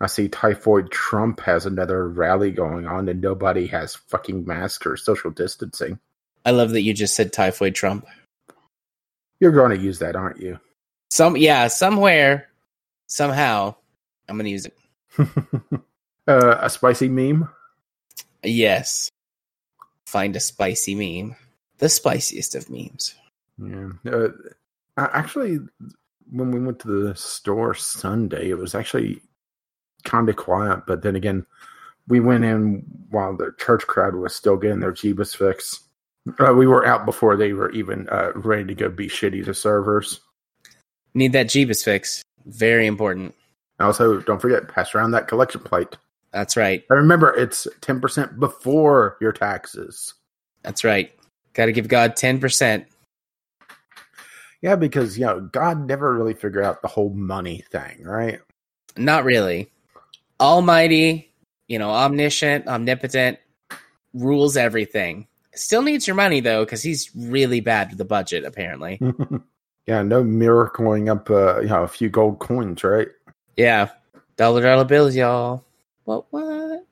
I 0.00 0.06
see 0.06 0.28
Typhoid 0.28 0.90
Trump 0.90 1.40
has 1.40 1.66
another 1.66 2.08
rally 2.08 2.52
going 2.52 2.86
on, 2.86 3.08
and 3.08 3.20
nobody 3.20 3.66
has 3.68 3.96
fucking 3.96 4.46
masks 4.46 4.86
or 4.86 4.96
social 4.96 5.30
distancing. 5.30 5.98
I 6.44 6.52
love 6.52 6.70
that 6.70 6.82
you 6.82 6.94
just 6.94 7.16
said 7.16 7.32
typhoid 7.32 7.74
Trump. 7.74 8.06
You're 9.40 9.52
going 9.52 9.76
to 9.76 9.84
use 9.84 9.98
that, 9.98 10.16
aren't 10.16 10.40
you? 10.40 10.58
Some 11.10 11.36
yeah, 11.36 11.68
somewhere, 11.68 12.48
somehow, 13.06 13.74
I'm 14.28 14.36
gonna 14.36 14.48
use 14.48 14.66
it. 14.66 14.76
uh, 16.28 16.58
a 16.60 16.70
spicy 16.70 17.08
meme. 17.08 17.48
Yes. 18.42 19.10
Find 20.06 20.36
a 20.36 20.40
spicy 20.40 20.94
meme. 20.94 21.36
The 21.78 21.88
spiciest 21.88 22.54
of 22.54 22.70
memes. 22.70 23.14
Yeah. 23.58 23.90
Uh, 24.04 24.28
actually, 24.96 25.58
when 26.30 26.50
we 26.50 26.60
went 26.60 26.80
to 26.80 27.08
the 27.08 27.14
store 27.14 27.74
Sunday, 27.74 28.50
it 28.50 28.58
was 28.58 28.74
actually 28.74 29.20
kind 30.04 30.28
of 30.28 30.36
quiet. 30.36 30.80
But 30.86 31.02
then 31.02 31.16
again, 31.16 31.46
we 32.08 32.20
went 32.20 32.44
in 32.44 32.84
while 33.10 33.36
the 33.36 33.52
church 33.58 33.86
crowd 33.86 34.14
was 34.14 34.34
still 34.34 34.56
getting 34.56 34.80
their 34.80 34.92
Jeebus 34.92 35.36
fix. 35.36 35.80
Uh, 36.38 36.52
we 36.52 36.66
were 36.66 36.84
out 36.84 37.06
before 37.06 37.36
they 37.36 37.52
were 37.52 37.70
even 37.70 38.08
uh, 38.10 38.32
ready 38.34 38.64
to 38.64 38.74
go 38.74 38.88
be 38.88 39.08
shitty 39.08 39.44
to 39.44 39.54
servers. 39.54 40.20
Need 41.18 41.32
that 41.32 41.48
Jeebus 41.48 41.82
fix. 41.82 42.22
Very 42.46 42.86
important. 42.86 43.34
Also, 43.80 44.20
don't 44.20 44.40
forget, 44.40 44.68
pass 44.68 44.94
around 44.94 45.10
that 45.10 45.26
collection 45.26 45.60
plate. 45.60 45.96
That's 46.32 46.56
right. 46.56 46.84
And 46.88 46.96
remember, 46.96 47.34
it's 47.34 47.66
10% 47.80 48.38
before 48.38 49.16
your 49.20 49.32
taxes. 49.32 50.14
That's 50.62 50.84
right. 50.84 51.10
Gotta 51.54 51.72
give 51.72 51.88
God 51.88 52.14
10%. 52.14 52.86
Yeah, 54.62 54.76
because, 54.76 55.18
you 55.18 55.26
know, 55.26 55.40
God 55.40 55.88
never 55.88 56.14
really 56.14 56.34
figured 56.34 56.64
out 56.64 56.82
the 56.82 56.88
whole 56.88 57.10
money 57.10 57.64
thing, 57.72 58.04
right? 58.04 58.38
Not 58.96 59.24
really. 59.24 59.72
Almighty, 60.38 61.32
you 61.66 61.80
know, 61.80 61.90
omniscient, 61.90 62.68
omnipotent, 62.68 63.40
rules 64.14 64.56
everything. 64.56 65.26
Still 65.52 65.82
needs 65.82 66.06
your 66.06 66.14
money 66.14 66.38
though, 66.38 66.64
because 66.64 66.84
he's 66.84 67.10
really 67.16 67.58
bad 67.58 67.88
with 67.88 67.98
the 67.98 68.04
budget, 68.04 68.44
apparently. 68.44 69.00
yeah, 69.88 70.02
no 70.02 70.22
miracling 70.22 71.10
up, 71.10 71.30
uh, 71.30 71.60
you 71.60 71.68
know, 71.68 71.82
a 71.82 71.88
few 71.88 72.10
gold 72.10 72.40
coins, 72.40 72.84
right? 72.84 73.08
Yeah. 73.56 73.88
Dollar 74.36 74.60
dollar 74.60 74.84
bills, 74.84 75.16
y'all. 75.16 75.64
What 76.04 76.26
what? 76.30 76.84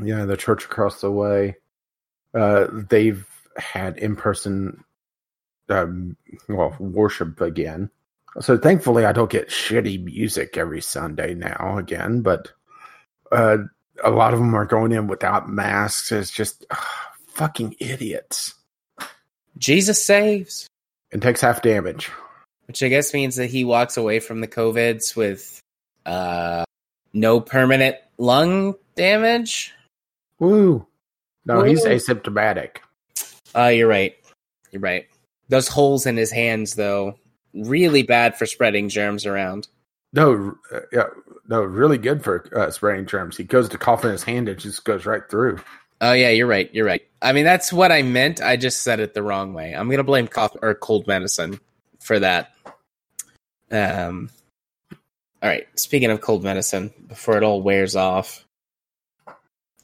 Yeah, 0.00 0.24
the 0.24 0.36
church 0.36 0.64
across 0.64 1.00
the 1.00 1.10
way, 1.10 1.56
uh, 2.32 2.68
they've 2.88 3.26
had 3.56 3.98
in 3.98 4.14
person, 4.14 4.84
um, 5.68 6.16
well, 6.48 6.76
worship 6.78 7.40
again. 7.40 7.90
So 8.40 8.56
thankfully, 8.56 9.04
I 9.04 9.10
don't 9.10 9.30
get 9.30 9.48
shitty 9.48 10.04
music 10.04 10.56
every 10.56 10.80
Sunday 10.80 11.34
now 11.34 11.76
again, 11.76 12.22
but 12.22 12.52
uh, 13.32 13.58
a 14.04 14.10
lot 14.10 14.32
of 14.32 14.38
them 14.38 14.54
are 14.54 14.64
going 14.64 14.92
in 14.92 15.08
without 15.08 15.48
masks. 15.48 16.12
It's 16.12 16.30
just 16.30 16.64
ugh, 16.70 16.78
fucking 17.26 17.74
idiots. 17.80 18.54
Jesus 19.58 20.04
saves. 20.04 20.68
It 21.10 21.20
takes 21.20 21.40
half 21.40 21.60
damage. 21.60 22.12
Which 22.66 22.82
I 22.82 22.88
guess 22.88 23.12
means 23.12 23.36
that 23.36 23.50
he 23.50 23.64
walks 23.64 23.96
away 23.96 24.20
from 24.20 24.40
the 24.40 24.48
COVIDs 24.48 25.14
with 25.14 25.60
uh 26.06 26.64
no 27.12 27.40
permanent 27.40 27.96
lung 28.18 28.74
damage. 28.96 29.72
Woo! 30.38 30.86
No, 31.46 31.62
he's 31.62 31.84
asymptomatic. 31.84 32.76
Uh 33.54 33.68
you're 33.68 33.88
right. 33.88 34.14
You're 34.70 34.80
right. 34.80 35.06
Those 35.48 35.68
holes 35.68 36.06
in 36.06 36.16
his 36.16 36.32
hands 36.32 36.74
though, 36.74 37.18
really 37.52 38.02
bad 38.02 38.36
for 38.36 38.46
spreading 38.46 38.88
germs 38.88 39.26
around. 39.26 39.68
No, 40.12 40.56
uh, 40.72 40.80
yeah, 40.92 41.06
no, 41.48 41.62
really 41.62 41.98
good 41.98 42.22
for 42.22 42.48
uh, 42.56 42.70
spreading 42.70 43.04
germs. 43.04 43.36
He 43.36 43.44
goes 43.44 43.68
to 43.70 43.78
cough 43.78 44.04
in 44.04 44.12
his 44.12 44.22
hand, 44.22 44.48
it 44.48 44.58
just 44.58 44.84
goes 44.84 45.06
right 45.06 45.22
through. 45.28 45.58
Oh 46.00 46.12
yeah, 46.12 46.30
you're 46.30 46.46
right. 46.46 46.72
You're 46.74 46.86
right. 46.86 47.02
I 47.22 47.32
mean, 47.32 47.44
that's 47.44 47.72
what 47.72 47.92
I 47.92 48.02
meant. 48.02 48.40
I 48.42 48.56
just 48.56 48.82
said 48.82 49.00
it 49.00 49.14
the 49.14 49.22
wrong 49.22 49.54
way. 49.54 49.72
I'm 49.72 49.90
gonna 49.90 50.04
blame 50.04 50.28
cough 50.28 50.56
or 50.60 50.74
cold 50.74 51.06
medicine 51.06 51.60
for 52.04 52.20
that. 52.20 52.52
Um. 53.70 54.30
All 55.42 55.48
right. 55.48 55.66
Speaking 55.78 56.10
of 56.10 56.20
cold 56.20 56.44
medicine, 56.44 56.92
before 57.08 57.36
it 57.36 57.42
all 57.42 57.62
wears 57.62 57.96
off, 57.96 58.46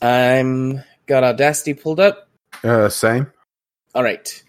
I'm 0.00 0.84
got 1.06 1.24
Audacity 1.24 1.74
pulled 1.74 1.98
up. 1.98 2.28
Uh, 2.62 2.88
same. 2.88 3.32
All 3.94 4.04
right. 4.04 4.42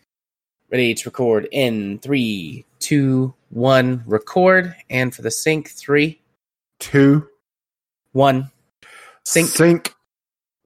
Ready 0.69 0.93
to 0.93 1.09
record 1.09 1.47
in 1.51 1.99
three, 1.99 2.65
two, 2.79 3.33
one. 3.49 4.03
Record 4.05 4.75
and 4.89 5.13
for 5.13 5.21
the 5.21 5.31
sync, 5.31 5.69
three, 5.69 6.21
two, 6.79 7.27
one. 8.11 8.51
Sync. 9.25 9.47
Sink. 9.47 9.93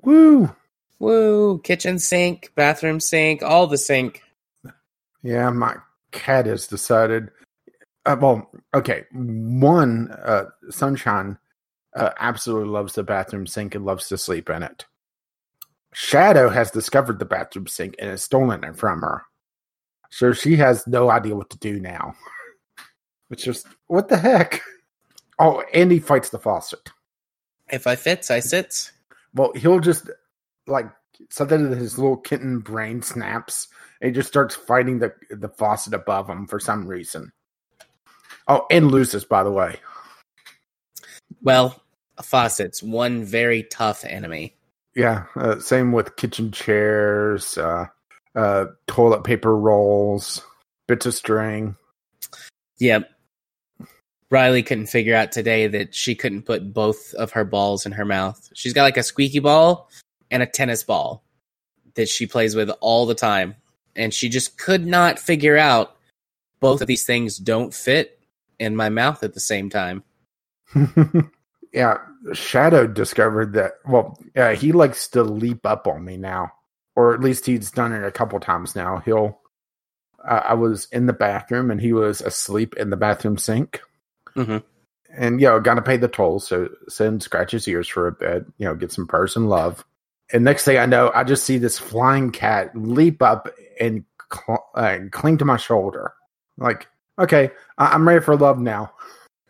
Woo! 0.02 0.56
Woo! 1.00 1.60
Kitchen 1.60 2.00
sink, 2.00 2.52
bathroom 2.56 3.00
sink, 3.00 3.42
all 3.42 3.68
the 3.68 3.78
sink. 3.78 4.22
Yeah, 5.24 5.50
my 5.50 5.78
cat 6.16 6.46
has 6.46 6.68
decided. 6.68 7.30
Uh, 8.06 8.16
well, 8.20 8.50
okay. 8.74 9.04
One, 9.12 10.12
uh, 10.12 10.46
Sunshine 10.70 11.38
uh, 11.96 12.12
absolutely 12.20 12.70
loves 12.70 12.94
the 12.94 13.04
bathroom 13.04 13.46
sink 13.46 13.76
and 13.76 13.86
loves 13.86 14.08
to 14.10 14.18
sleep 14.18 14.50
in 14.50 14.64
it. 14.64 14.86
Shadow 15.94 16.50
has 16.50 16.72
discovered 16.72 17.20
the 17.20 17.26
bathroom 17.26 17.68
sink 17.68 17.96
and 18.00 18.10
has 18.10 18.24
stolen 18.24 18.64
it 18.64 18.76
from 18.76 19.02
her. 19.02 19.24
So 20.10 20.34
she 20.34 20.56
has 20.58 20.86
no 20.88 21.10
idea 21.10 21.36
what 21.36 21.50
to 21.52 21.58
do 21.58 21.80
now. 21.80 22.16
It's 23.32 23.44
just, 23.44 23.66
what 23.88 24.08
the 24.08 24.18
heck? 24.18 24.62
Oh, 25.40 25.64
and 25.74 25.92
he 25.92 25.98
fights 25.98 26.30
the 26.30 26.38
faucet. 26.38 26.92
If 27.72 27.88
I 27.88 27.96
fits, 27.96 28.30
I 28.30 28.40
sits. 28.40 28.92
Well, 29.34 29.52
he'll 29.56 29.80
just 29.80 30.12
like 30.68 30.86
something 31.30 31.60
in 31.60 31.72
his 31.72 31.98
little 31.98 32.18
kitten 32.18 32.60
brain 32.60 33.02
snaps. 33.02 33.68
And 34.02 34.10
he 34.10 34.14
just 34.14 34.28
starts 34.28 34.56
fighting 34.56 35.00
the 35.00 35.14
the 35.30 35.50
faucet 35.50 35.94
above 35.94 36.30
him 36.30 36.48
for 36.48 36.60
some 36.60 36.88
reason. 36.88 37.32
Oh, 38.48 38.66
and 38.70 38.92
loses, 38.92 39.26
by 39.26 39.44
the 39.44 39.52
way. 39.52 39.78
Well, 41.42 41.82
faucets, 42.22 42.84
one 42.84 43.24
very 43.24 43.64
tough 43.64 44.06
enemy. 44.06 44.56
Yeah, 44.96 45.26
uh, 45.36 45.60
same 45.60 45.92
with 45.92 46.16
kitchen 46.16 46.52
chairs, 46.52 47.58
uh, 47.58 47.88
uh, 48.36 48.66
toilet 48.88 49.24
paper 49.24 49.56
rolls, 49.56 50.42
bits 50.88 51.06
of 51.06 51.14
string. 51.14 51.76
Yep. 52.80 53.10
Riley 54.32 54.64
couldn't 54.64 54.88
figure 54.88 55.16
out 55.16 55.32
today 55.32 55.68
that 55.68 55.94
she 55.94 56.16
couldn't 56.16 56.44
put 56.44 56.74
both 56.74 57.14
of 57.14 57.32
her 57.32 57.46
balls 57.46 57.86
in 57.86 57.92
her 57.94 58.06
mouth. 58.06 58.50
She's 58.54 58.74
got 58.74 58.84
like 58.84 58.98
a 58.98 59.04
squeaky 59.04 59.40
ball 59.40 59.90
and 60.32 60.42
a 60.42 60.48
tennis 60.48 60.84
ball 60.84 61.24
that 61.94 62.10
she 62.10 62.26
plays 62.26 62.56
with 62.56 62.70
all 62.82 63.06
the 63.06 63.16
time. 63.16 63.56
And 63.96 64.14
she 64.14 64.30
just 64.30 64.58
could 64.58 64.86
not 64.86 65.20
figure 65.20 65.58
out 65.58 65.96
both 66.60 66.82
of 66.82 66.88
these 66.88 67.06
things 67.06 67.38
don't 67.38 67.74
fit 67.74 68.20
in 68.60 68.76
my 68.76 68.90
mouth 68.90 69.24
at 69.24 69.34
the 69.34 69.40
same 69.40 69.70
time. 69.70 70.04
yeah, 71.74 71.98
Shadow 72.34 72.88
discovered 72.88 73.54
that. 73.54 73.74
Well, 73.88 74.18
yeah, 74.36 74.54
he 74.54 74.72
likes 74.72 75.08
to 75.10 75.24
leap 75.24 75.66
up 75.66 75.88
on 75.88 76.04
me 76.04 76.18
now, 76.18 76.52
or 76.96 77.14
at 77.14 77.22
least 77.22 77.46
he's 77.46 77.72
done 77.72 77.94
it 77.94 78.04
a 78.04 78.12
couple 78.12 78.40
times 78.40 78.76
now. 78.76 79.02
He'll. 79.06 79.40
Uh, 80.28 80.42
I 80.44 80.54
was 80.56 80.88
in 80.92 81.06
the 81.06 81.14
bathroom 81.14 81.70
and 81.70 81.80
he 81.80 81.94
was 81.94 82.20
asleep 82.22 82.76
in 82.78 82.90
the 82.90 82.98
bathroom 82.98 83.38
sink. 83.38 83.82
Mm-hmm. 84.36 84.58
And 85.16 85.40
you 85.40 85.48
know, 85.48 85.60
got 85.60 85.76
to 85.76 85.84
pay 85.84 85.98
the 85.98 86.08
toll, 86.08 86.40
so 86.40 86.70
send 86.90 87.22
scratch 87.22 87.52
his 87.52 87.68
ears 87.68 87.88
for 87.88 88.08
a 88.08 88.12
bit. 88.12 88.46
You 88.58 88.66
know, 88.66 88.76
get 88.76 88.92
some 88.92 89.06
person 89.06 89.48
love. 89.48 89.86
And 90.34 90.44
next 90.44 90.66
thing 90.66 90.78
I 90.78 90.88
know, 90.88 91.12
I 91.14 91.24
just 91.24 91.44
see 91.44 91.60
this 91.60 91.78
flying 91.78 92.32
cat 92.32 92.72
leap 92.76 93.22
up 93.22 93.48
and 93.80 94.04
cl- 94.34 94.70
uh, 94.76 94.98
cling 95.12 95.38
to 95.40 95.46
my 95.46 95.58
shoulder. 95.58 96.14
Like, 96.58 96.88
okay, 97.20 97.52
I- 97.78 97.90
I'm 97.90 98.08
ready 98.08 98.24
for 98.24 98.36
love 98.38 98.60
now. 98.60 98.94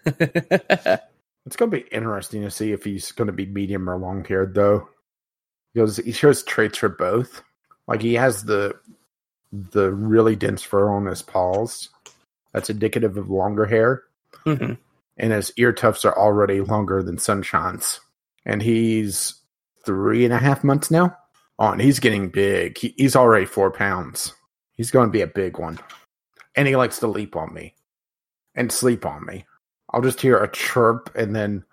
It's 1.47 1.55
going 1.55 1.69
to 1.69 1.77
be 1.77 1.85
interesting 1.91 2.41
to 2.41 2.49
see 2.49 2.71
if 2.71 2.83
he's 2.83 3.11
going 3.11 3.27
to 3.27 3.31
be 3.31 3.45
medium 3.45 3.87
or 3.87 3.97
long 3.97 4.25
haired, 4.25 4.55
though, 4.55 4.89
because 5.75 5.97
he 5.97 6.11
shows 6.11 6.41
traits 6.41 6.79
for 6.79 6.89
both. 6.89 7.43
Like 7.87 8.01
he 8.01 8.15
has 8.15 8.43
the 8.45 8.73
the 9.53 9.91
really 9.91 10.35
dense 10.35 10.63
fur 10.63 10.89
on 10.89 11.05
his 11.05 11.21
paws. 11.21 11.89
That's 12.51 12.71
indicative 12.71 13.15
of 13.17 13.29
longer 13.29 13.65
hair, 13.67 14.03
hmm 14.43 14.73
and 15.17 15.31
his 15.31 15.53
ear 15.57 15.71
tufts 15.71 16.03
are 16.03 16.17
already 16.17 16.61
longer 16.61 17.03
than 17.03 17.19
Sunshine's. 17.19 17.99
And 18.43 18.61
he's 18.63 19.35
three 19.85 20.25
and 20.25 20.33
a 20.33 20.39
half 20.39 20.63
months 20.63 20.89
now. 20.89 21.15
And 21.59 21.81
he's 21.81 21.99
getting 21.99 22.29
big. 22.29 22.77
He, 22.77 22.93
he's 22.97 23.15
already 23.15 23.45
four 23.45 23.71
pounds. 23.71 24.33
He's 24.73 24.91
going 24.91 25.07
to 25.07 25.11
be 25.11 25.21
a 25.21 25.27
big 25.27 25.57
one, 25.57 25.79
and 26.55 26.67
he 26.67 26.75
likes 26.75 26.99
to 26.99 27.07
leap 27.07 27.35
on 27.35 27.53
me 27.53 27.73
and 28.55 28.71
sleep 28.71 29.05
on 29.05 29.25
me. 29.25 29.45
I'll 29.91 30.01
just 30.01 30.19
hear 30.19 30.37
a 30.37 30.51
chirp, 30.51 31.09
and 31.15 31.33
then 31.33 31.63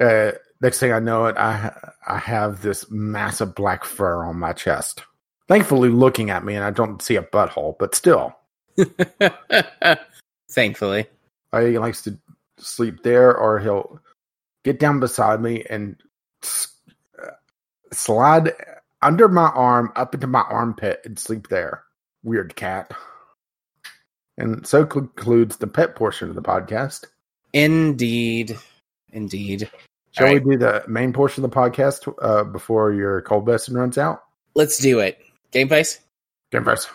uh, 0.00 0.32
next 0.62 0.80
thing 0.80 0.92
I 0.92 0.98
know 0.98 1.26
it, 1.26 1.36
I 1.36 1.76
I 2.06 2.16
have 2.18 2.62
this 2.62 2.90
massive 2.90 3.54
black 3.54 3.84
fur 3.84 4.24
on 4.24 4.38
my 4.38 4.54
chest. 4.54 5.02
Thankfully, 5.46 5.90
looking 5.90 6.30
at 6.30 6.44
me, 6.44 6.54
and 6.54 6.64
I 6.64 6.70
don't 6.70 7.02
see 7.02 7.16
a 7.16 7.22
butthole, 7.22 7.76
but 7.78 7.94
still, 7.94 8.34
Thankfully. 10.50 11.06
uh, 11.52 11.60
he 11.60 11.78
likes 11.78 12.02
to 12.02 12.18
sleep 12.58 13.02
there, 13.02 13.36
or 13.36 13.58
he'll 13.58 14.00
get 14.64 14.78
down 14.80 15.00
beside 15.00 15.42
me 15.42 15.64
and 15.68 15.96
uh, 17.22 17.26
slide 17.92 18.52
under 19.02 19.28
my 19.28 19.48
arm 19.48 19.92
up 19.96 20.14
into 20.14 20.26
my 20.26 20.42
armpit 20.42 21.00
and 21.04 21.18
sleep 21.18 21.48
there. 21.48 21.84
Weird 22.22 22.56
cat. 22.56 22.92
And 24.36 24.66
so 24.66 24.86
concludes 24.86 25.56
the 25.56 25.66
pet 25.66 25.96
portion 25.96 26.28
of 26.28 26.34
the 26.34 26.42
podcast. 26.42 27.04
Indeed. 27.52 28.56
Indeed. 29.10 29.70
Shall 30.12 30.28
All 30.28 30.34
we 30.34 30.40
do 30.40 30.56
the 30.56 30.84
main 30.88 31.12
portion 31.12 31.44
of 31.44 31.50
the 31.50 31.56
podcast 31.56 32.12
uh, 32.22 32.44
before 32.44 32.92
your 32.92 33.22
cold 33.22 33.46
medicine 33.46 33.76
runs 33.76 33.98
out? 33.98 34.22
Let's 34.54 34.78
do 34.78 35.00
it. 35.00 35.18
Game 35.50 35.68
face? 35.68 36.00
Game 36.50 36.64
first. 36.64 36.88